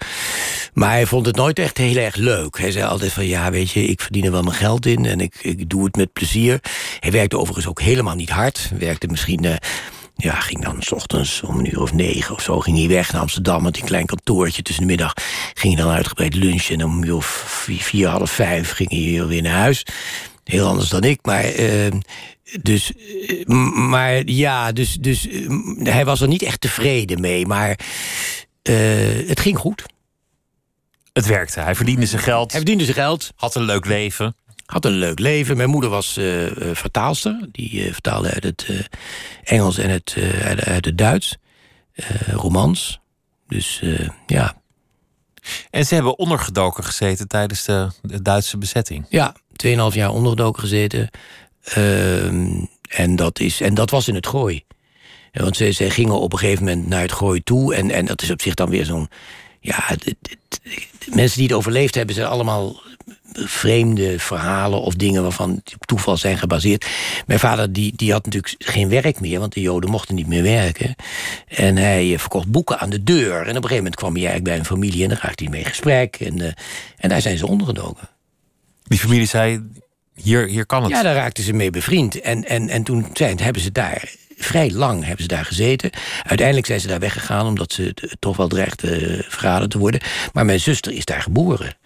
Maar 0.73 0.91
hij 0.91 1.07
vond 1.07 1.27
het 1.27 1.37
nooit 1.37 1.59
echt 1.59 1.79
heel 1.79 1.97
erg 1.97 2.17
leuk. 2.17 2.59
Hij 2.59 2.71
zei 2.71 2.85
altijd 2.85 3.13
van, 3.13 3.27
ja, 3.27 3.51
weet 3.51 3.71
je, 3.71 3.85
ik 3.85 4.01
verdien 4.01 4.25
er 4.25 4.31
wel 4.31 4.43
mijn 4.43 4.57
geld 4.57 4.87
in. 4.87 5.05
En 5.07 5.21
ik, 5.21 5.35
ik 5.41 5.69
doe 5.71 5.85
het 5.85 5.97
met 5.97 6.13
plezier. 6.13 6.61
Hij 7.01 7.11
werkte 7.11 7.39
overigens 7.39 7.67
ook 7.67 7.81
helemaal 7.81 8.17
niet 8.17 8.31
hard. 8.31 8.71
Werkte 8.79 9.07
misschien 9.07 9.47
ja, 10.17 10.41
ging 10.41 10.63
dan 10.63 10.83
s 10.83 10.93
ochtends 10.93 11.43
om 11.43 11.59
een 11.59 11.73
uur 11.73 11.81
of 11.81 11.93
negen 11.93 12.35
of 12.35 12.43
zo 12.43 12.61
ging 12.61 12.79
hij 12.79 12.89
weg 12.89 13.13
naar 13.13 13.21
Amsterdam 13.21 13.63
met 13.63 13.77
een 13.77 13.85
klein 13.85 14.07
kantoortje. 14.07 14.63
Tussen 14.63 14.83
de 14.83 14.91
middag 14.91 15.13
ging 15.55 15.75
hij 15.75 15.85
dan 15.85 15.93
uitgebreid 15.93 16.35
lunchen 16.35 16.75
en 16.79 16.85
om 16.85 16.97
een 16.97 17.09
uur 17.09 17.15
of 17.15 17.27
vier, 17.47 17.83
vier 17.83 18.09
half 18.09 18.31
vijf 18.31 18.71
ging 18.71 18.91
hij 18.91 19.27
weer 19.27 19.43
naar 19.43 19.59
huis. 19.59 19.87
Heel 20.45 20.67
anders 20.67 20.89
dan 20.89 21.03
ik, 21.03 21.19
maar. 21.23 21.59
Uh, 21.59 21.87
dus, 22.63 22.93
uh, 22.97 23.47
maar 23.89 24.27
ja, 24.27 24.73
dus, 24.73 24.95
dus 24.95 25.27
uh, 25.27 25.49
hij 25.83 26.05
was 26.05 26.21
er 26.21 26.29
niet 26.29 26.43
echt 26.43 26.61
tevreden 26.61 27.21
mee. 27.21 27.47
Maar 27.47 27.79
het 29.27 29.41
ging 29.41 29.59
goed. 29.59 29.85
Het 31.13 31.27
werkte. 31.27 31.61
Hij 31.61 31.75
verdiende 31.75 32.07
zijn 32.07 32.23
geld. 32.23 32.51
Hij 32.51 32.61
verdiende 32.61 32.85
zijn 32.85 32.97
geld. 32.97 33.33
Had 33.37 33.55
een 33.55 33.63
leuk 33.63 33.87
leven. 33.87 34.37
Had 34.67 34.85
een 34.85 34.93
leuk 34.93 35.19
leven. 35.19 35.57
Mijn 35.57 35.69
moeder 35.69 35.91
was 35.91 36.19
uh, 36.19 36.51
vertaalster. 36.73 37.49
Die 37.53 37.73
uh, 37.73 37.93
vertaalde 37.93 38.31
uit 38.31 38.45
het 38.45 38.89
Engels 39.45 39.79
en 39.79 39.91
het, 39.91 40.17
uit, 40.43 40.65
uit, 40.65 40.85
het 40.85 40.99
Duits. 40.99 41.37
romans. 42.27 43.01
Dus 43.49 43.83
ja. 44.27 44.63
En 45.71 45.87
ze 45.87 45.95
hebben 45.95 46.19
ondergedoken 46.19 46.85
gezeten 46.85 47.29
tijdens 47.29 47.65
de, 47.65 47.89
de 48.03 48.23
Duitse 48.23 48.59
bezetting. 48.59 49.07
Ja, 49.09 49.35
2,5 49.67 49.73
jaar 49.93 50.11
ondergedoken 50.11 50.63
gezeten. 50.63 51.11
Ehm, 51.65 52.65
en, 52.89 53.17
dat 53.17 53.41
is, 53.41 53.61
en 53.61 53.75
dat 53.75 53.91
was 53.91 54.09
in 54.09 54.15
het 54.15 54.27
gooi. 54.27 54.65
Want 55.33 55.57
ze, 55.57 55.71
ze 55.71 55.91
gingen 55.91 56.21
op 56.21 56.33
een 56.33 56.39
gegeven 56.39 56.65
moment 56.65 56.89
naar 56.89 57.03
het 57.03 57.13
gooi 57.13 57.43
toe. 57.43 57.75
En, 57.75 57.91
en 57.91 58.05
dat 58.05 58.23
is 58.23 58.31
op 58.31 58.43
zich 58.43 58.55
dan 58.55 58.71
weer 58.71 58.85
zo'n. 58.85 59.09
Ja, 59.61 59.85
de, 59.99 60.17
de, 60.21 60.37
de, 60.99 61.11
mensen 61.15 61.39
die 61.39 61.47
het 61.47 61.57
overleefd 61.57 61.95
hebben, 61.95 62.15
zijn 62.15 62.27
allemaal 62.27 62.83
vreemde 63.43 64.19
verhalen 64.19 64.81
of 64.81 64.95
dingen 64.95 65.23
waarvan 65.23 65.63
op 65.75 65.87
toeval 65.87 66.17
zijn 66.17 66.39
gebaseerd. 66.39 66.87
Mijn 67.27 67.39
vader 67.39 67.73
die, 67.73 67.93
die 67.97 68.13
had 68.13 68.25
natuurlijk 68.25 68.55
geen 68.59 68.89
werk 68.89 69.21
meer, 69.21 69.41
want 69.41 69.53
de 69.53 69.61
Joden 69.61 69.91
mochten 69.91 70.15
niet 70.15 70.27
meer 70.27 70.43
werken. 70.43 70.95
En 71.49 71.77
hij 71.77 72.19
verkocht 72.19 72.51
boeken 72.51 72.79
aan 72.79 72.91
de 72.91 73.03
deur. 73.03 73.33
En 73.33 73.41
op 73.41 73.47
een 73.47 73.55
gegeven 73.55 73.77
moment 73.77 73.97
kwam 73.97 74.13
hij 74.13 74.21
eigenlijk 74.21 74.51
bij 74.51 74.59
een 74.59 74.65
familie 74.65 75.03
en 75.03 75.09
dan 75.09 75.19
raakte 75.21 75.43
hij 75.43 75.53
mee 75.53 75.63
in 75.63 75.69
gesprek. 75.69 76.17
En, 76.17 76.41
uh, 76.41 76.47
en 76.97 77.09
daar 77.09 77.23
zijn 77.23 77.39
ze 77.39 77.47
ondergedoken. 77.47 78.09
Die 78.85 78.99
familie 78.99 79.27
zei, 79.27 79.63
hier, 80.15 80.47
hier 80.47 80.67
kan 80.67 80.83
het. 80.83 80.91
Ja, 80.91 81.03
daar 81.03 81.15
raakten 81.15 81.45
ze 81.45 81.53
mee 81.53 81.71
bevriend. 81.71 82.21
En, 82.21 82.45
en, 82.45 82.69
en 82.69 82.83
toen 82.83 83.07
zijn, 83.13 83.41
hebben 83.41 83.63
ze 83.63 83.73
daar 83.73 84.13
vrij 84.37 84.71
lang 84.71 85.05
hebben 85.05 85.23
ze 85.23 85.29
daar 85.29 85.45
gezeten. 85.45 85.91
Uiteindelijk 86.23 86.67
zijn 86.67 86.81
ze 86.81 86.87
daar 86.89 86.99
weggegaan 86.99 87.47
omdat 87.47 87.73
ze 87.73 87.95
toch 88.19 88.37
wel 88.37 88.49
dreigden 88.49 89.25
verraden 89.29 89.69
te 89.69 89.79
worden. 89.79 90.01
Maar 90.33 90.45
mijn 90.45 90.61
zuster 90.61 90.93
is 90.93 91.05
daar 91.05 91.23
geboren. 91.23 91.77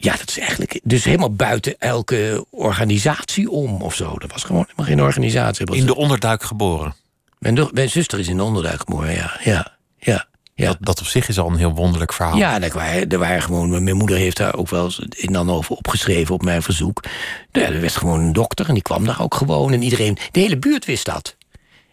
Ja, 0.00 0.16
dat 0.16 0.28
is 0.28 0.38
eigenlijk 0.38 0.80
dus 0.82 1.04
helemaal 1.04 1.32
buiten 1.32 1.74
elke 1.78 2.46
organisatie 2.50 3.50
om 3.50 3.82
of 3.82 3.94
zo. 3.94 4.18
Dat 4.18 4.32
was 4.32 4.44
gewoon 4.44 4.62
helemaal 4.62 4.86
geen 4.86 5.02
organisatie. 5.02 5.74
In 5.74 5.86
de 5.86 5.96
onderduik 5.96 6.42
geboren? 6.42 6.94
Mijn, 7.38 7.68
mijn 7.72 7.90
zuster 7.90 8.18
is 8.18 8.28
in 8.28 8.36
de 8.36 8.42
onderduik 8.42 8.78
geboren, 8.78 9.12
ja. 9.12 9.36
ja, 9.42 9.76
ja. 9.98 10.26
Ja. 10.54 10.66
Dat, 10.66 10.76
dat 10.80 11.00
op 11.00 11.06
zich 11.06 11.28
is 11.28 11.38
al 11.38 11.50
een 11.50 11.56
heel 11.56 11.74
wonderlijk 11.74 12.12
verhaal. 12.12 12.36
Ja, 12.36 12.60
er 12.60 12.72
waren, 12.72 13.08
er 13.08 13.18
waren 13.18 13.42
gewoon. 13.42 13.84
Mijn 13.84 13.96
moeder 13.96 14.16
heeft 14.16 14.36
daar 14.36 14.54
ook 14.54 14.68
wel 14.68 14.84
eens 14.84 14.98
in 15.16 15.32
dan 15.32 15.50
over 15.50 15.76
opgeschreven 15.76 16.34
op 16.34 16.42
mijn 16.42 16.62
verzoek. 16.62 17.04
Ja, 17.52 17.62
er 17.62 17.80
werd 17.80 17.96
gewoon 17.96 18.20
een 18.20 18.32
dokter 18.32 18.68
en 18.68 18.74
die 18.74 18.82
kwam 18.82 19.04
daar 19.04 19.22
ook 19.22 19.34
gewoon. 19.34 19.72
En 19.72 19.82
iedereen, 19.82 20.18
de 20.30 20.40
hele 20.40 20.58
buurt 20.58 20.84
wist 20.84 21.04
dat. 21.04 21.36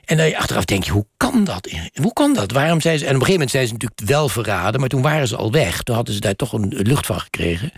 En 0.05 0.17
dan 0.17 0.35
achteraf 0.35 0.65
denk 0.65 0.83
je, 0.83 0.91
hoe 0.91 1.05
kan 1.17 1.43
dat? 1.43 1.69
Hoe 1.93 2.13
kan 2.13 2.33
dat? 2.33 2.51
Waarom 2.51 2.81
zijn 2.81 2.99
ze... 2.99 3.05
En 3.05 3.15
op 3.15 3.21
een 3.21 3.25
gegeven 3.25 3.33
moment 3.33 3.51
zijn 3.51 3.67
ze 3.67 3.73
natuurlijk 3.73 4.01
wel 4.09 4.29
verraden... 4.29 4.79
maar 4.79 4.89
toen 4.89 5.01
waren 5.01 5.27
ze 5.27 5.35
al 5.35 5.51
weg. 5.51 5.83
Toen 5.83 5.95
hadden 5.95 6.13
ze 6.13 6.19
daar 6.19 6.35
toch 6.35 6.53
een 6.53 6.73
lucht 6.77 7.05
van 7.05 7.19
gekregen. 7.19 7.71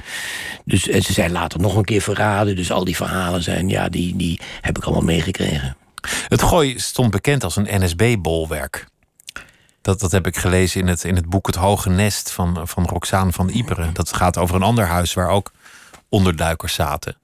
Dus, 0.66 0.88
en 0.88 1.02
ze 1.02 1.14
zijn 1.14 1.32
later 1.32 1.60
nog 1.60 1.76
een 1.76 1.86
keer 1.86 2.02
verraden. 2.02 2.56
Dus 2.56 2.72
al 2.72 2.84
die 2.84 2.96
verhalen 2.96 3.44
zijn, 3.44 3.70
ja, 3.70 3.90
die, 3.90 4.16
die 4.16 4.40
heb 4.62 4.78
ik 4.78 4.84
allemaal 4.84 5.04
meegekregen. 5.04 5.78
Het 6.28 6.42
gooi 6.42 6.80
stond 6.80 7.12
bekend 7.12 7.44
als 7.44 7.56
een 7.56 7.84
NSB-bolwerk. 7.84 8.88
Dat, 9.82 10.00
dat 10.00 10.12
heb 10.12 10.28
ik 10.28 10.38
gelezen 10.38 10.82
in 10.82 10.88
het, 10.88 11.04
in 11.04 11.16
het 11.16 11.30
boek 11.30 11.48
Het 11.48 11.56
Hoge 11.56 11.90
Nest 11.90 12.32
van, 12.32 12.68
van 12.68 12.86
Roxane 12.86 13.32
van 13.32 13.50
Iperen. 13.50 13.94
Dat 13.94 14.14
gaat 14.14 14.38
over 14.38 14.56
een 14.56 14.62
ander 14.64 14.86
huis 14.86 15.14
waar 15.14 15.30
ook 15.30 15.52
onderduikers 16.10 16.74
zaten. 16.74 17.18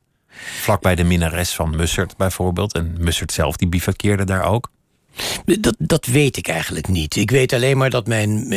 Vlakbij 0.62 0.96
de 0.96 1.04
minnares 1.04 1.54
van 1.54 1.76
Mussert 1.76 2.18
bijvoorbeeld. 2.18 2.74
En 2.74 2.96
Mussert 3.00 3.32
zelf 3.32 3.56
die 3.56 3.68
bivakkeerde 3.68 4.24
daar 4.24 4.44
ook. 4.44 4.70
Dat, 5.60 5.76
dat 5.78 6.06
weet 6.06 6.38
ik 6.38 6.48
eigenlijk 6.48 6.88
niet. 6.88 7.16
Ik 7.16 7.32
weet 7.32 7.54
alleen 7.54 7.78
maar 7.78 7.90
dat 7.90 8.08
mijn, 8.08 8.48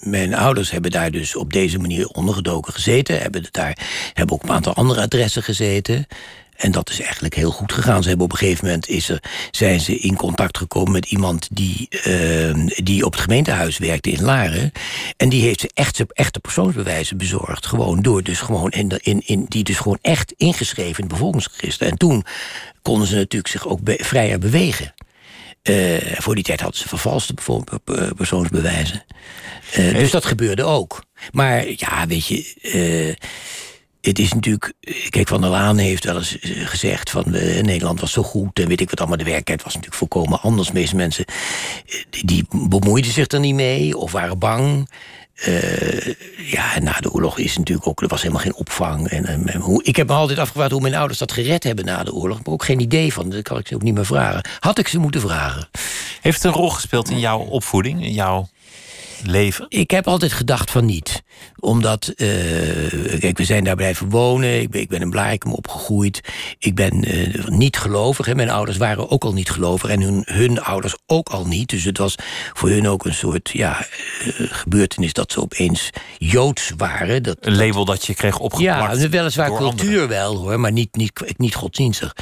mijn, 0.00 0.34
ouders 0.34 0.70
hebben 0.70 0.90
daar 0.90 1.10
dus 1.10 1.36
op 1.36 1.52
deze 1.52 1.78
manier 1.78 2.06
ondergedoken 2.06 2.72
gezeten. 2.72 3.20
Hebben, 3.20 3.44
daar, 3.50 3.78
hebben 4.12 4.34
ook 4.34 4.42
een 4.42 4.50
aantal 4.50 4.74
andere 4.74 5.00
adressen 5.00 5.42
gezeten. 5.42 6.06
En 6.56 6.72
dat 6.72 6.90
is 6.90 7.00
eigenlijk 7.00 7.34
heel 7.34 7.50
goed 7.50 7.72
gegaan. 7.72 8.02
Ze 8.02 8.08
hebben 8.08 8.26
op 8.26 8.32
een 8.32 8.38
gegeven 8.38 8.64
moment 8.64 8.88
is 8.88 9.10
zijn 9.50 9.80
ze 9.80 9.98
in 9.98 10.16
contact 10.16 10.58
gekomen 10.58 10.92
met 10.92 11.06
iemand 11.06 11.48
die, 11.52 11.88
uh, 12.06 12.66
die 12.66 13.04
op 13.04 13.12
het 13.12 13.20
gemeentehuis 13.20 13.78
werkte 13.78 14.10
in 14.10 14.22
Laren. 14.22 14.72
En 15.16 15.28
die 15.28 15.42
heeft 15.42 15.60
ze 15.60 15.70
echt 15.74 16.04
echte 16.12 16.40
persoonsbewijzen 16.40 17.16
bezorgd. 17.16 17.66
Gewoon 17.66 18.02
door 18.02 18.22
dus 18.22 18.40
gewoon 18.40 18.70
in, 18.70 19.22
in, 19.24 19.46
die 19.48 19.64
dus 19.64 19.78
gewoon 19.78 19.98
echt 20.02 20.32
ingeschreven 20.36 20.96
in 20.96 21.04
het 21.04 21.12
bevolkingsregister. 21.12 21.86
En 21.86 21.96
toen 21.96 22.24
konden 22.82 23.08
ze 23.08 23.14
natuurlijk 23.14 23.52
zich 23.52 23.66
ook 23.68 23.80
vrijer 23.84 24.38
bewegen. 24.38 24.94
Uh, 25.70 25.96
voor 26.18 26.34
die 26.34 26.44
tijd 26.44 26.60
hadden 26.60 26.80
ze 26.80 26.88
vervalste 26.88 27.34
persoonsbewijzen. 28.16 29.04
Uh, 29.78 29.94
dus 29.94 30.10
dat 30.10 30.24
gebeurde 30.24 30.62
ook. 30.62 31.04
Maar 31.32 31.68
ja, 31.68 32.06
weet 32.06 32.26
je. 32.26 32.54
Uh, 32.62 33.14
het 34.00 34.18
is 34.18 34.32
natuurlijk. 34.32 34.72
Kijk, 35.08 35.28
Van 35.28 35.40
der 35.40 35.50
Laan 35.50 35.78
heeft 35.78 36.04
wel 36.04 36.16
eens 36.16 36.36
gezegd. 36.42 37.10
van 37.10 37.24
Nederland 37.30 38.00
was 38.00 38.12
zo 38.12 38.22
goed. 38.22 38.58
en 38.58 38.68
weet 38.68 38.80
ik 38.80 38.90
wat 38.90 38.98
allemaal. 38.98 39.16
De 39.18 39.24
werkelijkheid 39.24 39.62
was 39.62 39.74
natuurlijk 39.74 39.98
volkomen 39.98 40.40
anders. 40.40 40.68
De 40.68 40.74
meeste 40.74 40.96
mensen. 40.96 41.24
die, 42.10 42.26
die 42.26 42.44
bemoeiden 42.68 43.12
zich 43.12 43.30
er 43.30 43.40
niet 43.40 43.54
mee. 43.54 43.96
of 43.96 44.12
waren 44.12 44.38
bang. 44.38 44.88
Uh, 45.48 46.14
ja, 46.36 46.78
na 46.78 46.92
de 47.00 47.12
oorlog 47.12 47.38
is 47.38 47.56
natuurlijk 47.56 47.88
ook, 47.88 48.02
er 48.02 48.08
was 48.08 48.22
helemaal 48.22 48.42
geen 48.42 48.54
opvang. 48.54 49.08
En, 49.08 49.26
en, 49.26 49.60
hoe, 49.60 49.84
ik 49.84 49.96
heb 49.96 50.08
me 50.08 50.14
altijd 50.14 50.38
afgevraagd 50.38 50.70
hoe 50.70 50.80
mijn 50.80 50.94
ouders 50.94 51.18
dat 51.18 51.32
gered 51.32 51.64
hebben 51.64 51.84
na 51.84 52.04
de 52.04 52.12
oorlog. 52.12 52.36
Maar 52.36 52.54
ook 52.54 52.64
geen 52.64 52.80
idee 52.80 53.12
van, 53.12 53.30
dat 53.30 53.42
kan 53.42 53.58
ik 53.58 53.66
ze 53.66 53.74
ook 53.74 53.82
niet 53.82 53.94
meer 53.94 54.06
vragen. 54.06 54.48
Had 54.60 54.78
ik 54.78 54.88
ze 54.88 54.98
moeten 54.98 55.20
vragen. 55.20 55.68
Heeft 56.20 56.42
het 56.42 56.52
een 56.52 56.60
rol 56.60 56.70
gespeeld 56.70 57.10
in 57.10 57.18
jouw 57.18 57.38
opvoeding, 57.38 58.04
in 58.04 58.12
jouw 58.12 58.48
leven? 59.22 59.66
Ik 59.68 59.90
heb 59.90 60.06
altijd 60.06 60.32
gedacht 60.32 60.70
van 60.70 60.84
niet. 60.84 61.22
Omdat, 61.58 62.12
uh, 62.16 62.28
kijk, 63.18 63.38
we 63.38 63.44
zijn 63.44 63.64
daar 63.64 63.76
blijven 63.76 64.08
wonen. 64.08 64.60
Ik 64.60 64.70
ben, 64.70 64.80
ik 64.80 64.88
ben 64.88 65.00
in 65.00 65.10
Blarikum 65.10 65.52
opgegroeid. 65.52 66.20
Ik 66.58 66.74
ben 66.74 67.14
uh, 67.14 67.46
niet 67.46 67.76
gelovig. 67.76 68.26
Hè. 68.26 68.34
Mijn 68.34 68.50
ouders 68.50 68.76
waren 68.76 69.10
ook 69.10 69.24
al 69.24 69.32
niet 69.32 69.50
gelovig. 69.50 69.90
En 69.90 70.00
hun, 70.00 70.22
hun 70.24 70.60
ouders 70.60 70.96
ook 71.06 71.28
al 71.28 71.46
niet. 71.46 71.68
Dus 71.68 71.84
het 71.84 71.98
was 71.98 72.14
voor 72.52 72.68
hun 72.68 72.88
ook 72.88 73.04
een 73.04 73.14
soort 73.14 73.50
ja, 73.52 73.86
uh, 74.26 74.52
gebeurtenis 74.52 75.12
dat 75.12 75.32
ze 75.32 75.40
opeens 75.40 75.90
Joods 76.18 76.72
waren. 76.76 77.22
Dat, 77.22 77.36
een 77.40 77.56
label 77.56 77.84
dat 77.84 78.06
je 78.06 78.14
kreeg 78.14 78.38
opgeplakt. 78.38 79.00
Ja, 79.00 79.08
weliswaar 79.08 79.56
cultuur 79.56 79.88
anderen. 79.88 80.08
wel 80.08 80.36
hoor, 80.36 80.60
maar 80.60 80.72
niet, 80.72 80.94
niet, 80.94 81.34
niet 81.36 81.54
godsdienstig. 81.54 82.16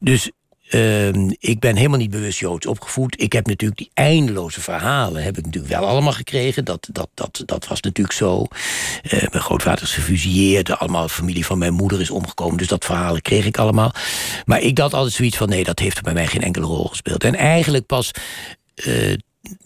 Dus 0.00 0.30
Uh, 0.70 1.08
ik 1.38 1.58
ben 1.60 1.76
helemaal 1.76 1.98
niet 1.98 2.10
bewust 2.10 2.38
Joods 2.38 2.66
opgevoed. 2.66 3.22
Ik 3.22 3.32
heb 3.32 3.46
natuurlijk 3.46 3.78
die 3.78 3.90
eindeloze 3.94 4.60
verhalen... 4.60 5.22
heb 5.22 5.38
ik 5.38 5.44
natuurlijk 5.44 5.72
wel 5.72 5.86
allemaal 5.86 6.12
gekregen. 6.12 6.64
Dat, 6.64 6.88
dat, 6.92 7.08
dat, 7.14 7.42
dat 7.44 7.66
was 7.66 7.80
natuurlijk 7.80 8.16
zo. 8.16 8.46
Uh, 9.02 9.10
mijn 9.10 9.42
grootvader 9.42 9.82
is 9.82 9.92
gefusilleerd. 9.92 10.78
Allemaal 10.78 11.08
familie 11.08 11.46
van 11.46 11.58
mijn 11.58 11.72
moeder 11.72 12.00
is 12.00 12.10
omgekomen. 12.10 12.56
Dus 12.56 12.68
dat 12.68 12.84
verhalen 12.84 13.22
kreeg 13.22 13.46
ik 13.46 13.58
allemaal. 13.58 13.92
Maar 14.44 14.60
ik 14.60 14.78
had 14.78 14.94
altijd 14.94 15.14
zoiets 15.14 15.36
van... 15.36 15.48
nee, 15.48 15.64
dat 15.64 15.78
heeft 15.78 16.02
bij 16.02 16.14
mij 16.14 16.26
geen 16.26 16.42
enkele 16.42 16.66
rol 16.66 16.86
gespeeld. 16.86 17.24
En 17.24 17.34
eigenlijk 17.34 17.86
pas... 17.86 18.10
Uh, 18.86 19.14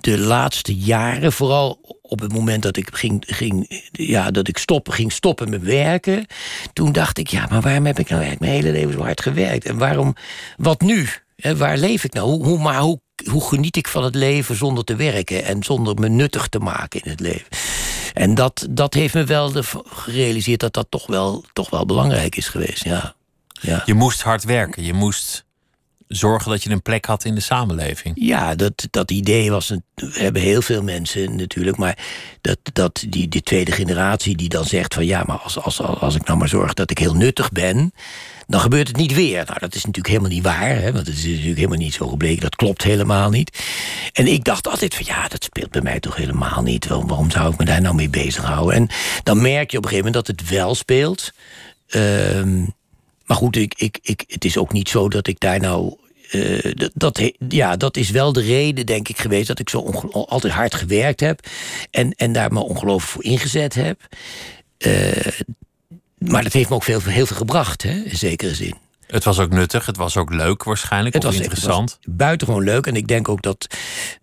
de 0.00 0.18
laatste 0.18 0.74
jaren, 0.74 1.32
vooral 1.32 1.98
op 2.02 2.20
het 2.20 2.32
moment 2.32 2.62
dat 2.62 2.76
ik 2.76 2.88
ging, 2.92 3.24
ging, 3.26 3.82
ja, 3.92 4.30
dat 4.30 4.48
ik 4.48 4.58
stoppen, 4.58 4.92
ging 4.92 5.12
stoppen 5.12 5.50
met 5.50 5.62
werken, 5.62 6.26
toen 6.72 6.92
dacht 6.92 7.18
ik, 7.18 7.28
ja, 7.28 7.46
maar 7.50 7.60
waarom 7.60 7.86
heb 7.86 7.98
ik 7.98 8.08
nou 8.08 8.22
eigenlijk 8.22 8.52
mijn 8.52 8.62
hele 8.62 8.78
leven 8.78 8.98
zo 8.98 9.04
hard 9.04 9.20
gewerkt? 9.20 9.64
En 9.64 9.78
waarom, 9.78 10.14
wat 10.56 10.80
nu? 10.80 11.08
Waar 11.56 11.78
leef 11.78 12.04
ik 12.04 12.12
nou? 12.12 12.28
Hoe, 12.28 12.44
hoe, 12.44 12.58
maar 12.58 12.78
hoe, 12.78 13.00
hoe 13.30 13.48
geniet 13.48 13.76
ik 13.76 13.88
van 13.88 14.04
het 14.04 14.14
leven 14.14 14.56
zonder 14.56 14.84
te 14.84 14.96
werken 14.96 15.44
en 15.44 15.62
zonder 15.62 15.94
me 15.94 16.08
nuttig 16.08 16.48
te 16.48 16.58
maken 16.58 17.00
in 17.00 17.10
het 17.10 17.20
leven? 17.20 17.48
En 18.14 18.34
dat, 18.34 18.66
dat 18.70 18.94
heeft 18.94 19.14
me 19.14 19.24
wel 19.24 19.52
gerealiseerd 19.86 20.60
dat 20.60 20.72
dat 20.72 20.86
toch 20.88 21.06
wel, 21.06 21.44
toch 21.52 21.70
wel 21.70 21.86
belangrijk 21.86 22.36
is 22.36 22.48
geweest, 22.48 22.84
ja. 22.84 23.14
ja. 23.60 23.82
Je 23.86 23.94
moest 23.94 24.22
hard 24.22 24.44
werken, 24.44 24.84
je 24.84 24.92
moest 24.92 25.44
zorgen 26.10 26.50
dat 26.50 26.62
je 26.62 26.70
een 26.70 26.82
plek 26.82 27.04
had 27.04 27.24
in 27.24 27.34
de 27.34 27.40
samenleving. 27.40 28.14
Ja, 28.20 28.54
dat, 28.54 28.86
dat 28.90 29.10
idee 29.10 29.50
was. 29.50 29.70
Een, 29.70 29.84
we 29.94 30.12
hebben 30.12 30.42
heel 30.42 30.62
veel 30.62 30.82
mensen 30.82 31.36
natuurlijk. 31.36 31.76
Maar 31.76 31.98
dat, 32.40 32.58
dat 32.72 33.04
die, 33.08 33.28
die 33.28 33.42
tweede 33.42 33.72
generatie 33.72 34.36
die 34.36 34.48
dan 34.48 34.64
zegt 34.64 34.94
van 34.94 35.06
ja, 35.06 35.22
maar 35.26 35.36
als, 35.36 35.58
als, 35.58 35.80
als 35.80 36.14
ik 36.14 36.26
nou 36.26 36.38
maar 36.38 36.48
zorg 36.48 36.74
dat 36.74 36.90
ik 36.90 36.98
heel 36.98 37.14
nuttig 37.14 37.52
ben. 37.52 37.92
Dan 38.46 38.60
gebeurt 38.60 38.88
het 38.88 38.96
niet 38.96 39.14
weer. 39.14 39.44
Nou, 39.46 39.58
dat 39.58 39.74
is 39.74 39.84
natuurlijk 39.84 40.06
helemaal 40.14 40.30
niet 40.30 40.42
waar. 40.42 40.76
Hè, 40.76 40.92
want 40.92 41.06
het 41.06 41.16
is 41.16 41.24
natuurlijk 41.24 41.56
helemaal 41.56 41.78
niet 41.78 41.94
zo 41.94 42.08
gebleken. 42.08 42.42
Dat 42.42 42.56
klopt 42.56 42.82
helemaal 42.82 43.30
niet. 43.30 43.58
En 44.12 44.26
ik 44.26 44.44
dacht 44.44 44.68
altijd 44.68 44.94
van 44.94 45.04
ja, 45.06 45.28
dat 45.28 45.44
speelt 45.44 45.70
bij 45.70 45.82
mij 45.82 46.00
toch 46.00 46.16
helemaal 46.16 46.62
niet. 46.62 46.86
Waarom 46.86 47.30
zou 47.30 47.52
ik 47.52 47.58
me 47.58 47.64
daar 47.64 47.80
nou 47.80 47.94
mee 47.94 48.10
bezighouden? 48.10 48.74
En 48.74 48.88
dan 49.22 49.42
merk 49.42 49.70
je 49.70 49.76
op 49.76 49.84
een 49.84 49.90
gegeven 49.90 50.12
moment 50.12 50.26
dat 50.26 50.36
het 50.36 50.48
wel 50.48 50.74
speelt. 50.74 51.32
Um, 51.94 52.74
maar 53.30 53.38
goed, 53.38 53.56
ik, 53.56 53.74
ik, 53.76 53.98
ik, 54.02 54.24
het 54.26 54.44
is 54.44 54.56
ook 54.56 54.72
niet 54.72 54.88
zo 54.88 55.08
dat 55.08 55.26
ik 55.26 55.40
daar 55.40 55.60
nou 55.60 55.96
eh, 56.30 56.72
dat, 56.94 57.32
ja, 57.48 57.76
dat 57.76 57.96
is 57.96 58.10
wel 58.10 58.32
de 58.32 58.40
reden, 58.40 58.86
denk 58.86 59.08
ik, 59.08 59.18
geweest 59.18 59.46
dat 59.46 59.58
ik 59.58 59.68
zo 59.68 59.78
altijd 60.12 60.52
hard 60.52 60.74
gewerkt 60.74 61.20
heb 61.20 61.46
en, 61.90 62.12
en 62.12 62.32
daar 62.32 62.52
me 62.52 62.60
ongelooflijk 62.60 63.12
voor 63.12 63.24
ingezet 63.24 63.74
heb. 63.74 64.00
Eh, 64.78 65.26
maar 66.18 66.42
dat 66.42 66.52
heeft 66.52 66.68
me 66.68 66.74
ook 66.74 66.82
veel, 66.82 67.00
heel 67.02 67.26
veel 67.26 67.36
gebracht, 67.36 67.82
hè, 67.82 68.02
in 68.02 68.16
zekere 68.16 68.54
zin. 68.54 68.74
Het 69.10 69.24
was 69.24 69.38
ook 69.38 69.50
nuttig, 69.50 69.86
het 69.86 69.96
was 69.96 70.16
ook 70.16 70.30
leuk 70.30 70.64
waarschijnlijk, 70.64 71.14
Het 71.14 71.24
of 71.24 71.30
was, 71.32 71.40
interessant. 71.40 71.90
Het 71.90 71.98
was 72.06 72.14
buitengewoon 72.16 72.62
leuk. 72.64 72.86
En 72.86 72.96
ik 72.96 73.06
denk 73.08 73.28
ook 73.28 73.42
dat. 73.42 73.66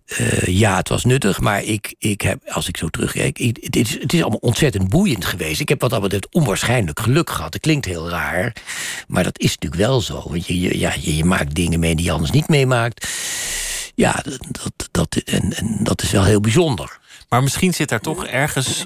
eh, 0.06 0.42
ja, 0.46 0.76
het 0.76 0.88
was 0.88 1.04
nuttig. 1.04 1.40
Maar 1.40 1.62
ik, 1.62 1.94
ik 1.98 2.20
heb, 2.20 2.48
als 2.48 2.68
ik 2.68 2.76
zo 2.76 2.88
terugkijk. 2.88 3.38
ik- 3.38 3.58
het, 3.60 3.76
is, 3.76 3.98
het 4.00 4.12
is 4.12 4.20
allemaal 4.20 4.38
ontzettend 4.38 4.88
boeiend 4.88 5.24
geweest. 5.24 5.60
Ik 5.60 5.68
heb 5.68 5.80
wat 5.80 5.90
dat 5.90 6.00
betreft 6.02 6.28
onwaarschijnlijk 6.30 7.00
geluk 7.00 7.30
gehad. 7.30 7.52
Het 7.52 7.62
klinkt 7.62 7.86
heel 7.86 8.08
raar. 8.08 8.52
Maar 9.08 9.22
dat 9.24 9.38
is 9.38 9.54
natuurlijk 9.54 9.80
wel 9.82 10.00
zo. 10.00 10.22
Want 10.28 10.46
je, 10.46 10.60
je, 10.60 10.78
ja, 10.78 10.92
je, 11.00 11.16
je 11.16 11.24
maakt 11.24 11.54
dingen 11.54 11.80
mee 11.80 11.94
die 11.94 12.04
je 12.04 12.12
anders 12.12 12.30
niet 12.30 12.48
meemaakt. 12.48 13.08
Ja, 13.94 14.12
dat, 14.12 14.38
dat, 14.50 14.88
dat, 14.90 15.16
en, 15.24 15.52
en 15.56 15.78
dat 15.82 16.02
is 16.02 16.10
wel 16.10 16.24
heel 16.24 16.40
bijzonder. 16.40 16.98
Maar 17.28 17.42
misschien 17.42 17.74
zit 17.74 17.88
daar 17.88 18.00
toch 18.00 18.26
ergens 18.26 18.84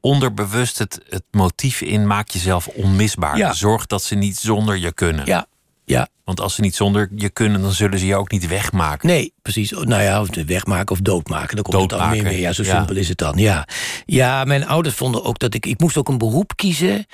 onderbewust 0.00 0.78
het, 0.78 1.00
het 1.08 1.24
motief 1.30 1.80
in: 1.80 2.06
maak 2.06 2.28
jezelf 2.28 2.66
onmisbaar. 2.66 3.36
Ja. 3.36 3.52
Zorg 3.52 3.86
dat 3.86 4.02
ze 4.02 4.14
niet 4.14 4.36
zonder 4.36 4.76
je 4.76 4.92
kunnen. 4.92 5.26
Ja, 5.26 5.46
ja. 5.84 6.08
Want 6.24 6.40
als 6.40 6.54
ze 6.54 6.60
niet 6.60 6.76
zonder 6.76 7.08
je 7.14 7.30
kunnen, 7.30 7.62
dan 7.62 7.72
zullen 7.72 7.98
ze 7.98 8.06
je 8.06 8.16
ook 8.16 8.30
niet 8.30 8.46
wegmaken. 8.46 9.08
Nee, 9.08 9.32
precies. 9.42 9.70
Nou 9.70 10.02
ja, 10.02 10.20
of 10.20 10.28
wegmaken 10.46 10.90
of 10.90 11.00
doodmaken. 11.00 11.54
Daar 11.54 11.64
komt 11.64 11.80
het 11.80 11.88
dan 11.90 11.98
Doodmaken, 11.98 12.22
meer 12.22 12.32
mee. 12.32 12.40
Ja, 12.40 12.52
zo 12.52 12.62
ja. 12.62 12.76
simpel 12.76 12.96
is 12.96 13.08
het 13.08 13.18
dan. 13.18 13.36
Ja. 13.36 13.68
ja, 14.04 14.44
mijn 14.44 14.66
ouders 14.66 14.94
vonden 14.94 15.24
ook 15.24 15.38
dat 15.38 15.54
ik... 15.54 15.66
Ik 15.66 15.80
moest 15.80 15.96
ook 15.96 16.08
een 16.08 16.18
beroep 16.18 16.56
kiezen. 16.56 17.06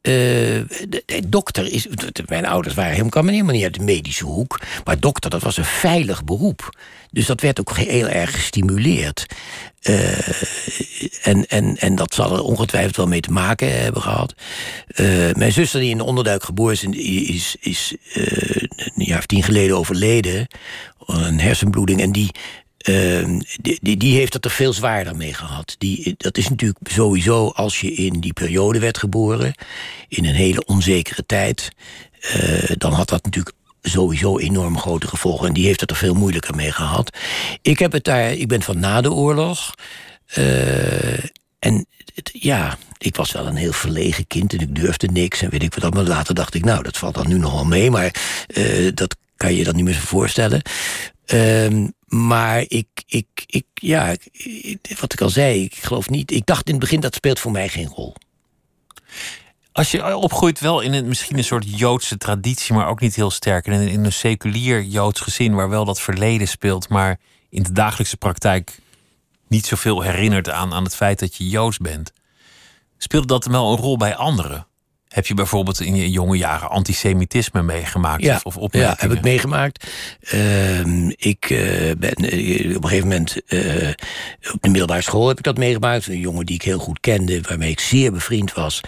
Eh, 0.00 0.12
de, 0.88 1.22
dokter 1.26 1.72
is... 1.72 1.86
Mijn 2.26 2.46
ouders 2.46 2.74
waren 2.74 2.94
helemaal, 2.94 3.24
helemaal 3.24 3.54
niet 3.54 3.62
uit 3.62 3.74
de 3.74 3.84
medische 3.84 4.24
hoek. 4.24 4.60
Maar 4.84 5.00
dokter, 5.00 5.30
dat 5.30 5.42
was 5.42 5.56
een 5.56 5.64
veilig 5.64 6.24
beroep. 6.24 6.78
Dus 7.10 7.26
dat 7.26 7.40
werd 7.40 7.60
ook 7.60 7.76
heel 7.76 8.08
erg 8.08 8.32
gestimuleerd. 8.32 9.26
Eh, 9.80 10.42
en, 11.22 11.46
en, 11.46 11.76
en 11.78 11.94
dat 11.94 12.14
zal 12.14 12.36
er 12.36 12.42
ongetwijfeld 12.42 12.96
wel 12.96 13.06
mee 13.06 13.20
te 13.20 13.32
maken 13.32 13.80
hebben 13.82 14.02
gehad. 14.02 14.34
Eh, 14.86 15.06
mijn 15.32 15.52
zuster, 15.52 15.80
die 15.80 15.90
in 15.90 15.96
de 15.96 16.04
onderduik 16.04 16.42
geboren 16.42 16.74
is, 16.74 16.86
is, 16.90 17.56
is 17.60 17.96
een 18.94 19.04
jaar 19.04 19.18
of 19.18 19.26
tien 19.26 19.42
geleden 19.42 19.76
overleden. 19.76 20.46
Een 21.06 21.40
hersenbloeding. 21.40 22.00
En 22.00 22.12
die, 22.12 22.30
eh, 22.78 23.38
die, 23.60 23.96
die, 23.96 24.16
heeft 24.16 24.32
het 24.32 24.44
er 24.44 24.50
veel 24.50 24.72
zwaarder 24.72 25.16
mee 25.16 25.34
gehad. 25.34 25.74
Die, 25.78 26.14
dat 26.16 26.36
is 26.36 26.48
natuurlijk 26.48 26.78
sowieso 26.82 27.48
als 27.48 27.80
je 27.80 27.92
in 27.92 28.20
die 28.20 28.32
periode 28.32 28.78
werd 28.78 28.98
geboren. 28.98 29.54
In 30.08 30.24
een 30.24 30.34
hele 30.34 30.64
onzekere 30.64 31.26
tijd. 31.26 31.70
eh, 32.20 32.76
dan 32.76 32.92
had 32.92 33.08
dat 33.08 33.24
natuurlijk 33.24 33.56
sowieso 33.82 34.38
enorm 34.38 34.78
grote 34.78 35.08
gevolgen. 35.08 35.48
En 35.48 35.54
die 35.54 35.66
heeft 35.66 35.80
het 35.80 35.90
er 35.90 35.96
veel 35.96 36.14
moeilijker 36.14 36.54
mee 36.54 36.72
gehad. 36.72 37.16
Ik, 37.62 37.78
heb 37.78 37.92
het 37.92 38.04
daar, 38.04 38.32
ik 38.32 38.48
ben 38.48 38.62
van 38.62 38.78
na 38.78 39.00
de 39.00 39.12
oorlog. 39.12 39.74
Eh, 40.26 41.24
en 41.58 41.86
ja, 42.32 42.78
ik 42.98 43.16
was 43.16 43.32
wel 43.32 43.46
een 43.46 43.56
heel 43.56 43.72
verlegen 43.72 44.26
kind 44.26 44.52
en 44.52 44.60
ik 44.60 44.74
durfde 44.74 45.06
niks 45.06 45.42
en 45.42 45.50
weet 45.50 45.62
ik 45.62 45.74
wat. 45.74 45.94
Maar 45.94 46.04
later 46.04 46.34
dacht 46.34 46.54
ik, 46.54 46.64
nou, 46.64 46.82
dat 46.82 46.96
valt 46.96 47.14
dan 47.14 47.28
nu 47.28 47.38
nog 47.38 47.52
wel 47.52 47.64
mee. 47.64 47.90
Maar 47.90 48.14
eh, 48.46 48.90
dat 48.94 49.16
kan 49.36 49.50
je 49.50 49.58
je 49.58 49.64
dan 49.64 49.74
niet 49.76 49.84
meer 49.84 49.94
zo 49.94 50.00
voorstellen. 50.00 50.62
Ehm, 51.24 51.86
maar 52.08 52.64
ik, 52.68 52.88
ik, 53.06 53.26
ik 53.46 53.66
ja, 53.74 54.16
wat 55.00 55.12
ik 55.12 55.20
al 55.20 55.30
zei, 55.30 55.62
ik 55.62 55.74
geloof 55.74 56.10
niet. 56.10 56.30
Ik 56.30 56.46
dacht 56.46 56.66
in 56.66 56.72
het 56.72 56.80
begin 56.80 57.00
dat 57.00 57.14
speelt 57.14 57.38
voor 57.38 57.50
mij 57.50 57.68
geen 57.68 57.88
rol. 57.88 58.14
Als 59.72 59.90
je 59.90 60.16
opgroeit 60.16 60.60
wel 60.60 60.80
in 60.80 60.92
een, 60.92 61.08
misschien 61.08 61.38
een 61.38 61.44
soort 61.44 61.78
Joodse 61.78 62.16
traditie, 62.16 62.74
maar 62.74 62.88
ook 62.88 63.00
niet 63.00 63.14
heel 63.14 63.30
sterk. 63.30 63.66
In, 63.66 63.72
in 63.72 64.04
een 64.04 64.12
seculier 64.12 64.82
Joods 64.82 65.20
gezin 65.20 65.54
waar 65.54 65.68
wel 65.68 65.84
dat 65.84 66.00
verleden 66.00 66.48
speelt, 66.48 66.88
maar 66.88 67.18
in 67.50 67.62
de 67.62 67.72
dagelijkse 67.72 68.16
praktijk 68.16 68.78
niet 69.48 69.66
zoveel 69.66 70.00
herinnert 70.00 70.50
aan, 70.50 70.72
aan 70.72 70.84
het 70.84 70.96
feit 70.96 71.18
dat 71.18 71.34
je 71.36 71.48
Joods 71.48 71.78
bent. 71.78 72.12
Speelde 72.98 73.26
dat 73.26 73.44
wel 73.44 73.70
een 73.72 73.78
rol 73.78 73.96
bij 73.96 74.16
anderen? 74.16 74.66
Heb 75.18 75.26
je 75.26 75.34
bijvoorbeeld 75.34 75.80
in 75.80 75.94
je 75.94 76.10
jonge 76.10 76.36
jaren 76.36 76.70
antisemitisme 76.70 77.62
meegemaakt? 77.62 78.22
Ja, 78.22 78.40
of, 78.42 78.44
of 78.44 78.54
ja, 78.54 78.60
opmerkingen? 78.60 78.96
heb 78.98 79.12
ik 79.12 79.22
meegemaakt. 79.22 79.86
Ehm, 80.20 81.08
ik 81.08 81.50
eh, 81.50 81.90
ben 81.98 82.14
eh, 82.14 82.76
op 82.76 82.82
een 82.82 82.88
gegeven 82.88 83.08
moment 83.08 83.42
eh, 83.46 83.88
op 84.52 84.62
de 84.62 84.68
middelbare 84.68 85.02
school 85.02 85.28
heb 85.28 85.38
ik 85.38 85.44
dat 85.44 85.58
meegemaakt. 85.58 86.06
Een 86.06 86.18
jongen 86.18 86.46
die 86.46 86.54
ik 86.54 86.62
heel 86.62 86.78
goed 86.78 87.00
kende, 87.00 87.40
waarmee 87.40 87.70
ik 87.70 87.80
zeer 87.80 88.12
bevriend 88.12 88.52
was. 88.52 88.80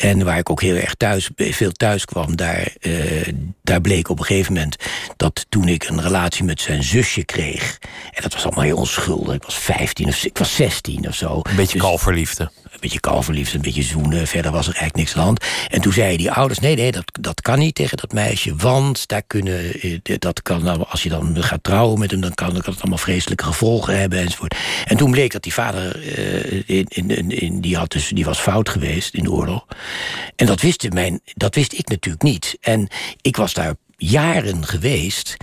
En 0.00 0.24
waar 0.24 0.38
ik 0.38 0.50
ook 0.50 0.60
heel 0.62 0.76
erg 0.76 0.94
thuis, 0.94 1.30
veel 1.36 1.72
thuis 1.72 2.04
kwam. 2.04 2.36
Daar, 2.36 2.68
eh, 2.80 2.92
daar 3.62 3.80
bleek 3.80 4.08
op 4.08 4.18
een 4.18 4.24
gegeven 4.24 4.52
moment 4.52 4.76
dat 5.16 5.46
toen 5.48 5.68
ik 5.68 5.88
een 5.88 6.02
relatie 6.02 6.44
met 6.44 6.60
zijn 6.60 6.82
zusje 6.82 7.24
kreeg. 7.24 7.78
En 8.12 8.22
dat 8.22 8.32
was 8.32 8.44
allemaal 8.44 8.64
heel 8.64 8.76
onschuldig. 8.76 9.34
Ik 9.34 9.42
was 9.42 9.54
15 9.58 10.08
of 10.08 10.24
ik 10.24 10.38
was 10.38 10.54
16 10.54 11.08
of 11.08 11.14
zo. 11.14 11.34
Een 11.42 11.56
beetje 11.56 11.72
Dus- 11.78 11.82
kalverliefde. 11.88 12.50
een 12.64 12.78
beetje 12.80 13.00
kalverliefde, 13.00 13.56
een 13.56 13.62
beetje 13.62 13.82
zoenen. 13.82 14.26
Verder 14.26 14.50
was 14.50 14.66
er 14.68 14.74
eigenlijk 14.74 14.96
niks 14.96 15.10
aan 15.12 15.18
de 15.20 15.24
hand. 15.26 15.44
En 15.72 15.80
toen 15.80 15.92
zeiden 15.92 16.18
die 16.18 16.30
ouders: 16.32 16.58
nee, 16.58 16.76
nee, 16.76 16.92
dat, 16.92 17.04
dat 17.20 17.40
kan 17.40 17.58
niet 17.58 17.74
tegen 17.74 17.96
dat 17.96 18.12
meisje. 18.12 18.56
Want 18.56 19.08
daar 19.08 19.22
kunnen, 19.26 19.80
eh, 19.80 19.98
dat 20.18 20.42
kan, 20.42 20.62
nou, 20.62 20.84
als 20.88 21.02
je 21.02 21.08
dan 21.08 21.42
gaat 21.42 21.62
trouwen 21.62 21.98
met 21.98 22.10
hem, 22.10 22.20
dan 22.20 22.34
kan, 22.34 22.48
kan 22.52 22.72
het 22.72 22.80
allemaal 22.80 22.98
vreselijke 22.98 23.44
gevolgen 23.44 23.98
hebben 23.98 24.18
enzovoort. 24.18 24.54
En 24.84 24.96
toen 24.96 25.10
bleek 25.10 25.32
dat 25.32 25.42
die 25.42 25.52
vader, 25.52 26.04
eh, 26.16 26.62
in, 26.66 26.84
in, 26.88 27.30
in- 27.30 27.60
die, 27.60 27.76
had 27.76 27.90
dus, 27.92 28.08
die 28.08 28.24
was 28.24 28.38
fout 28.38 28.68
geweest 28.68 29.14
in 29.14 29.22
de 29.22 29.30
oorlog. 29.30 29.66
En 30.36 30.46
dat 30.46 30.60
wist, 30.60 30.90
mijn, 30.92 31.20
dat 31.34 31.54
wist 31.54 31.72
ik 31.72 31.88
natuurlijk 31.88 32.22
niet. 32.22 32.56
En 32.60 32.88
ik 33.20 33.36
was 33.36 33.52
daar 33.54 33.74
jaren 33.96 34.66
geweest. 34.66 35.36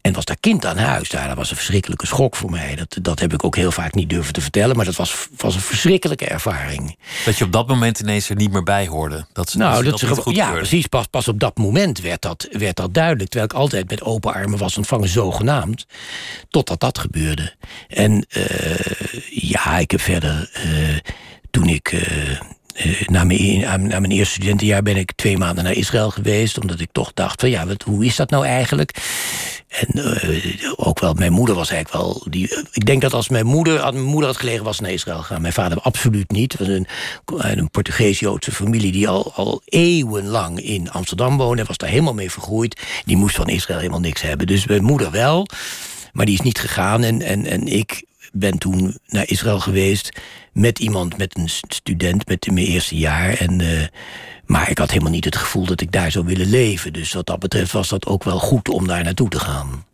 En 0.00 0.12
was 0.12 0.24
daar 0.24 0.36
kind 0.40 0.64
aan 0.66 0.76
huis. 0.78 1.08
Daar, 1.08 1.28
dat 1.28 1.36
was 1.36 1.50
een 1.50 1.56
verschrikkelijke 1.56 2.06
schok 2.06 2.36
voor 2.36 2.50
mij. 2.50 2.74
Dat, 2.76 2.96
dat 3.02 3.18
heb 3.20 3.32
ik 3.32 3.44
ook 3.44 3.56
heel 3.56 3.72
vaak 3.72 3.94
niet 3.94 4.08
durven 4.10 4.32
te 4.32 4.40
vertellen. 4.40 4.76
Maar 4.76 4.84
dat 4.84 4.96
was, 4.96 5.26
was 5.36 5.54
een 5.54 5.60
verschrikkelijke 5.60 6.26
ervaring. 6.26 6.96
Dat 7.24 7.38
je 7.38 7.44
op 7.44 7.52
dat 7.52 7.66
moment 7.68 8.00
ineens 8.00 8.28
er 8.28 8.36
niet 8.36 8.52
meer 8.52 8.62
bij 8.62 8.86
hoorde. 8.86 9.26
Dat 9.32 9.50
ze, 9.50 9.58
Nou, 9.58 9.74
dat, 9.82 9.90
dat 9.90 10.00
ze 10.00 10.06
goed 10.22 10.36
ja, 10.36 10.50
precies. 10.52 10.86
Pas, 10.86 11.06
pas 11.06 11.28
op 11.28 11.40
dat 11.40 11.56
moment 11.56 12.00
werd 12.00 12.22
dat, 12.22 12.48
werd 12.50 12.76
dat 12.76 12.94
duidelijk. 12.94 13.30
Terwijl 13.30 13.50
ik 13.52 13.56
altijd 13.58 13.90
met 13.90 14.02
open 14.02 14.34
armen 14.34 14.58
was 14.58 14.76
ontvangen, 14.76 15.08
zogenaamd. 15.08 15.86
Totdat 16.48 16.80
dat 16.80 16.98
gebeurde. 16.98 17.54
En 17.88 18.26
eh, 18.28 19.10
ja, 19.30 19.78
ik 19.78 19.90
heb 19.90 20.00
verder. 20.00 20.50
eh, 20.52 20.96
toen 21.50 21.68
ik. 21.68 21.92
eh, 21.92 22.40
na, 23.06 23.24
mijn, 23.24 23.66
aan- 23.66 23.86
na 23.86 24.00
mijn 24.00 24.12
eerste 24.12 24.34
studentenjaar 24.34 24.82
ben 24.82 24.96
ik 24.96 25.12
twee 25.12 25.38
maanden 25.38 25.64
naar 25.64 25.72
Israël 25.72 26.10
geweest. 26.10 26.58
Omdat 26.60 26.80
ik 26.80 26.88
toch 26.92 27.12
dacht: 27.14 27.40
van 27.40 27.50
ja, 27.50 27.66
hoe 27.84 28.04
is 28.04 28.16
dat 28.16 28.30
nou 28.30 28.46
eigenlijk? 28.46 28.90
En 29.68 29.88
eh, 30.04 30.72
ook 30.76 31.00
wel, 31.00 31.14
mijn 31.14 31.32
moeder 31.32 31.54
was 31.54 31.70
eigenlijk 31.70 32.04
wel. 32.04 32.26
Die, 32.30 32.64
ik 32.72 32.86
denk 32.86 33.02
dat 33.02 33.12
als 33.12 33.28
mijn 33.28 33.46
moeder, 33.46 33.80
mijn 33.92 34.02
moeder 34.02 34.28
had 34.30 34.38
gelegen, 34.38 34.64
was 34.64 34.80
naar 34.80 34.90
Israël 34.90 35.18
gegaan. 35.18 35.40
Mijn 35.40 35.52
vader 35.52 35.80
absoluut 35.80 36.30
niet. 36.30 36.56
Was 36.58 36.68
een, 36.68 36.86
een 37.26 37.70
Portugees-Joodse 37.70 38.52
familie 38.52 38.92
die 38.92 39.08
al, 39.08 39.32
al 39.34 39.62
eeuwenlang 39.64 40.60
in 40.60 40.90
Amsterdam 40.90 41.36
woonde. 41.36 41.60
en 41.60 41.68
was 41.68 41.76
daar 41.76 41.88
helemaal 41.88 42.14
mee 42.14 42.30
vergroeid. 42.30 42.80
Die 43.04 43.16
moest 43.16 43.36
van 43.36 43.48
Israël 43.48 43.78
helemaal 43.78 44.00
niks 44.00 44.22
hebben. 44.22 44.46
Dus 44.46 44.66
mijn 44.66 44.84
moeder 44.84 45.10
wel. 45.10 45.46
Maar 46.12 46.26
die 46.26 46.34
is 46.34 46.40
niet 46.40 46.58
gegaan. 46.58 47.02
En, 47.02 47.22
en, 47.22 47.46
en 47.46 47.66
ik 47.66 48.04
ben 48.34 48.58
toen 48.58 48.98
naar 49.06 49.28
Israël 49.28 49.60
geweest 49.60 50.20
met 50.52 50.78
iemand, 50.78 51.16
met 51.16 51.38
een 51.38 51.48
student, 51.48 52.28
met 52.28 52.46
in 52.46 52.54
mijn 52.54 52.66
eerste 52.66 52.96
jaar. 52.96 53.32
En, 53.32 53.60
eh, 53.60 53.86
maar 54.46 54.70
ik 54.70 54.78
had 54.78 54.90
helemaal 54.90 55.12
niet 55.12 55.24
het 55.24 55.36
gevoel 55.36 55.66
dat 55.66 55.80
ik 55.80 55.92
daar 55.92 56.10
zou 56.10 56.24
willen 56.24 56.46
leven. 56.46 56.92
Dus 56.92 57.12
wat 57.12 57.26
dat 57.26 57.38
betreft 57.38 57.72
was 57.72 57.88
dat 57.88 58.06
ook 58.06 58.24
wel 58.24 58.38
goed 58.38 58.68
om 58.68 58.86
daar 58.86 59.04
naartoe 59.04 59.28
te 59.28 59.40
gaan. 59.40 59.84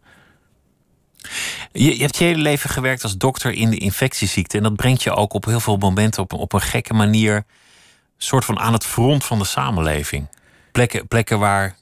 Je, 1.72 1.96
je 1.96 2.02
hebt 2.02 2.16
je 2.16 2.24
hele 2.24 2.42
leven 2.42 2.70
gewerkt 2.70 3.02
als 3.02 3.16
dokter 3.16 3.52
in 3.52 3.70
de 3.70 3.76
infectieziekte. 3.76 4.56
En 4.56 4.62
dat 4.62 4.76
brengt 4.76 5.02
je 5.02 5.14
ook 5.14 5.32
op 5.32 5.44
heel 5.44 5.60
veel 5.60 5.76
momenten 5.76 6.22
op, 6.22 6.32
op 6.32 6.52
een 6.52 6.60
gekke 6.60 6.94
manier. 6.94 7.44
soort 8.16 8.44
van 8.44 8.58
aan 8.58 8.72
het 8.72 8.84
front 8.84 9.24
van 9.24 9.38
de 9.38 9.44
samenleving. 9.44 10.28
Plekken, 10.72 11.08
plekken 11.08 11.38
waar 11.38 11.76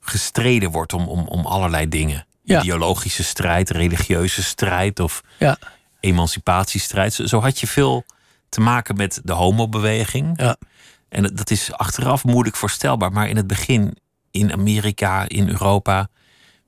gestreden 0.00 0.70
wordt 0.70 0.92
om, 0.92 1.08
om, 1.08 1.26
om 1.26 1.46
allerlei 1.46 1.88
dingen. 1.88 2.26
Ja. 2.42 2.60
Ideologische 2.60 3.24
strijd, 3.24 3.70
religieuze 3.70 4.42
strijd 4.42 5.00
of 5.00 5.22
Ja, 5.38 5.58
emancipatiestrijd. 6.00 7.12
Zo, 7.14 7.40
had 7.40 7.60
je 7.60 7.66
veel 7.66 8.04
te 8.48 8.60
maken 8.60 8.96
met 8.96 9.20
de 9.24 9.32
homobeweging. 9.32 10.32
ja. 10.40 10.56
En 11.08 11.22
dat- 11.34 11.50
is 11.50 11.72
achteraf 11.72 12.24
moeilijk 12.24 12.56
voorstelbaar. 12.56 13.12
Maar 13.12 13.28
in 13.28 13.36
het 13.36 13.46
begin, 13.46 13.96
in 14.30 14.52
Amerika, 14.52 15.28
in 15.28 15.48
Europa, 15.48 16.08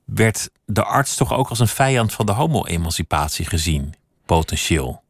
werd 0.05 0.49
de 0.65 0.83
arts 0.83 1.15
toch 1.15 1.33
ook 1.33 1.49
als 1.49 1.59
een 1.59 1.67
vijand 1.67 2.13
van 2.13 2.25
de 2.25 2.31
homo-emancipatie 2.31 3.45
gezien, 3.45 3.93
potentieel. 4.25 5.03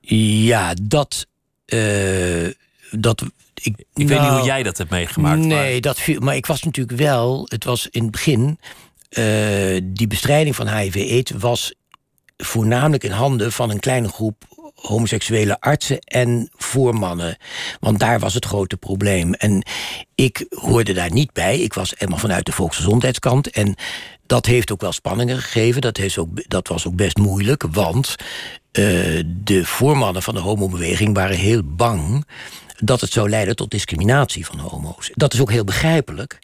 ja 0.00 0.74
dat. 0.82 1.26
eh, 1.66 2.48
dat 2.90 3.20
ik 3.54 3.78
Ik 3.78 3.84
weet 3.94 4.08
niet 4.08 4.08
nou, 4.08 4.36
hoe 4.38 4.46
jij 4.46 4.62
dat 4.62 4.78
hebt 4.78 4.90
meegemaakt. 4.90 5.38
Nee, 5.40 5.72
maar 5.72 5.80
dat 5.80 6.00
viel, 6.00 6.20
maar 6.20 6.36
ik 6.36 6.46
was 6.46 6.62
natuurlijk 6.62 6.98
wel. 6.98 7.46
Het 7.48 7.64
was 7.64 7.86
in 7.90 8.02
het 8.02 8.10
begin. 8.10 8.58
eh, 9.10 9.80
die 9.84 10.06
bestrijding 10.06 10.56
van 10.56 10.68
HIV-AIDS 10.76 11.30
was 11.30 11.74
voornamelijk 12.40 13.04
in 13.04 13.10
handen 13.10 13.52
van 13.52 13.70
een 13.70 13.80
kleine 13.80 14.08
groep 14.08 14.44
homoseksuele 14.74 15.60
artsen 15.60 15.98
en 15.98 16.48
voormannen. 16.56 17.36
Want 17.80 17.98
daar 17.98 18.18
was 18.18 18.34
het 18.34 18.44
grote 18.44 18.76
probleem. 18.76 19.34
En 19.34 19.66
ik 20.14 20.46
hoorde 20.48 20.92
daar 20.92 21.12
niet 21.12 21.32
bij. 21.32 21.58
Ik 21.58 21.74
was 21.74 21.92
helemaal 21.96 22.18
vanuit 22.18 22.46
de 22.46 22.52
volksgezondheidskant. 22.52 23.50
En 23.50 23.74
dat 24.26 24.46
heeft 24.46 24.72
ook 24.72 24.80
wel 24.80 24.92
spanningen 24.92 25.38
gegeven. 25.38 25.80
Dat, 25.80 25.96
heeft 25.96 26.18
ook, 26.18 26.48
dat 26.48 26.68
was 26.68 26.86
ook 26.86 26.96
best 26.96 27.16
moeilijk, 27.16 27.64
want 27.70 28.14
uh, 28.72 29.22
de 29.26 29.64
voormannen 29.64 30.22
van 30.22 30.34
de 30.34 30.40
homobeweging 30.40 31.14
waren 31.14 31.36
heel 31.36 31.62
bang 31.64 32.26
dat 32.82 33.00
het 33.00 33.12
zou 33.12 33.28
leiden 33.28 33.56
tot 33.56 33.70
discriminatie 33.70 34.46
van 34.46 34.58
homo's. 34.58 35.10
Dat 35.14 35.34
is 35.34 35.40
ook 35.40 35.50
heel 35.50 35.64
begrijpelijk. 35.64 36.38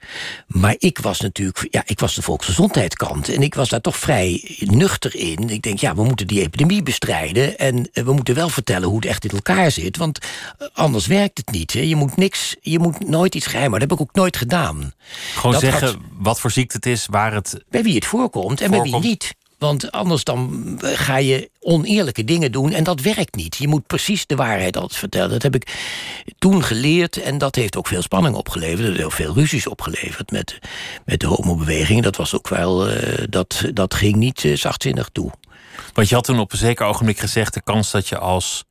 Maar 0.47 0.74
ik 0.78 0.99
was 0.99 1.20
natuurlijk, 1.20 1.66
ja, 1.70 1.82
ik 1.87 2.01
was 2.01 2.14
de 2.14 2.22
volksgezondheidskant. 2.22 3.28
En 3.28 3.43
ik 3.43 3.55
was 3.55 3.68
daar 3.68 3.80
toch 3.80 3.97
vrij 3.97 4.57
nuchter 4.59 5.16
in. 5.16 5.49
Ik 5.49 5.62
denk, 5.62 5.78
ja, 5.78 5.95
we 5.95 6.05
moeten 6.05 6.26
die 6.26 6.41
epidemie 6.41 6.82
bestrijden. 6.82 7.59
En 7.59 7.89
we 7.93 8.12
moeten 8.12 8.34
wel 8.34 8.49
vertellen 8.49 8.89
hoe 8.89 8.97
het 8.97 9.07
echt 9.07 9.24
in 9.24 9.30
elkaar 9.30 9.70
zit. 9.70 9.97
Want 9.97 10.18
eh, 10.18 10.68
anders 10.72 11.07
werkt 11.07 11.39
het 11.39 11.51
niet. 11.51 11.72
Hè. 11.72 11.80
Je 11.80 11.97
moet 11.97 12.16
niks, 12.16 12.57
je 12.61 12.78
moet 12.78 13.09
nooit 13.09 13.34
iets 13.34 13.47
geheim 13.47 13.70
Dat 13.70 13.80
heb 13.80 13.93
ik 13.93 14.01
ook 14.01 14.14
nooit 14.14 14.37
gedaan. 14.37 14.93
Gewoon 15.34 15.61
zeggen 15.61 16.01
wat 16.18 16.41
voor 16.41 16.51
ziekte 16.51 16.76
het 16.76 16.87
is, 16.87 17.07
waar 17.11 17.34
het. 17.34 17.64
Bij 17.68 17.82
wie 17.82 17.95
het 17.95 18.07
voorkomt 18.07 18.61
en 18.61 18.70
bij 18.70 18.82
wie 18.82 18.99
niet. 18.99 19.34
Want 19.59 19.93
anders 19.93 20.25
dan 20.25 20.65
ga 20.83 21.17
je 21.17 21.51
oneerlijke 21.61 22.25
dingen 22.25 22.53
doen 22.53 22.73
en 22.73 22.85
dat 22.85 23.01
werkt 23.01 23.35
niet. 23.35 23.57
Je 23.57 23.69
moet 23.69 23.87
precies 23.87 24.27
de 24.27 24.37
waarheid 24.37 24.77
altijd 24.77 24.99
vertellen. 24.99 25.31
Dat 25.31 25.43
heb 25.43 25.55
ik 25.55 25.77
toen 26.39 26.63
geleerd 26.63 27.17
en 27.17 27.39
dat 27.39 27.55
heeft 27.55 27.77
ook 27.77 27.87
veel 27.87 28.03
spanning 28.03 28.35
opgeleverd. 28.35 28.87
Dat 28.87 28.97
heeft 28.97 29.15
veel 29.15 29.35
ruzies 29.35 29.67
opgeleverd 29.67 30.31
met, 30.31 30.59
met 31.05 31.21
de 31.21 31.27
homobeweging. 31.27 32.03
Dat 32.03 32.17
was 32.17 32.35
ook 32.35 32.49
wel, 32.49 32.91
uh, 32.91 33.25
dat, 33.29 33.65
dat 33.73 33.95
ging 33.95 34.17
niet 34.17 34.45
uh, 34.45 34.57
zachtzinnig 34.57 35.09
toe. 35.13 35.31
Want 35.93 36.09
je 36.09 36.15
had 36.15 36.25
toen 36.25 36.39
op 36.39 36.53
een 36.53 36.59
zeker 36.59 36.87
ogenblik 36.87 37.19
gezegd... 37.19 37.55
de 37.55 37.63
kans 37.63 37.91
dat 37.91 38.09
je 38.09 38.19
als 38.19 38.65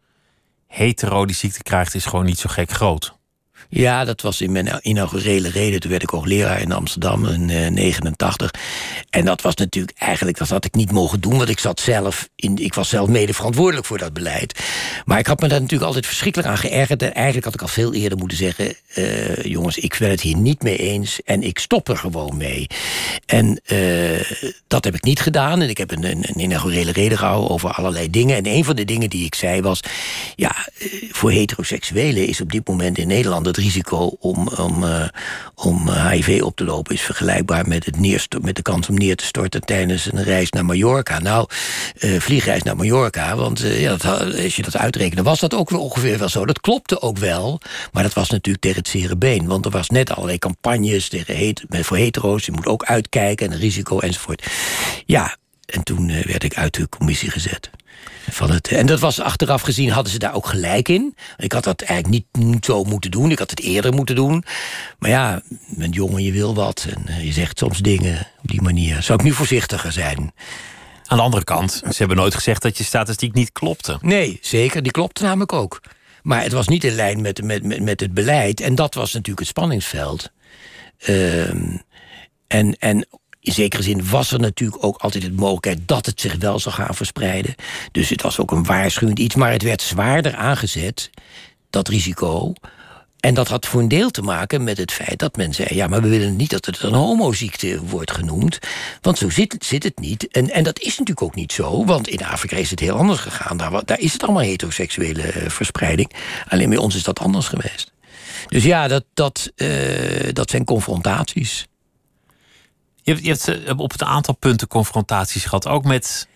hetero 0.68 1.26
die 1.26 1.36
ziekte 1.36 1.64
krijgt 1.64 1.96
is 1.96 2.06
gewoon 2.06 2.26
niet 2.26 2.40
zo 2.40 2.50
gek 2.50 2.72
groot. 2.72 3.15
Ja, 3.70 4.06
dat 4.06 4.22
was 4.22 4.42
in 4.42 4.52
mijn 4.52 4.80
inaugurele 4.82 5.50
reden. 5.50 5.80
Toen 5.80 5.92
werd 5.92 6.04
ik 6.04 6.14
ook 6.14 6.26
leraar 6.26 6.62
in 6.62 6.72
Amsterdam 6.72 7.26
in 7.26 7.50
uh, 7.50 7.68
89. 7.68 8.52
En 9.10 9.26
dat 9.26 9.42
was 9.42 9.56
natuurlijk 9.56 9.98
eigenlijk, 9.98 10.38
dat 10.38 10.50
had 10.50 10.66
ik 10.66 10.76
niet 10.76 10.92
mogen 10.92 11.20
doen, 11.20 11.38
want 11.38 11.50
ik 11.50 11.60
zat 11.60 11.80
zelf 11.80 12.30
in, 12.36 12.58
ik 12.58 12.74
was 12.74 12.90
zelf 12.90 13.08
mede 13.08 13.34
verantwoordelijk 13.34 13.86
voor 13.88 13.98
dat 13.98 14.14
beleid. 14.14 14.60
Maar 15.06 15.20
ik 15.20 15.28
had 15.28 15.40
me 15.40 15.48
daar 15.48 15.60
natuurlijk 15.60 15.88
altijd 15.88 16.06
verschrikkelijk 16.06 16.50
aan 16.50 16.58
geërgerd. 16.58 17.02
En 17.02 17.14
eigenlijk 17.14 17.46
had 17.46 17.54
ik 17.54 17.62
al 17.62 17.68
veel 17.68 17.94
eerder 17.94 18.18
moeten 18.18 18.38
zeggen: 18.38 18.76
uh, 18.96 19.44
jongens, 19.44 19.78
ik 19.78 19.96
ben 20.00 20.10
het 20.10 20.22
hier 20.22 20.38
niet 20.38 20.64
mee 20.64 20.78
eens 20.78 21.22
en 21.24 21.44
ik 21.44 21.60
stop 21.60 21.90
er 21.90 21.98
gewoon 21.98 22.38
mee. 22.38 22.68
En 23.26 23.60
uh, 23.68 24.22
dat 24.68 24.84
heb 24.84 24.96
ik 24.96 25.04
niet 25.04 25.20
gedaan. 25.20 25.62
En 25.62 25.70
ik 25.70 25.78
heb 25.78 25.92
een, 25.92 26.04
een, 26.04 26.24
een 26.28 26.40
inaugurele 26.40 26.92
reden 26.92 27.18
gehouden 27.18 27.50
over 27.50 27.70
allerlei 27.70 28.10
dingen. 28.10 28.36
En 28.36 28.48
een 28.48 28.66
van 28.66 28.76
de 28.76 28.86
dingen 28.86 29.10
die 29.10 29.26
ik 29.26 29.36
zei 29.36 29.62
was: 29.62 29.80
ja, 30.36 30.56
eh, 30.78 30.88
voor 31.12 31.32
heteroseksuelen 31.32 32.28
is 32.28 32.42
op 32.42 32.52
dit 32.52 32.68
moment 32.68 32.98
in 32.98 33.08
Nederland 33.08 33.44
risico 33.56 34.16
om, 34.20 34.48
om, 34.48 34.84
uh, 34.84 35.08
om 35.56 35.90
HIV 35.90 36.42
op 36.44 36.56
te 36.56 36.64
lopen 36.64 36.96
is 36.96 37.02
vergelijkbaar 37.02 37.68
met, 37.68 37.86
het 37.86 38.00
neerst, 38.00 38.36
met 38.42 38.56
de 38.56 38.62
kans 38.62 38.90
om 38.90 38.96
neer 38.96 39.16
te 39.16 39.26
storten 39.26 39.62
tijdens 39.62 40.12
een 40.12 40.24
reis 40.24 40.50
naar 40.50 40.66
Mallorca. 40.66 41.20
Nou, 41.20 41.48
uh, 42.00 42.20
vliegreis 42.20 42.64
naar 42.64 42.76
Mallorca, 42.76 43.36
want 43.36 43.60
ja, 43.60 43.96
dat, 43.96 44.06
als 44.44 44.56
je 44.56 44.62
dat 44.62 44.78
uitrekende, 44.78 45.24
was 45.24 45.40
dat 45.40 45.54
ook 45.54 45.72
ongeveer 45.72 46.18
wel 46.18 46.30
zo. 46.30 46.46
Dat 46.46 46.62
klopte 46.62 47.02
ook 47.02 47.18
wel, 47.18 47.60
maar 47.92 48.04
dat 48.04 48.14
was 48.14 48.30
natuurlijk 48.30 48.64
tegen 48.64 48.80
het 48.80 48.88
zere 48.88 49.18
been. 49.18 49.48
Want 49.48 49.66
er 49.66 49.72
was 49.72 49.90
net 49.90 50.12
allerlei 50.12 50.38
campagnes 50.38 51.10
tegen 51.10 51.54
voor 51.70 51.98
hetero's. 51.98 52.46
Je 52.46 52.52
moet 52.52 52.66
ook 52.66 52.84
uitkijken 52.84 53.52
en 53.52 53.58
risico 53.58 54.00
enzovoort. 54.00 54.46
Ja, 55.06 55.38
en 55.66 55.84
toen 55.84 56.08
werd 56.08 56.44
ik 56.44 56.56
uit 56.56 56.74
de 56.74 56.90
commissie 56.90 57.32
gezet. 57.32 57.70
Van 58.30 58.52
het, 58.52 58.68
en 58.68 58.86
dat 58.86 59.00
was 59.00 59.20
achteraf 59.20 59.62
gezien, 59.62 59.90
hadden 59.90 60.12
ze 60.12 60.20
daar 60.20 60.34
ook 60.34 60.48
gelijk 60.48 60.90
in. 60.90 61.16
Ik 61.38 61.52
had 61.52 61.64
dat 61.64 61.82
eigenlijk 61.82 62.26
niet, 62.34 62.46
niet 62.46 62.66
zo 62.66 62.84
moeten 62.84 63.12
doen. 63.12 63.32
Ik 63.32 63.40
had 63.40 63.50
het 63.50 63.60
eerder 63.60 63.94
moeten 63.94 64.16
doen. 64.16 64.44
Maar 65.00 65.10
ja, 65.10 65.42
met 65.68 65.96
jongen, 65.96 66.24
je 66.24 66.32
wil 66.32 66.56
wat. 66.56 66.88
En 66.90 67.08
eh, 67.08 67.26
je 67.26 67.32
zegt 67.32 67.58
soms 67.58 67.80
dingen 67.80 68.28
op 68.42 68.50
die 68.50 68.62
manier. 68.62 69.04
Zou 69.04 69.20
ik 69.20 69.26
nu 69.26 69.32
voorzichtiger 69.32 69.92
zijn? 69.92 70.34
Aan 71.06 71.18
de 71.18 71.24
andere 71.24 71.44
kant, 71.44 71.72
ze 71.72 71.96
hebben 71.98 72.18
nooit 72.18 72.36
gezegd 72.36 72.62
dat 72.62 72.78
je 72.78 72.84
statistiek 72.84 73.34
niet 73.34 73.52
klopte. 73.52 73.98
Nee, 74.02 74.38
zeker. 74.42 74.84
Die 74.84 74.92
klopte 74.92 75.24
namelijk 75.24 75.54
ook. 75.54 75.82
Maar 76.22 76.44
het 76.44 76.52
was 76.52 76.68
niet 76.68 76.84
in 76.84 76.96
lijn 76.96 77.22
met, 77.22 77.44
met, 77.44 77.64
met, 77.64 77.82
met 77.82 78.00
het 78.00 78.14
beleid. 78.14 78.62
En 78.62 78.76
dat 78.76 78.94
was 78.94 79.14
natuurlijk 79.14 79.40
het 79.40 79.48
spanningsveld. 79.48 80.32
Uh, 81.08 81.50
en, 82.48 82.76
en 82.80 83.08
in 83.46 83.54
zekere 83.54 83.84
zin 83.84 84.10
was 84.10 84.32
er 84.32 84.40
natuurlijk 84.40 84.84
ook 84.84 84.98
altijd 84.98 85.24
de 85.24 85.32
mogelijkheid 85.32 85.80
dat 85.86 86.06
het 86.06 86.22
zich 86.22 86.36
wel 86.36 86.60
zou 86.60 86.76
gaan 86.76 86.96
verspreiden. 86.96 87.56
Dus 87.92 88.10
het 88.10 88.22
was 88.22 88.40
ook 88.40 88.52
een 88.52 88.64
waarschuwend 88.64 89.20
iets, 89.20 89.36
maar 89.36 89.52
het 89.52 89.62
werd 89.62 89.82
zwaarder 89.82 90.36
aangezet, 90.36 91.10
dat 91.70 91.88
risico. 91.88 92.54
En 93.20 93.34
dat 93.34 93.48
had 93.48 93.66
voor 93.66 93.82
een 93.82 93.88
deel 93.88 94.10
te 94.10 94.22
maken 94.22 94.64
met 94.64 94.78
het 94.78 94.92
feit 94.92 95.20
dat 95.20 95.36
men 95.36 95.54
zei: 95.54 95.76
ja, 95.76 95.88
maar 95.88 96.02
we 96.02 96.08
willen 96.08 96.36
niet 96.36 96.50
dat 96.50 96.66
het 96.66 96.84
een 96.84 96.94
homoziekte 96.94 97.80
wordt 97.86 98.12
genoemd. 98.12 98.60
Want 99.02 99.18
zo 99.18 99.30
zit, 99.30 99.56
zit 99.60 99.84
het 99.84 100.00
niet. 100.00 100.28
En, 100.28 100.50
en 100.50 100.64
dat 100.64 100.80
is 100.80 100.98
natuurlijk 100.98 101.22
ook 101.22 101.36
niet 101.36 101.52
zo, 101.52 101.86
want 101.86 102.08
in 102.08 102.26
Afrika 102.26 102.56
is 102.56 102.70
het 102.70 102.80
heel 102.80 102.98
anders 102.98 103.20
gegaan. 103.20 103.58
Daar, 103.58 103.86
daar 103.86 104.00
is 104.00 104.14
het 104.14 104.24
allemaal 104.24 104.42
heteroseksuele 104.42 105.22
eh, 105.22 105.50
verspreiding. 105.50 106.12
Alleen 106.48 106.70
bij 106.70 106.78
ons 106.78 106.96
is 106.96 107.04
dat 107.04 107.20
anders 107.20 107.48
geweest. 107.48 107.94
Dus 108.48 108.64
ja, 108.64 108.88
dat, 108.88 109.04
dat, 109.14 109.52
uh, 109.56 110.34
dat 110.34 110.50
zijn 110.50 110.66
confrontaties. 110.66 111.68
Je 113.06 113.12
hebt, 113.12 113.24
je 113.24 113.30
hebt 113.30 113.48
eh, 113.68 113.80
op 113.80 113.92
het 113.92 114.04
aantal 114.04 114.36
punten 114.36 114.68
confrontaties 114.68 115.44
gehad, 115.44 115.68
ook 115.68 115.84
met 115.84 116.28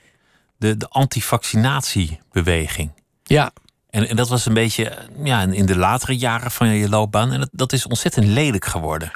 de, 0.58 0.78
de 0.78 0.90
antivaccinatiebeweging. 0.90 2.92
Ja. 3.24 3.52
En, 3.90 4.08
en 4.08 4.16
dat 4.16 4.30
was 4.30 4.46
een 4.46 4.54
beetje 4.54 4.98
ja, 5.24 5.42
in 5.42 5.66
de 5.66 5.76
latere 5.76 6.18
jaren 6.18 6.52
van 6.52 6.68
je 6.68 6.90
loopbaan. 6.90 7.32
En 7.32 7.40
dat, 7.40 7.50
dat 7.52 7.74
is 7.74 7.88
ontzettend 7.88 8.26
lelijk 8.26 8.66
geworden. 8.66 9.12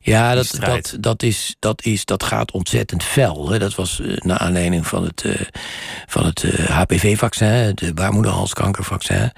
Ja, 0.00 0.34
dat, 0.34 0.56
dat, 0.60 0.96
dat, 1.00 1.22
is, 1.22 1.56
dat, 1.58 1.84
is, 1.84 2.04
dat 2.04 2.22
gaat 2.22 2.52
ontzettend 2.52 3.02
fel. 3.02 3.50
Hè. 3.50 3.58
Dat 3.58 3.74
was 3.74 4.00
uh, 4.00 4.16
naar 4.16 4.38
aanleiding 4.38 4.86
van 4.86 5.04
het, 5.04 5.24
uh, 5.24 5.40
van 6.06 6.24
het 6.24 6.42
uh, 6.42 6.52
HPV-vaccin, 6.52 7.46
het 7.46 7.94
baarmoederhalskankervaccin. 7.94 9.32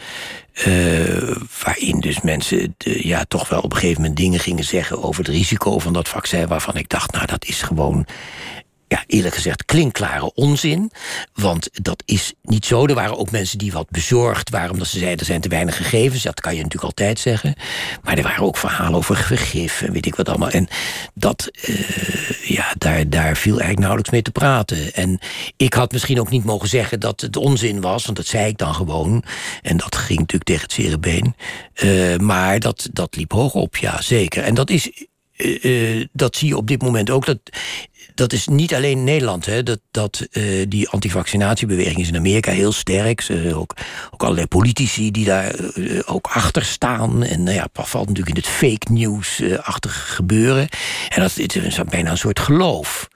waarin 1.65 2.01
dus 2.01 2.21
mensen 2.21 2.75
de, 2.77 3.09
ja, 3.09 3.25
toch 3.29 3.49
wel 3.49 3.61
op 3.61 3.73
een 3.73 3.79
gegeven 3.79 4.01
moment 4.01 4.19
dingen 4.19 4.41
gingen 4.41 4.65
zeggen 4.65 5.03
over 5.03 5.25
het 5.25 5.35
risico 5.35 5.79
van 5.79 5.93
dat 5.93 6.09
vaccin. 6.09 6.47
Waarvan 6.47 6.77
ik 6.77 6.89
dacht, 6.89 7.13
nou, 7.13 7.27
dat 7.27 7.45
is 7.45 7.63
gewoon 7.63 8.07
ja, 8.89 9.05
eerlijk 9.07 9.35
gezegd 9.35 9.65
klinkklare 9.65 10.35
onzin. 10.35 10.91
Want 11.33 11.69
dat 11.73 12.03
is 12.07 12.35
niet 12.43 12.67
zo. 12.67 12.87
Er 12.87 12.95
waren 12.95 13.19
ook 13.19 13.31
mensen 13.31 13.59
die 13.59 13.73
wat 13.73 13.91
bezorgd 13.91 14.51
waren... 14.51 14.71
omdat 14.71 14.89
ze 14.89 14.99
zeiden, 14.99 15.19
er 15.19 15.25
zijn 15.25 15.41
te 15.41 15.49
weinig 15.49 15.77
gegevens. 15.77 16.23
Dat 16.23 16.41
kan 16.41 16.53
je 16.55 16.63
natuurlijk 16.63 16.99
altijd 16.99 17.19
zeggen. 17.19 17.55
Maar 18.03 18.17
er 18.17 18.23
waren 18.23 18.45
ook 18.45 18.57
verhalen 18.57 18.95
over 18.95 19.17
vergif 19.17 19.83
en 19.83 19.93
weet 19.93 20.07
ik 20.07 20.15
wat 20.15 20.29
allemaal. 20.29 20.51
En 20.51 20.69
dat, 21.15 21.51
uh, 21.69 21.79
ja, 22.49 22.75
daar, 22.79 23.11
daar 23.11 23.37
viel 23.37 23.51
eigenlijk 23.51 23.79
nauwelijks 23.79 24.11
mee 24.11 24.23
te 24.23 24.31
praten. 24.31 24.95
En 24.95 25.19
ik 25.57 25.75
had 25.75 25.93
misschien 25.93 26.21
ook 26.21 26.31
niet 26.31 26.45
mogen 26.45 26.69
zeggen 26.69 27.01
dat 27.01 27.21
het 27.21 27.37
onzin 27.37 27.81
was... 27.81 28.05
want 28.05 28.17
dat 28.17 28.27
zei 28.27 28.47
ik 28.49 28.59
dan 28.59 28.75
gewoon. 28.75 29.25
En 29.63 29.77
dat 29.77 29.97
ging 29.97 30.19
natuurlijk 30.19 30.45
tegen 30.45 30.63
het 30.63 30.73
zere. 30.73 30.97
Uh, 31.83 32.17
maar 32.17 32.61
dat, 32.61 32.89
dat 32.93 33.17
liep 33.17 33.33
hoog 33.33 33.55
op, 33.55 33.77
ja, 33.77 34.01
zeker. 34.01 34.43
En 34.43 34.55
dat 34.55 34.71
is... 34.71 35.07
Uh, 35.37 36.07
dat 36.13 36.37
zie 36.37 36.49
je 36.49 36.57
op 36.57 36.67
dit 36.67 36.83
moment 36.83 37.11
ook. 37.11 37.27
Dat, 37.27 37.39
dat 38.19 38.33
is 38.33 38.49
niet 38.49 38.75
alleen 38.75 39.05
Nederland. 39.05 39.47
Hè, 39.47 39.63
dat, 39.63 39.81
dat 39.91 40.27
uh, 40.31 40.65
die 40.69 40.89
antivaccinatiebeweging 40.89 41.99
is 41.99 42.09
in 42.09 42.17
Amerika 42.17 42.51
heel 42.51 42.73
sterk. 42.73 43.29
Uh, 43.29 43.59
ook, 43.59 43.75
ook 44.11 44.23
allerlei 44.23 44.47
politici 44.47 45.11
die 45.11 45.25
daar 45.25 45.55
uh, 45.75 46.01
ook 46.07 46.27
achter 46.27 46.65
staan. 46.65 47.23
En 47.23 47.43
nou 47.43 47.57
ja, 47.57 47.69
valt 47.73 48.09
natuurlijk 48.09 48.37
in 48.37 48.43
het 48.43 48.53
fake 48.53 48.93
news-achtige 48.93 50.15
gebeuren. 50.15 50.69
En 51.09 51.21
dat 51.21 51.39
is 51.39 51.81
bijna 51.89 52.11
een 52.11 52.19
soort 52.19 52.41
geloof. 52.41 53.09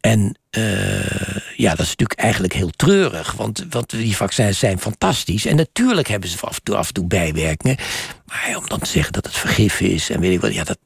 En 0.00 0.38
uh, 0.58 1.36
ja, 1.56 1.70
dat 1.70 1.80
is 1.80 1.88
natuurlijk 1.88 2.20
eigenlijk 2.20 2.52
heel 2.52 2.70
treurig. 2.70 3.32
Want, 3.32 3.66
want 3.70 3.90
die 3.90 4.16
vaccins 4.16 4.58
zijn 4.58 4.78
fantastisch. 4.78 5.46
En 5.46 5.56
natuurlijk 5.56 6.08
hebben 6.08 6.28
ze 6.28 6.46
af 6.46 6.56
en 6.56 6.62
toe, 6.62 6.76
af 6.76 6.88
en 6.88 6.94
toe 6.94 7.06
bijwerkingen. 7.06 7.76
Maar 8.26 8.56
om 8.56 8.68
dan 8.68 8.78
te 8.78 8.90
zeggen 8.90 9.12
dat 9.12 9.26
het 9.26 9.36
vergif 9.36 9.80
is 9.80 10.10
en 10.10 10.20
weet 10.20 10.32
ik 10.32 10.40
wat, 10.40 10.54
ja, 10.54 10.64
dat 10.64 10.78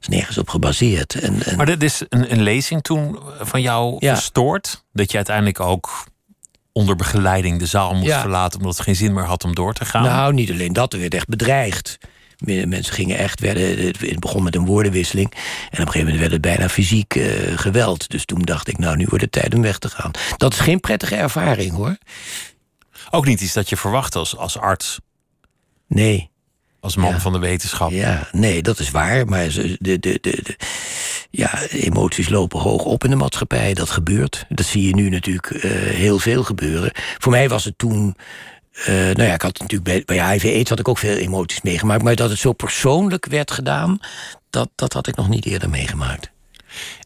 is 0.00 0.08
nergens 0.08 0.38
op 0.38 0.48
gebaseerd. 0.48 1.14
En, 1.14 1.42
en... 1.42 1.56
Maar 1.56 1.66
dit 1.66 1.82
is 1.82 2.02
een, 2.08 2.32
een 2.32 2.42
lezing 2.42 2.82
toen 2.82 3.18
van 3.40 3.60
jou 3.62 3.96
ja. 3.98 4.14
verstoord. 4.14 4.84
Dat 4.92 5.10
je 5.10 5.16
uiteindelijk 5.16 5.60
ook 5.60 6.06
onder 6.72 6.96
begeleiding 6.96 7.58
de 7.58 7.66
zaal 7.66 7.94
moest 7.94 8.06
ja. 8.06 8.20
verlaten. 8.20 8.58
omdat 8.58 8.76
het 8.76 8.84
geen 8.84 8.96
zin 8.96 9.12
meer 9.12 9.24
had 9.24 9.44
om 9.44 9.54
door 9.54 9.74
te 9.74 9.84
gaan. 9.84 10.02
Nou, 10.02 10.32
niet 10.32 10.50
alleen 10.50 10.72
dat, 10.72 10.92
er 10.92 11.00
werd 11.00 11.14
echt 11.14 11.28
bedreigd. 11.28 11.98
Mensen 12.44 12.94
gingen 12.94 13.18
echt, 13.18 13.40
werden, 13.40 13.86
het 13.86 14.20
begon 14.20 14.42
met 14.42 14.54
een 14.54 14.66
woordenwisseling. 14.66 15.30
En 15.30 15.38
op 15.38 15.70
een 15.70 15.78
gegeven 15.78 15.98
moment 15.98 16.18
werd 16.18 16.32
het 16.32 16.40
bijna 16.40 16.68
fysiek 16.68 17.14
uh, 17.14 17.58
geweld. 17.58 18.08
Dus 18.08 18.24
toen 18.24 18.42
dacht 18.42 18.68
ik, 18.68 18.78
nou, 18.78 18.96
nu 18.96 19.06
wordt 19.08 19.24
het 19.24 19.32
tijd 19.32 19.54
om 19.54 19.62
weg 19.62 19.78
te 19.78 19.88
gaan. 19.88 20.10
Dat 20.36 20.52
is 20.52 20.58
geen 20.58 20.80
prettige 20.80 21.14
ervaring, 21.14 21.72
hoor. 21.72 21.96
Ook 23.10 23.26
niet 23.26 23.40
iets 23.40 23.52
dat 23.52 23.68
je 23.68 23.76
verwacht 23.76 24.16
als, 24.16 24.36
als 24.36 24.58
arts? 24.58 24.98
Nee. 25.86 26.30
Als 26.80 26.96
man 26.96 27.10
ja. 27.10 27.20
van 27.20 27.32
de 27.32 27.38
wetenschap? 27.38 27.90
Ja, 27.90 28.28
nee, 28.32 28.62
dat 28.62 28.78
is 28.78 28.90
waar. 28.90 29.26
Maar 29.26 29.48
de, 29.48 29.76
de, 29.80 29.98
de, 29.98 30.18
de, 30.20 30.56
ja, 31.30 31.62
emoties 31.68 32.28
lopen 32.28 32.60
hoog 32.60 32.84
op 32.84 33.04
in 33.04 33.10
de 33.10 33.16
maatschappij. 33.16 33.74
Dat 33.74 33.90
gebeurt. 33.90 34.44
Dat 34.48 34.66
zie 34.66 34.86
je 34.86 34.94
nu 34.94 35.08
natuurlijk 35.08 35.50
uh, 35.50 35.62
heel 35.72 36.18
veel 36.18 36.44
gebeuren. 36.44 36.90
Voor 36.94 37.32
mij 37.32 37.48
was 37.48 37.64
het 37.64 37.78
toen 37.78 38.16
nou 38.86 39.22
ja, 39.22 39.34
ik 39.34 39.42
had 39.42 39.58
natuurlijk 39.58 39.84
bij, 40.06 40.16
bij 40.16 40.30
HIV 40.32 40.44
AIDS 40.44 40.70
had 40.70 40.78
ik 40.78 40.88
ook 40.88 40.98
veel 40.98 41.16
emoties 41.16 41.62
meegemaakt. 41.62 42.02
Maar 42.02 42.16
dat 42.16 42.30
het 42.30 42.38
zo 42.38 42.52
persoonlijk 42.52 43.26
werd 43.26 43.50
gedaan, 43.50 43.98
dat, 44.50 44.68
dat 44.74 44.92
had 44.92 45.06
ik 45.06 45.16
nog 45.16 45.28
niet 45.28 45.46
eerder 45.46 45.70
meegemaakt. 45.70 46.30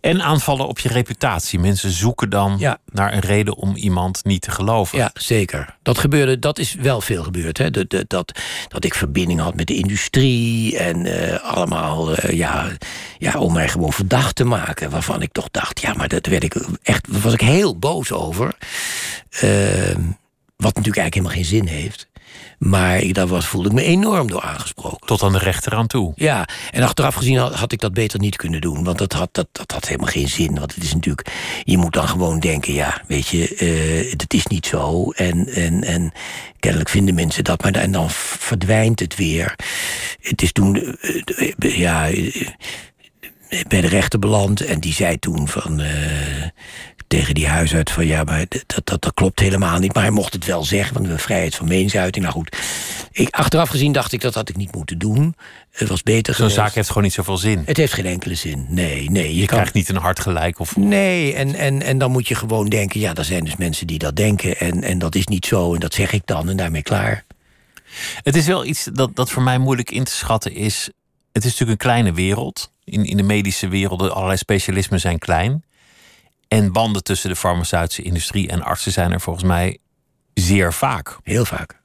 En 0.00 0.22
aanvallen 0.22 0.68
op 0.68 0.78
je 0.78 0.88
reputatie. 0.88 1.58
Mensen 1.58 1.90
zoeken 1.90 2.30
dan 2.30 2.56
Ja. 2.58 2.78
naar 2.92 3.12
een 3.12 3.20
reden 3.20 3.56
om 3.56 3.76
iemand 3.76 4.24
niet 4.24 4.42
te 4.42 4.50
geloven. 4.50 4.98
Ja, 4.98 5.10
zeker. 5.14 5.76
Dat 5.82 5.98
gebeurde, 5.98 6.38
dat 6.38 6.58
is 6.58 6.74
wel 6.74 7.00
veel 7.00 7.22
gebeurd. 7.22 7.58
Hè? 7.58 7.70
Dat, 7.70 7.90
dat, 7.90 8.08
dat, 8.10 8.40
dat 8.68 8.84
ik 8.84 8.94
verbinding 8.94 9.40
had 9.40 9.54
met 9.54 9.66
de 9.66 9.74
industrie 9.74 10.78
en 10.78 11.06
eh, 11.06 11.42
allemaal, 11.54 12.14
eh, 12.14 12.36
ja, 12.36 12.68
ja, 13.18 13.38
om 13.38 13.52
mij 13.52 13.68
gewoon 13.68 13.92
verdacht 13.92 14.36
te 14.36 14.44
maken. 14.44 14.90
Waarvan 14.90 15.22
ik 15.22 15.32
toch 15.32 15.48
dacht, 15.50 15.80
ja, 15.80 15.92
maar 15.92 16.08
dat 16.08 16.26
werd 16.26 16.44
ik 16.44 16.54
echt, 16.82 17.12
daar 17.12 17.20
was 17.20 17.32
ik 17.32 17.40
heel 17.40 17.78
boos 17.78 18.12
over. 18.12 18.54
Ehm, 19.30 20.00
wat 20.62 20.74
natuurlijk 20.74 20.96
eigenlijk 21.02 21.14
helemaal 21.14 21.36
geen 21.36 21.44
zin 21.44 21.66
heeft. 21.66 22.10
Maar 22.58 22.98
ik, 22.98 23.14
daar 23.14 23.26
was, 23.26 23.46
voelde 23.46 23.68
ik 23.68 23.74
me 23.74 23.82
enorm 23.82 24.28
door 24.28 24.42
aangesproken. 24.42 25.06
Tot 25.06 25.22
aan 25.22 25.32
de 25.32 25.38
rechter 25.38 25.74
aan 25.74 25.86
toe. 25.86 26.12
Ja, 26.16 26.48
en 26.70 26.82
achteraf 26.82 27.14
gezien 27.14 27.36
had, 27.36 27.54
had 27.54 27.72
ik 27.72 27.80
dat 27.80 27.92
beter 27.92 28.18
niet 28.18 28.36
kunnen 28.36 28.60
doen. 28.60 28.84
Want 28.84 28.98
dat 28.98 29.12
had, 29.12 29.28
dat, 29.32 29.48
dat 29.52 29.70
had 29.72 29.86
helemaal 29.88 30.08
geen 30.10 30.28
zin. 30.28 30.54
Want 30.58 30.74
het 30.74 30.84
is 30.84 30.94
natuurlijk. 30.94 31.28
Je 31.64 31.78
moet 31.78 31.92
dan 31.92 32.08
gewoon 32.08 32.40
denken: 32.40 32.72
ja, 32.74 33.02
weet 33.06 33.28
je, 33.28 33.54
eh 33.54 34.10
het 34.10 34.34
is 34.34 34.46
niet 34.46 34.66
zo. 34.66 35.10
En, 35.10 35.48
en, 35.48 35.84
en 35.84 36.12
kennelijk 36.60 36.90
vinden 36.90 37.14
mensen 37.14 37.44
dat. 37.44 37.62
Maar 37.62 37.72
en 37.72 37.92
dan 37.92 38.10
verdwijnt 38.10 39.00
het 39.00 39.16
weer. 39.16 39.54
Het 40.20 40.42
is 40.42 40.52
toen. 40.52 40.96
eh, 41.00 41.52
eh, 41.58 41.76
ja. 41.78 42.10
Bij 43.68 43.80
de 43.80 43.88
rechter 43.88 44.18
beland. 44.18 44.60
En 44.60 44.80
die 44.80 44.92
zei 44.92 45.18
toen 45.18 45.48
van. 45.48 45.80
eh, 45.80 45.90
tegen 47.12 47.34
die 47.34 47.46
huisarts 47.48 47.92
van 47.92 48.06
ja, 48.06 48.24
maar 48.24 48.44
dat, 48.48 48.86
dat, 48.86 49.02
dat 49.02 49.14
klopt 49.14 49.40
helemaal 49.40 49.78
niet. 49.78 49.94
Maar 49.94 50.02
hij 50.02 50.12
mocht 50.12 50.32
het 50.32 50.44
wel 50.44 50.64
zeggen, 50.64 50.94
want 50.94 51.06
we 51.06 51.18
vrijheid 51.18 51.54
van 51.54 51.68
meningsuiting. 51.68 52.24
Nou 52.24 52.36
goed, 52.36 52.56
ik, 53.12 53.28
achteraf 53.30 53.68
gezien 53.68 53.92
dacht 53.92 54.12
ik 54.12 54.20
dat 54.20 54.34
had 54.34 54.48
ik 54.48 54.56
niet 54.56 54.74
moeten 54.74 54.98
doen. 54.98 55.34
Het 55.70 55.88
was 55.88 56.02
beter 56.02 56.34
Zo'n 56.34 56.50
zaak 56.50 56.74
heeft 56.74 56.88
gewoon 56.88 57.02
niet 57.02 57.12
zoveel 57.12 57.36
zin. 57.36 57.62
Het 57.66 57.76
heeft 57.76 57.92
geen 57.92 58.06
enkele 58.06 58.34
zin. 58.34 58.66
Nee, 58.68 59.10
nee. 59.10 59.34
Je, 59.34 59.40
Je 59.40 59.46
kan... 59.46 59.56
krijgt 59.56 59.74
niet 59.74 59.88
een 59.88 59.96
hard 59.96 60.20
gelijk. 60.20 60.58
Of... 60.58 60.76
Nee, 60.76 61.34
en, 61.34 61.54
en, 61.54 61.82
en 61.82 61.98
dan 61.98 62.10
moet 62.10 62.28
je 62.28 62.34
gewoon 62.34 62.68
denken... 62.68 63.00
ja, 63.00 63.14
er 63.14 63.24
zijn 63.24 63.44
dus 63.44 63.56
mensen 63.56 63.86
die 63.86 63.98
dat 63.98 64.16
denken... 64.16 64.58
en, 64.58 64.82
en 64.82 64.98
dat 64.98 65.14
is 65.14 65.26
niet 65.26 65.46
zo 65.46 65.74
en 65.74 65.80
dat 65.80 65.94
zeg 65.94 66.12
ik 66.12 66.22
dan 66.24 66.48
en 66.48 66.56
daarmee 66.56 66.82
klaar. 66.82 67.24
Het 68.22 68.36
is 68.36 68.46
wel 68.46 68.64
iets 68.64 68.88
dat, 68.92 69.16
dat 69.16 69.30
voor 69.30 69.42
mij 69.42 69.58
moeilijk 69.58 69.90
in 69.90 70.04
te 70.04 70.12
schatten 70.12 70.54
is. 70.54 70.90
Het 71.32 71.44
is 71.44 71.50
natuurlijk 71.50 71.70
een 71.70 71.90
kleine 71.90 72.12
wereld. 72.12 72.70
In, 72.84 73.04
in 73.04 73.16
de 73.16 73.22
medische 73.22 73.68
wereld, 73.68 74.10
allerlei 74.10 74.36
specialismen 74.36 75.00
zijn 75.00 75.18
klein. 75.18 75.64
En 76.48 76.72
banden 76.72 77.02
tussen 77.02 77.30
de 77.30 77.36
farmaceutische 77.36 78.02
industrie 78.02 78.48
en 78.48 78.62
artsen 78.62 78.92
zijn 78.92 79.12
er 79.12 79.20
volgens 79.20 79.44
mij 79.44 79.78
zeer 80.34 80.72
vaak. 80.72 81.18
Heel 81.22 81.44
vaak. 81.44 81.80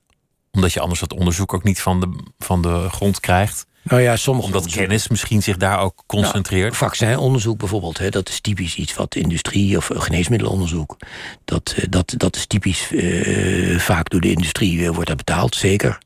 Omdat 0.52 0.74
je 0.74 0.80
anders 0.80 1.00
dat 1.00 1.14
onderzoek 1.14 1.54
ook 1.54 1.64
niet 1.64 1.82
van 1.82 2.00
de, 2.00 2.24
van 2.38 2.62
de 2.62 2.88
grond 2.90 3.20
krijgt. 3.20 3.66
Nou 3.84 4.02
ja, 4.02 4.16
sommige 4.16 4.48
Omdat 4.48 4.72
kennis 4.72 5.08
misschien 5.08 5.44
zich 5.44 5.58
daar 5.58 5.80
ook 5.80 6.04
concentreert. 6.06 6.64
Nou, 6.64 6.76
vaccinonderzoek 6.76 7.58
bijvoorbeeld, 7.58 7.98
hè, 7.98 8.10
dat 8.10 8.30
is 8.30 8.40
typisch 8.42 8.76
iets 8.76 8.94
wat 8.94 9.16
industrie 9.16 9.78
of 9.78 9.90
geneesmiddelenonderzoek. 9.94 10.98
Dat, 11.46 11.74
eh, 11.78 11.86
dat, 11.90 12.14
dat 12.18 12.36
is 12.36 12.46
typisch 12.46 12.92
eh, 12.92 13.80
vaak 13.80 14.10
door 14.10 14.22
de 14.22 14.32
industrie 14.32 14.86
eh, 14.86 14.94
wordt 14.94 15.08
dat 15.08 15.18
betaald, 15.18 15.56
zeker. 15.56 15.98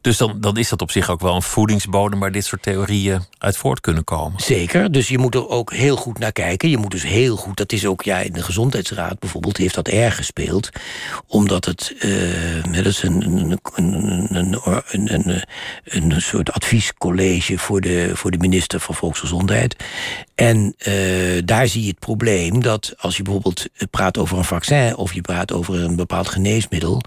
Dus 0.00 0.16
dan, 0.16 0.40
dan 0.40 0.56
is 0.56 0.68
dat 0.68 0.82
op 0.82 0.90
zich 0.90 1.10
ook 1.10 1.20
wel 1.20 1.34
een 1.34 1.42
voedingsbodem 1.42 2.20
waar 2.20 2.32
dit 2.32 2.44
soort 2.44 2.62
theorieën 2.62 3.24
uit 3.38 3.56
voort 3.56 3.80
kunnen 3.80 4.04
komen. 4.04 4.40
Zeker, 4.40 4.92
dus 4.92 5.08
je 5.08 5.18
moet 5.18 5.34
er 5.34 5.48
ook 5.48 5.72
heel 5.72 5.96
goed 5.96 6.18
naar 6.18 6.32
kijken. 6.32 6.70
Je 6.70 6.78
moet 6.78 6.90
dus 6.90 7.02
heel 7.02 7.36
goed, 7.36 7.56
dat 7.56 7.72
is 7.72 7.86
ook 7.86 8.02
ja, 8.02 8.18
in 8.18 8.32
de 8.32 8.42
gezondheidsraad 8.42 9.18
bijvoorbeeld, 9.18 9.56
heeft 9.56 9.74
dat 9.74 9.88
erg 9.88 10.16
gespeeld. 10.16 10.70
Omdat 11.26 11.64
het, 11.64 11.94
eh, 11.98 12.72
dat 12.72 12.86
is 12.86 13.02
een, 13.02 13.22
een, 13.22 13.58
een, 13.74 14.60
een, 14.88 15.14
een, 15.14 15.42
een 15.84 16.22
soort 16.22 16.52
adviescollege 16.52 17.58
voor 17.58 17.80
de, 17.80 18.10
voor 18.14 18.30
de 18.30 18.38
minister 18.38 18.80
van 18.80 18.94
Volksgezondheid. 18.94 19.76
En 20.34 20.74
eh, 20.78 20.94
daar 21.44 21.68
zie 21.68 21.82
je 21.82 21.88
het 21.88 21.98
probleem 21.98 22.62
dat 22.62 22.94
als 22.98 23.16
je 23.16 23.22
bijvoorbeeld 23.22 23.66
praat 23.90 24.18
over 24.18 24.38
een 24.38 24.44
vaccin 24.44 24.96
of 24.96 25.14
je 25.14 25.20
praat 25.20 25.52
over 25.52 25.74
een 25.74 25.96
bepaald 25.96 26.28
geneesmiddel, 26.28 27.00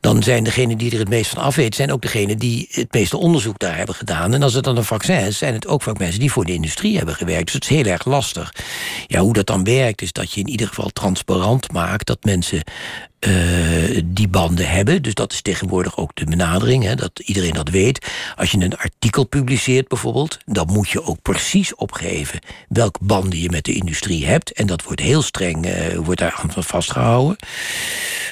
dan 0.00 0.22
zijn 0.22 0.44
degenen 0.44 0.78
die 0.78 0.92
er 0.92 0.98
het 0.98 1.08
meest 1.08 1.30
van 1.30 1.42
afweten, 1.42 1.74
zijn 1.74 1.92
ook 1.92 2.02
degenen 2.02 2.38
die 2.38 2.68
het 2.70 2.92
meeste 2.92 3.16
onderzoek 3.16 3.58
daar 3.58 3.76
hebben 3.76 3.94
gedaan. 3.94 4.34
En 4.34 4.42
als 4.42 4.54
het 4.54 4.64
dan 4.64 4.76
een 4.76 4.84
vaccin 4.84 5.18
is, 5.18 5.38
zijn 5.38 5.54
het 5.54 5.66
ook 5.66 5.82
vaak 5.82 5.98
mensen 5.98 6.20
die 6.20 6.32
voor 6.32 6.44
de 6.44 6.52
industrie 6.52 6.96
hebben 6.96 7.14
gewerkt. 7.14 7.44
Dus 7.44 7.54
het 7.54 7.62
is 7.62 7.76
heel 7.76 7.84
erg 7.84 8.04
lastig. 8.04 8.54
Ja, 9.06 9.20
hoe 9.20 9.32
dat 9.32 9.46
dan 9.46 9.64
werkt, 9.64 10.02
is 10.02 10.12
dat 10.12 10.32
je 10.32 10.40
in 10.40 10.48
ieder 10.48 10.68
geval 10.68 10.88
transparant 10.88 11.72
maakt 11.72 12.06
dat 12.06 12.24
mensen 12.24 12.62
eh, 13.26 14.02
die 14.04 14.28
banden 14.28 14.68
hebben. 14.68 15.02
Dus 15.02 15.14
dat 15.14 15.32
is 15.32 15.42
tegenwoordig 15.42 15.96
ook 15.96 16.10
de 16.14 16.24
benadering, 16.24 16.84
hè, 16.84 16.94
dat 16.94 17.18
iedereen 17.24 17.52
dat 17.52 17.68
weet. 17.68 18.06
Als 18.36 18.50
je 18.50 18.58
een 18.58 18.76
artikel 18.76 19.24
publiceert 19.24 19.88
bijvoorbeeld, 19.88 20.38
dan 20.44 20.66
moet 20.72 20.88
je 20.88 21.02
ook 21.02 21.22
precies 21.22 21.74
opgeven 21.74 22.38
welke 22.68 22.98
banden 23.02 23.38
je 23.40 23.50
met 23.50 23.64
de 23.64 23.72
industrie 23.74 24.26
hebt. 24.26 24.52
En 24.52 24.66
dat 24.66 24.82
wordt 24.82 25.00
heel 25.00 25.22
streng, 25.22 25.66
eh, 25.66 25.96
wordt 25.96 26.20
daar 26.20 26.40
aan 26.42 26.62
vastgehouden. 26.64 27.36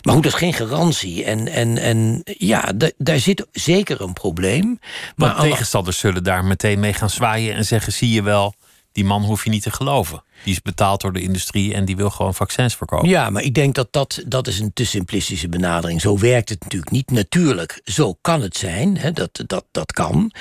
Maar 0.03 0.15
goed, 0.15 0.23
dat 0.23 0.33
is 0.33 0.39
geen 0.39 0.53
garantie. 0.55 1.25
En, 1.25 1.49
en, 1.49 1.79
en 1.79 2.23
ja, 2.25 2.73
da- 2.77 2.91
daar 2.99 3.19
zit 3.19 3.47
zeker 3.53 4.01
een 4.01 4.13
probleem. 4.13 4.79
Maar 5.17 5.29
Maar 5.35 5.41
tegenstanders 5.41 5.99
zullen 5.99 6.25
daar 6.25 6.45
meteen 6.45 6.81
mee 6.81 6.93
gaan 6.93 7.11
zwaaien 7.11 7.55
en 7.55 7.65
zeggen: 7.65 7.93
zie 7.93 8.11
je 8.11 8.23
wel, 8.23 8.55
die 8.95 9.05
man 9.05 9.23
hoef 9.23 9.45
je 9.45 9.51
niet 9.51 9.63
te 9.63 9.71
geloven. 9.71 10.23
Die 10.45 10.53
is 10.53 10.63
betaald 10.63 11.01
door 11.01 11.13
de 11.13 11.21
industrie 11.21 11.75
en 11.75 11.85
die 11.85 11.97
wil 11.97 12.11
gewoon 12.11 12.35
vaccins 12.35 12.75
verkopen. 12.75 13.09
Ja, 13.09 13.31
maar 13.31 13.43
ik 13.43 13.55
denk 13.55 13.75
dat 13.75 13.89
dat, 13.91 14.23
dat 14.27 14.47
is 14.47 14.59
een 14.59 14.73
te 14.73 14.85
simplistische 14.85 15.49
benadering. 15.49 16.01
Zo 16.01 16.19
werkt 16.19 16.49
het 16.49 16.63
natuurlijk 16.63 16.91
niet. 16.91 17.11
Natuurlijk, 17.11 17.81
zo 17.85 18.19
kan 18.21 18.43
het 18.43 18.57
zijn. 18.57 18.99
Hè, 18.99 19.13
dat, 19.13 19.43
dat, 19.47 19.65
dat 19.71 19.93
kan. 19.93 20.33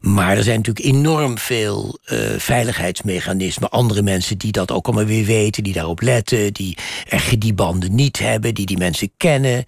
Maar 0.00 0.36
er 0.36 0.42
zijn 0.42 0.56
natuurlijk 0.56 0.86
enorm 0.86 1.38
veel 1.38 1.98
eh, 2.04 2.18
veiligheidsmechanismen. 2.38 3.70
Andere 3.70 4.02
mensen 4.02 4.38
die 4.38 4.52
dat 4.52 4.70
ook 4.70 4.86
allemaal 4.86 5.04
weer 5.04 5.24
weten. 5.24 5.62
Die 5.62 5.72
daarop 5.72 6.00
letten. 6.00 6.52
Die 6.52 6.76
echt 7.08 7.40
die 7.40 7.54
banden 7.54 7.94
niet 7.94 8.18
hebben. 8.18 8.54
Die 8.54 8.66
die 8.66 8.78
mensen 8.78 9.10
kennen. 9.16 9.64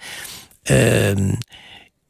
Ehm, 0.63 1.35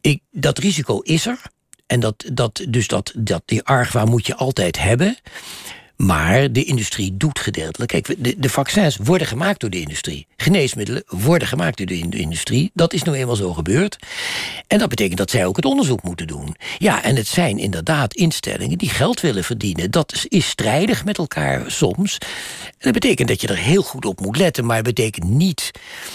ik, 0.01 0.23
dat 0.31 0.59
risico 0.59 1.01
is 1.01 1.27
er. 1.27 1.41
En 1.87 2.01
dat, 2.01 2.25
dat, 2.33 2.65
dus 2.69 2.89
dat, 2.89 3.13
dat, 3.17 3.43
die 3.45 3.63
argwaan 3.63 4.09
moet 4.09 4.27
je 4.27 4.37
altijd 4.37 4.79
hebben. 4.79 5.17
Maar 6.01 6.53
de 6.53 6.65
industrie 6.65 7.17
doet 7.17 7.39
gedeeltelijk. 7.39 7.91
Kijk, 7.91 8.15
de, 8.19 8.35
de 8.39 8.49
vaccins 8.49 8.97
worden 8.97 9.27
gemaakt 9.27 9.61
door 9.61 9.71
de 9.71 9.81
industrie. 9.81 10.27
Geneesmiddelen 10.37 11.03
worden 11.07 11.49
gemaakt 11.49 11.77
door 11.77 11.87
de 11.87 11.99
in- 11.99 12.11
de 12.11 12.19
industrie. 12.19 12.71
Dat 12.75 12.93
is 12.93 13.03
nou 13.03 13.17
eenmaal 13.17 13.37
zo 13.37 13.53
gebeurd. 13.53 13.97
En 14.67 14.79
dat 14.79 14.89
betekent 14.89 15.19
dat 15.19 15.31
zij 15.31 15.47
ook 15.47 15.57
het 15.57 15.65
onderzoek 15.65 16.03
moeten 16.03 16.27
doen. 16.27 16.57
Ja, 16.79 17.03
en 17.03 17.17
het 17.17 17.27
zijn 17.27 17.59
inderdaad 17.59 18.15
instellingen 18.15 18.79
die 18.79 18.89
geld 18.89 19.21
willen 19.21 19.45
verdienen. 19.45 19.91
Dat 19.91 20.13
is, 20.13 20.27
is 20.27 20.49
strijdig 20.49 21.05
met 21.05 21.19
elkaar 21.19 21.71
soms. 21.71 22.19
En 22.63 22.77
dat 22.79 22.93
betekent 22.93 23.29
dat 23.29 23.41
je 23.41 23.49
er 23.49 23.57
heel 23.57 23.83
goed 23.83 24.05
op 24.05 24.21
moet 24.21 24.37
letten. 24.37 24.67
Maar 24.67 24.77
het 24.77 24.85
betekent 24.95 25.29
niet 25.29 25.71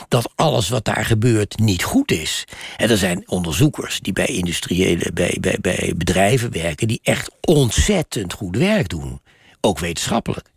dat 0.07 0.31
alles 0.36 0.69
wat 0.69 0.86
daar 0.86 1.05
gebeurt 1.05 1.59
niet 1.59 1.83
goed 1.83 2.11
is. 2.11 2.43
En 2.77 2.89
er 2.89 2.97
zijn 2.97 3.23
onderzoekers 3.29 3.99
die 3.99 4.13
bij 4.13 4.25
industriële, 4.27 5.11
bij, 5.13 5.38
bij, 5.39 5.57
bij 5.61 5.93
bedrijven 5.97 6.51
werken... 6.51 6.88
die 6.88 6.99
echt 7.03 7.31
ontzettend 7.41 8.33
goed 8.33 8.57
werk 8.57 8.89
doen 8.89 9.19
ook 9.66 9.80
wetenschappelijk. 9.80 10.49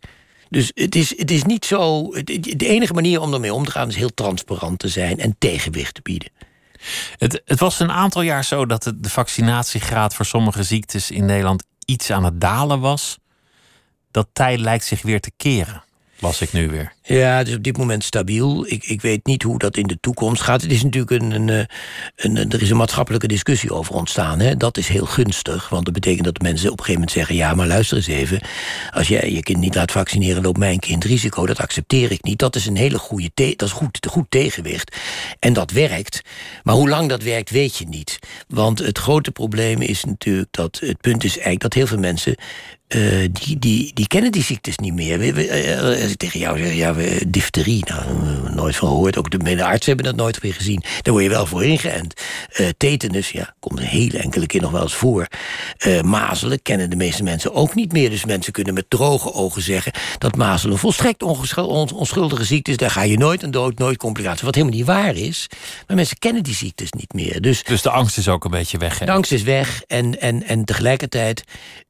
Dus 0.49 0.71
het 0.73 0.95
is, 0.95 1.17
het 1.17 1.31
is 1.31 1.43
niet 1.43 1.65
zo. 1.65 2.09
De 2.33 2.67
enige 2.67 2.93
manier 2.93 3.21
om 3.21 3.33
ermee 3.33 3.53
om 3.53 3.65
te 3.65 3.71
gaan 3.71 3.87
is 3.87 3.95
heel 3.95 4.13
transparant 4.13 4.79
te 4.79 4.87
zijn 4.87 5.19
en 5.19 5.35
tegenwicht 5.39 5.93
te 5.93 6.01
bieden. 6.01 6.31
Het, 7.17 7.41
het 7.45 7.59
was 7.59 7.79
een 7.79 7.91
aantal 7.91 8.21
jaar 8.21 8.45
zo 8.45 8.65
dat 8.65 8.83
de, 8.83 9.09
vaccinatiegraad 9.09 10.13
voor 10.13 10.25
sommige 10.25 10.63
ziektes 10.63 11.11
in 11.11 11.25
Nederland 11.25 11.63
iets 11.85 12.11
aan 12.11 12.23
het 12.23 12.41
dalen 12.41 12.79
was. 12.79 13.17
Dat 14.11 14.27
tij 14.33 14.57
lijkt 14.57 14.85
zich 14.85 15.01
weer 15.01 15.19
te 15.21 15.31
keren, 15.37 15.83
las 16.19 16.41
ik 16.41 16.53
nu 16.53 16.69
weer. 16.69 16.93
Ja, 17.11 17.37
het 17.37 17.47
is 17.47 17.55
op 17.55 17.63
dit 17.63 17.77
moment 17.77 18.03
stabiel. 18.03 18.65
Ik, 18.67 18.83
ik 18.85 19.01
weet 19.01 19.25
niet 19.25 19.43
hoe 19.43 19.57
dat 19.59 19.77
in 19.77 19.87
de 19.87 19.97
toekomst 20.01 20.41
gaat. 20.41 20.61
Het 20.61 20.71
is 20.71 20.83
natuurlijk 20.83 21.21
een, 21.21 21.31
een, 21.31 21.49
eh, 21.49 21.57
een, 22.15 22.35
een- 22.37 22.51
er 22.51 22.61
is 22.61 22.69
een 22.69 22.77
maatschappelijke 22.77 23.27
discussie 23.27 23.73
over 23.73 23.95
ontstaan. 23.95 24.39
Hè? 24.39 24.57
Dat 24.57 24.77
is 24.77 24.87
heel 24.87 25.05
gunstig, 25.05 25.69
want 25.69 25.85
dat 25.85 25.93
betekent 25.93 26.23
dat 26.25 26.41
mensen 26.41 26.71
op 26.71 26.79
een 26.79 26.85
gegeven 26.85 27.01
moment 27.01 27.17
zeggen: 27.17 27.35
ja, 27.35 27.53
maar 27.53 27.67
luister 27.67 27.97
eens 27.97 28.07
even. 28.07 28.41
Als 28.91 29.07
jij 29.07 29.31
je 29.31 29.43
kind 29.43 29.59
niet 29.59 29.75
laat 29.75 29.91
vaccineren, 29.91 30.41
loopt 30.43 30.57
mijn 30.57 30.79
kind 30.79 31.03
risico. 31.03 31.45
Dat 31.45 31.59
accepteer 31.59 32.11
ik 32.11 32.23
niet. 32.23 32.39
Dat 32.39 32.55
is 32.55 32.65
een 32.65 32.77
hele 32.77 32.97
goede, 32.97 33.31
te- 33.33 33.53
dat 33.55 33.67
is 33.67 33.73
goed, 33.73 34.07
goed 34.09 34.25
tegenwicht. 34.29 34.95
En 35.39 35.53
dat 35.53 35.71
werkt. 35.71 36.21
Maar 36.63 36.75
hoe 36.75 36.89
lang 36.89 37.09
dat 37.09 37.23
werkt, 37.23 37.49
weet 37.49 37.75
je 37.77 37.85
niet. 37.87 38.19
Want 38.47 38.79
het 38.79 38.97
grote 38.97 39.31
probleem 39.31 39.81
is 39.81 40.03
natuurlijk 40.03 40.47
dat 40.51 40.79
het 40.85 41.01
punt 41.01 41.23
is 41.23 41.31
eigenlijk 41.31 41.61
dat 41.61 41.73
heel 41.73 41.87
veel 41.87 41.97
mensen. 41.99 42.35
eh, 42.87 43.01
die, 43.31 43.59
die, 43.59 43.91
die 43.93 44.07
kennen 44.07 44.31
die 44.31 44.43
ziektes 44.43 44.77
niet 44.77 44.93
meer. 44.93 45.37
Eh, 45.49 45.79
Als 46.01 46.11
ik 46.11 46.17
tegen 46.17 46.39
jou 46.39 46.57
zeg, 46.57 46.73
ja, 46.73 46.93
we, 46.99 47.29
difterie, 47.29 47.85
nou, 47.87 48.03
nooit 48.53 48.75
van 48.75 48.87
gehoord. 48.87 49.17
Ook 49.17 49.31
de, 49.31 49.37
de 49.37 49.63
artsen 49.63 49.95
hebben 49.95 50.05
dat 50.05 50.23
nooit 50.23 50.43
meer 50.43 50.53
gezien. 50.53 50.83
Daar 51.01 51.13
word 51.13 51.25
je 51.25 51.29
wel 51.29 51.45
voor 51.45 51.65
ingeënt. 51.65 52.21
Uh, 52.57 52.67
tetanus, 52.77 53.29
ja, 53.29 53.53
komt 53.59 53.79
een 53.79 53.85
hele 53.85 54.17
enkele 54.17 54.45
keer 54.45 54.61
nog 54.61 54.71
wel 54.71 54.81
eens 54.81 54.93
voor. 54.93 55.27
Uh, 55.87 56.01
mazelen 56.01 56.61
kennen 56.61 56.89
de 56.89 56.95
meeste 56.95 57.23
mensen 57.23 57.53
ook 57.53 57.75
niet 57.75 57.91
meer. 57.91 58.09
Dus 58.09 58.25
mensen 58.25 58.53
kunnen 58.53 58.73
met 58.73 58.89
droge 58.89 59.33
ogen 59.33 59.61
zeggen... 59.61 59.91
dat 60.17 60.35
mazelen 60.35 60.73
een 60.73 60.79
volstrekt 60.79 61.23
onschuldige 61.23 62.43
ziekte 62.43 62.71
is. 62.71 62.77
Daar 62.77 62.91
ga 62.91 63.01
je 63.01 63.17
nooit 63.17 63.43
een 63.43 63.51
dood, 63.51 63.77
nooit 63.77 63.97
complicaties. 63.97 64.41
Wat 64.41 64.55
helemaal 64.55 64.77
niet 64.77 64.85
waar 64.85 65.15
is. 65.15 65.47
Maar 65.87 65.95
mensen 65.95 66.17
kennen 66.17 66.43
die 66.43 66.55
ziektes 66.55 66.91
niet 66.91 67.13
meer. 67.13 67.41
Dus, 67.41 67.63
dus 67.63 67.81
de 67.81 67.89
angst 67.89 68.17
is 68.17 68.27
ook 68.27 68.43
een 68.43 68.51
beetje 68.51 68.77
weg, 68.77 68.99
hè? 68.99 69.05
De 69.05 69.11
angst 69.11 69.31
is 69.31 69.43
weg. 69.43 69.81
En, 69.87 70.21
en, 70.21 70.43
en 70.43 70.65
tegelijkertijd 70.65 71.43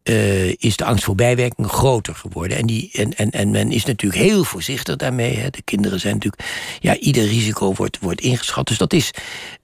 uh, 0.04 0.54
is 0.58 0.78
de 0.78 0.86
angst 0.86 1.04
voor 1.04 1.16
bijwerkingen 1.16 1.70
groter 1.70 2.16
geworden. 2.16 2.58
En, 2.58 2.66
die, 2.66 2.89
en, 2.93 3.16
en, 3.16 3.32
en 3.32 3.52
men 3.52 3.72
is 3.72 3.86
natuurlijk 3.86 4.22
heel 4.22 4.43
voorzichtig 4.43 4.95
daarmee. 4.95 5.36
Hè. 5.36 5.50
De 5.50 5.62
kinderen 5.62 6.00
zijn 6.00 6.14
natuurlijk... 6.14 6.43
Ja, 6.80 6.97
ieder 6.97 7.28
risico 7.28 7.74
wordt, 7.74 8.00
wordt 8.00 8.22
ingeschat. 8.22 8.68
Dus 8.68 8.78
dat 8.78 8.93
is, 8.93 9.12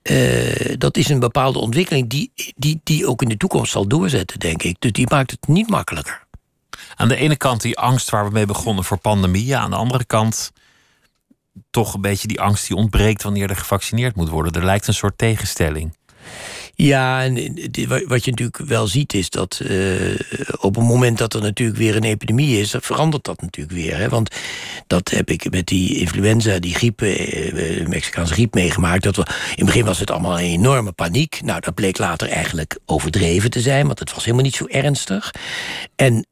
uh, 0.03 0.75
dat 0.77 0.97
is 0.97 1.09
een 1.09 1.19
bepaalde 1.19 1.59
ontwikkeling... 1.59 2.09
Die, 2.09 2.31
die, 2.55 2.79
die 2.83 3.07
ook 3.07 3.21
in 3.21 3.29
de 3.29 3.38
toekomst 3.38 3.71
zal 3.71 3.88
doorzetten, 3.88 4.39
denk 4.39 4.63
ik. 4.63 4.75
Dus 4.79 4.91
die 4.91 5.09
maakt 5.09 5.31
het 5.31 5.47
niet 5.47 5.69
makkelijker. 5.69 6.23
Aan 6.95 7.07
de 7.07 7.15
ene 7.15 7.36
kant 7.36 7.61
die 7.61 7.77
angst 7.77 8.09
waar 8.09 8.25
we 8.25 8.31
mee 8.31 8.45
begonnen 8.45 8.83
voor 8.83 8.97
pandemieën. 8.97 9.57
Aan 9.57 9.69
de 9.69 9.75
andere 9.75 10.05
kant 10.05 10.51
toch 11.71 11.93
een 11.93 12.01
beetje 12.01 12.27
die 12.27 12.41
angst 12.41 12.67
die 12.67 12.77
ontbreekt... 12.77 13.23
wanneer 13.23 13.49
er 13.49 13.55
gevaccineerd 13.55 14.15
moet 14.15 14.29
worden. 14.29 14.53
Er 14.53 14.65
lijkt 14.65 14.88
een 14.88 14.93
soort 14.93 15.17
tegenstelling. 15.17 15.95
Ja, 16.76 17.23
en 17.23 17.34
wat 18.07 18.26
je 18.26 18.32
natuurlijk 18.32 18.57
wel 18.57 18.88
ziet 18.88 19.13
is 19.13 19.30
dat 19.30 19.61
uh, 19.63 20.19
op 20.59 20.76
het 20.76 20.84
moment 20.84 21.17
dat 21.17 21.34
er 21.34 21.41
natuurlijk 21.41 21.78
weer 21.78 21.95
een 21.95 22.03
epidemie 22.03 22.59
is, 22.59 22.76
verandert 22.80 23.23
dat 23.23 23.41
natuurlijk 23.41 23.76
weer. 23.76 23.97
Hè? 23.97 24.09
Want 24.09 24.36
dat 24.88 25.09
heb 25.09 25.30
ik 25.30 25.51
met 25.51 25.67
die 25.67 25.95
influenza, 25.95 26.59
die 26.59 26.73
griep, 26.73 27.01
uh, 27.01 27.88
Mexicaanse 27.88 28.34
griep 28.34 28.53
meegemaakt. 28.53 29.03
Dat 29.03 29.17
in 29.17 29.26
het 29.55 29.65
begin 29.65 29.86
was 29.86 29.99
het 29.99 30.11
allemaal 30.11 30.39
een 30.39 30.45
enorme 30.45 30.91
paniek. 30.91 31.39
Nou, 31.43 31.59
dat 31.59 31.73
bleek 31.73 31.97
later 31.97 32.30
eigenlijk 32.30 32.80
overdreven 32.86 33.49
te 33.49 33.61
zijn, 33.61 33.86
want 33.86 33.99
het 33.99 34.13
was 34.13 34.23
helemaal 34.23 34.45
niet 34.45 34.55
zo 34.55 34.65
ernstig. 34.65 35.34
En 35.95 36.26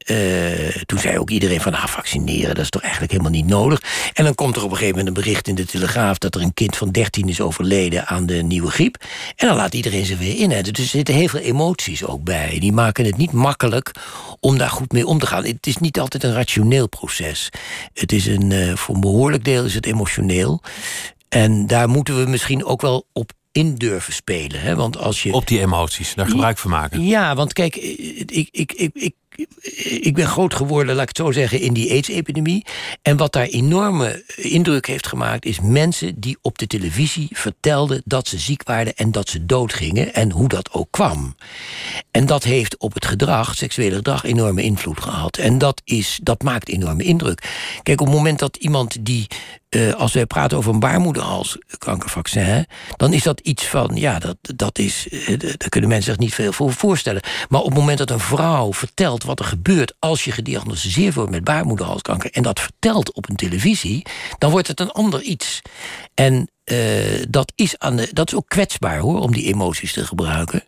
toen 0.86 0.98
zei 0.98 1.18
ook 1.18 1.30
iedereen 1.30 1.60
van, 1.60 1.72
nou, 1.72 1.88
vaccineren, 1.88 2.54
dat 2.54 2.64
is 2.64 2.70
toch 2.70 2.82
eigenlijk 2.82 3.12
helemaal 3.12 3.32
niet 3.32 3.46
nodig. 3.46 3.82
En 4.12 4.24
dan 4.24 4.34
komt 4.34 4.56
er 4.56 4.62
op 4.62 4.70
een 4.70 4.76
gegeven 4.76 4.98
moment 4.98 5.16
een 5.16 5.22
bericht 5.22 5.48
in 5.48 5.54
de 5.54 5.64
Telegraaf 5.64 6.18
dat 6.18 6.34
er 6.34 6.42
een 6.42 6.54
kind 6.54 6.76
van 6.76 6.90
13 6.90 7.28
is 7.28 7.40
overleden 7.40 8.06
aan 8.06 8.26
de 8.26 8.42
nieuwe 8.42 8.70
griep. 8.70 9.04
En 9.36 9.46
dan 9.46 9.56
laat 9.56 9.74
iedereen 9.74 10.06
ze 10.06 10.16
weer 10.16 10.33
in. 10.36 10.48
Dus 10.48 10.78
er 10.78 10.84
zitten 10.84 11.14
heel 11.14 11.28
veel 11.28 11.40
emoties 11.40 12.04
ook 12.04 12.24
bij. 12.24 12.56
Die 12.60 12.72
maken 12.72 13.04
het 13.04 13.16
niet 13.16 13.32
makkelijk 13.32 13.90
om 14.40 14.58
daar 14.58 14.70
goed 14.70 14.92
mee 14.92 15.06
om 15.06 15.18
te 15.18 15.26
gaan. 15.26 15.44
Het 15.44 15.66
is 15.66 15.76
niet 15.76 16.00
altijd 16.00 16.22
een 16.22 16.32
rationeel 16.32 16.88
proces. 16.88 17.50
Het 17.92 18.12
is 18.12 18.26
een, 18.26 18.50
uh, 18.50 18.76
voor 18.76 18.94
een 18.94 19.00
behoorlijk 19.00 19.44
deel 19.44 19.64
is 19.64 19.74
het 19.74 19.86
emotioneel. 19.86 20.60
En 21.28 21.66
daar 21.66 21.88
moeten 21.88 22.24
we 22.24 22.30
misschien 22.30 22.64
ook 22.64 22.80
wel 22.80 23.06
op 23.12 23.32
in 23.52 23.74
durven 23.74 24.12
spelen. 24.12 24.60
Hè? 24.60 24.76
Want 24.76 24.98
als 24.98 25.22
je... 25.22 25.32
Op 25.32 25.46
die 25.46 25.60
emoties, 25.60 26.14
daar 26.14 26.26
gebruik 26.26 26.58
van 26.58 26.70
maken. 26.70 27.04
Ja, 27.04 27.34
want 27.34 27.52
kijk, 27.52 27.76
ik, 27.76 28.48
ik, 28.50 28.72
ik, 28.72 28.90
ik 28.94 29.14
ik 30.00 30.14
ben 30.14 30.26
groot 30.26 30.54
geworden, 30.54 30.94
laat 30.94 31.02
ik 31.02 31.16
het 31.16 31.26
zo 31.26 31.32
zeggen, 31.32 31.60
in 31.60 31.72
die 31.72 31.90
AIDS-epidemie. 31.90 32.64
En 33.02 33.16
wat 33.16 33.32
daar 33.32 33.46
enorme 33.46 34.24
indruk 34.36 34.86
heeft 34.86 35.06
gemaakt, 35.06 35.44
is 35.44 35.60
mensen 35.60 36.20
die 36.20 36.38
op 36.42 36.58
de 36.58 36.66
televisie 36.66 37.28
vertelden 37.32 38.02
dat 38.04 38.28
ze 38.28 38.38
ziek 38.38 38.62
waren 38.62 38.94
en 38.94 39.12
dat 39.12 39.28
ze 39.28 39.46
doodgingen 39.46 40.14
en 40.14 40.30
hoe 40.30 40.48
dat 40.48 40.72
ook 40.72 40.88
kwam. 40.90 41.36
En 42.10 42.26
dat 42.26 42.44
heeft 42.44 42.78
op 42.78 42.94
het 42.94 43.06
gedrag, 43.06 43.56
seksuele 43.56 43.94
gedrag, 43.94 44.24
enorme 44.24 44.62
invloed 44.62 45.00
gehad. 45.00 45.36
En 45.36 45.58
dat, 45.58 45.82
is, 45.84 46.18
dat 46.22 46.42
maakt 46.42 46.68
enorme 46.68 47.02
indruk. 47.02 47.50
Kijk, 47.82 48.00
op 48.00 48.06
het 48.06 48.16
moment 48.16 48.38
dat 48.38 48.56
iemand 48.56 48.96
die 49.00 49.26
uh, 49.74 49.94
als 49.94 50.12
wij 50.12 50.26
praten 50.26 50.56
over 50.56 50.72
een 50.72 50.80
baarmoederhalskankervaccin, 50.80 52.66
dan 52.96 53.12
is 53.12 53.22
dat 53.22 53.40
iets 53.40 53.66
van, 53.66 53.90
ja, 53.94 54.18
dat, 54.18 54.36
dat 54.40 54.78
is, 54.78 55.06
uh, 55.10 55.38
daar 55.38 55.68
kunnen 55.68 55.90
mensen 55.90 56.10
zich 56.12 56.20
niet 56.20 56.34
veel 56.34 56.52
voor 56.52 56.72
voorstellen. 56.72 57.22
Maar 57.48 57.60
op 57.60 57.66
het 57.66 57.78
moment 57.78 57.98
dat 57.98 58.10
een 58.10 58.20
vrouw 58.20 58.72
vertelt 58.72 59.23
wat 59.24 59.38
er 59.38 59.44
gebeurt 59.44 59.94
als 59.98 60.24
je 60.24 60.32
gediagnosticeerd 60.32 61.14
wordt 61.14 61.30
met 61.30 61.44
baarmoederhalskanker 61.44 62.30
en 62.30 62.42
dat 62.42 62.60
vertelt 62.60 63.12
op 63.12 63.28
een 63.28 63.36
televisie, 63.36 64.06
dan 64.38 64.50
wordt 64.50 64.68
het 64.68 64.80
een 64.80 64.90
ander 64.90 65.22
iets. 65.22 65.62
En 66.14 66.48
uh, 66.64 67.24
dat, 67.28 67.52
is 67.54 67.78
aan 67.78 67.96
de, 67.96 68.08
dat 68.12 68.28
is 68.28 68.34
ook 68.34 68.48
kwetsbaar 68.48 68.98
hoor, 68.98 69.20
om 69.20 69.32
die 69.32 69.44
emoties 69.44 69.92
te 69.92 70.06
gebruiken. 70.06 70.64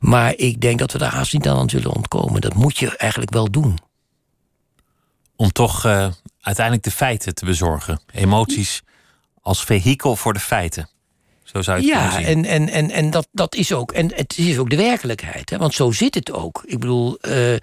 Maar 0.00 0.36
ik 0.36 0.60
denk 0.60 0.78
dat 0.78 0.92
we 0.92 0.98
daar 0.98 1.12
haast 1.12 1.32
niet 1.32 1.48
aan 1.48 1.70
zullen 1.70 1.94
ontkomen. 1.94 2.40
Dat 2.40 2.54
moet 2.54 2.78
je 2.78 2.96
eigenlijk 2.96 3.32
wel 3.32 3.50
doen. 3.50 3.78
Om 5.36 5.52
toch 5.52 5.86
uh, 5.86 6.10
uiteindelijk 6.40 6.84
de 6.84 6.90
feiten 6.90 7.34
te 7.34 7.44
bezorgen. 7.44 8.00
Emoties 8.12 8.82
als 9.42 9.64
vehikel 9.64 10.16
voor 10.16 10.32
de 10.32 10.40
feiten. 10.40 10.88
Zo 11.52 11.62
zou 11.62 11.80
je 11.80 11.94
het 11.94 12.12
ja, 12.12 12.22
en, 12.22 12.44
en, 12.44 12.68
en, 12.68 12.90
en 12.90 13.10
dat, 13.10 13.28
dat 13.32 13.54
is 13.54 13.72
ook. 13.72 13.92
En 13.92 14.12
het 14.14 14.38
is 14.38 14.58
ook 14.58 14.70
de 14.70 14.76
werkelijkheid. 14.76 15.50
Hè? 15.50 15.58
Want 15.58 15.74
zo 15.74 15.90
zit 15.90 16.14
het 16.14 16.32
ook. 16.32 16.62
Ik 16.66 16.78
bedoel, 16.78 17.18
uh, 17.28 17.56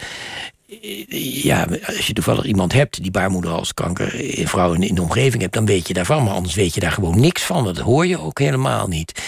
ja, 1.43 1.67
als 1.85 2.07
je 2.07 2.13
toevallig 2.13 2.45
iemand 2.45 2.73
hebt 2.73 3.01
die 3.01 3.11
baarmoederhalskanker, 3.11 4.15
in 4.15 4.47
vrouwen 4.47 4.81
in 4.81 4.95
de 4.95 5.01
omgeving 5.01 5.41
hebt, 5.41 5.53
dan 5.53 5.65
weet 5.65 5.87
je 5.87 5.93
daarvan. 5.93 6.23
Maar 6.23 6.33
anders 6.33 6.55
weet 6.55 6.73
je 6.73 6.79
daar 6.79 6.91
gewoon 6.91 7.19
niks 7.19 7.43
van. 7.43 7.63
Dat 7.63 7.77
hoor 7.77 8.07
je 8.07 8.19
ook 8.19 8.39
helemaal 8.39 8.87
niet. 8.87 9.21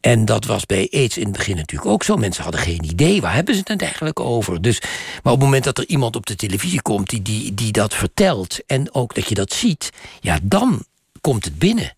En 0.00 0.24
dat 0.24 0.44
was 0.44 0.66
bij 0.66 0.88
AIDS 0.90 1.16
in 1.16 1.24
het 1.24 1.36
begin 1.36 1.56
natuurlijk 1.56 1.90
ook 1.90 2.02
zo. 2.02 2.16
Mensen 2.16 2.42
hadden 2.42 2.60
geen 2.60 2.84
idee, 2.84 3.20
waar 3.20 3.34
hebben 3.34 3.54
ze 3.54 3.60
het 3.64 3.82
eigenlijk 3.82 4.20
over? 4.20 4.62
Dus, 4.62 4.80
maar 5.22 5.32
op 5.32 5.38
het 5.38 5.46
moment 5.48 5.64
dat 5.64 5.78
er 5.78 5.88
iemand 5.88 6.16
op 6.16 6.26
de 6.26 6.36
televisie 6.36 6.82
komt 6.82 7.08
die, 7.08 7.22
die, 7.22 7.54
die 7.54 7.72
dat 7.72 7.94
vertelt, 7.94 8.58
en 8.66 8.94
ook 8.94 9.14
dat 9.14 9.28
je 9.28 9.34
dat 9.34 9.52
ziet, 9.52 9.90
ja, 10.20 10.38
dan 10.42 10.84
komt 11.20 11.44
het 11.44 11.58
binnen. 11.58 11.92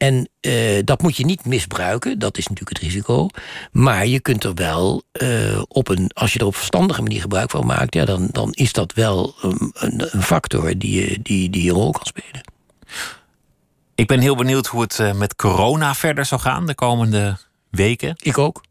En 0.00 0.28
uh, 0.40 0.80
dat 0.84 1.02
moet 1.02 1.16
je 1.16 1.24
niet 1.24 1.44
misbruiken, 1.44 2.18
dat 2.18 2.38
is 2.38 2.46
natuurlijk 2.46 2.78
het 2.78 2.88
risico. 2.88 3.28
Maar 3.72 4.06
je 4.06 4.20
kunt 4.20 4.44
er 4.44 4.54
wel 4.54 5.02
uh, 5.12 5.62
op 5.68 5.88
een, 5.88 6.10
als 6.14 6.32
je 6.32 6.38
er 6.38 6.46
op 6.46 6.56
verstandige 6.56 7.02
manier 7.02 7.20
gebruik 7.20 7.50
van 7.50 7.66
maakt, 7.66 7.94
ja, 7.94 8.04
dan, 8.04 8.28
dan 8.32 8.52
is 8.52 8.72
dat 8.72 8.92
wel 8.92 9.34
een, 9.40 9.72
een 9.74 10.22
factor 10.22 10.78
die, 10.78 11.22
die, 11.22 11.50
die 11.50 11.70
een 11.70 11.76
rol 11.76 11.90
kan 11.90 12.06
spelen. 12.06 12.40
Ik 13.94 14.06
ben 14.06 14.20
heel 14.20 14.36
benieuwd 14.36 14.66
hoe 14.66 14.80
het 14.80 14.98
uh, 14.98 15.12
met 15.12 15.36
corona 15.36 15.94
verder 15.94 16.24
zal 16.24 16.38
gaan 16.38 16.66
de 16.66 16.74
komende 16.74 17.38
weken. 17.70 18.14
Ik 18.18 18.38
ook. 18.38 18.62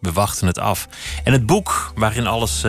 We 0.00 0.12
wachten 0.12 0.46
het 0.46 0.58
af. 0.58 0.88
En 1.24 1.32
het 1.32 1.46
boek 1.46 1.92
waarin 1.94 2.26
alles 2.26 2.64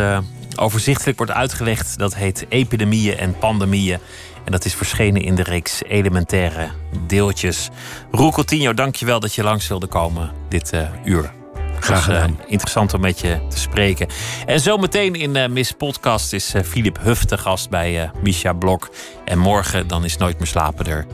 overzichtelijk 0.55 1.17
wordt 1.17 1.31
uitgelegd, 1.31 1.97
dat 1.97 2.15
heet 2.15 2.45
Epidemieën 2.49 3.17
en 3.17 3.37
Pandemieën. 3.37 3.99
En 4.45 4.51
dat 4.51 4.65
is 4.65 4.75
verschenen 4.75 5.21
in 5.21 5.35
de 5.35 5.43
reeks 5.43 5.83
Elementaire 5.83 6.69
Deeltjes. 7.07 7.69
Roel 8.11 8.31
Coutinho, 8.31 8.73
dankjewel 8.73 9.19
dat 9.19 9.33
je 9.33 9.43
langs 9.43 9.67
wilde 9.67 9.87
komen 9.87 10.31
dit 10.49 10.73
uh, 10.73 10.87
uur. 11.03 11.31
Graag 11.79 12.03
gedaan. 12.03 12.29
Uh, 12.29 12.45
interessant 12.47 12.93
om 12.93 13.01
met 13.01 13.19
je 13.19 13.39
te 13.49 13.59
spreken. 13.59 14.07
En 14.45 14.59
zometeen 14.59 15.15
in 15.15 15.35
uh, 15.35 15.47
Miss 15.47 15.71
Podcast 15.71 16.33
is 16.33 16.53
Philip 16.65 16.99
Huff 17.01 17.25
de 17.25 17.37
gast 17.37 17.69
bij 17.69 18.11
Misha 18.21 18.53
Blok. 18.53 18.89
En 19.25 19.37
morgen 19.37 19.87
dan 19.87 20.03
is 20.03 20.17
Nooit 20.17 20.37
meer 20.37 20.47
slapen 20.47 20.85
er. 20.85 21.05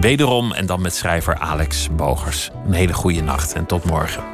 Wederom 0.00 0.52
en 0.52 0.66
dan 0.66 0.82
met 0.82 0.94
schrijver 0.94 1.38
Alex 1.38 1.88
Bogers. 1.96 2.50
Een 2.66 2.72
hele 2.72 2.92
goede 2.92 3.22
nacht 3.22 3.52
en 3.52 3.66
tot 3.66 3.84
morgen. 3.84 4.33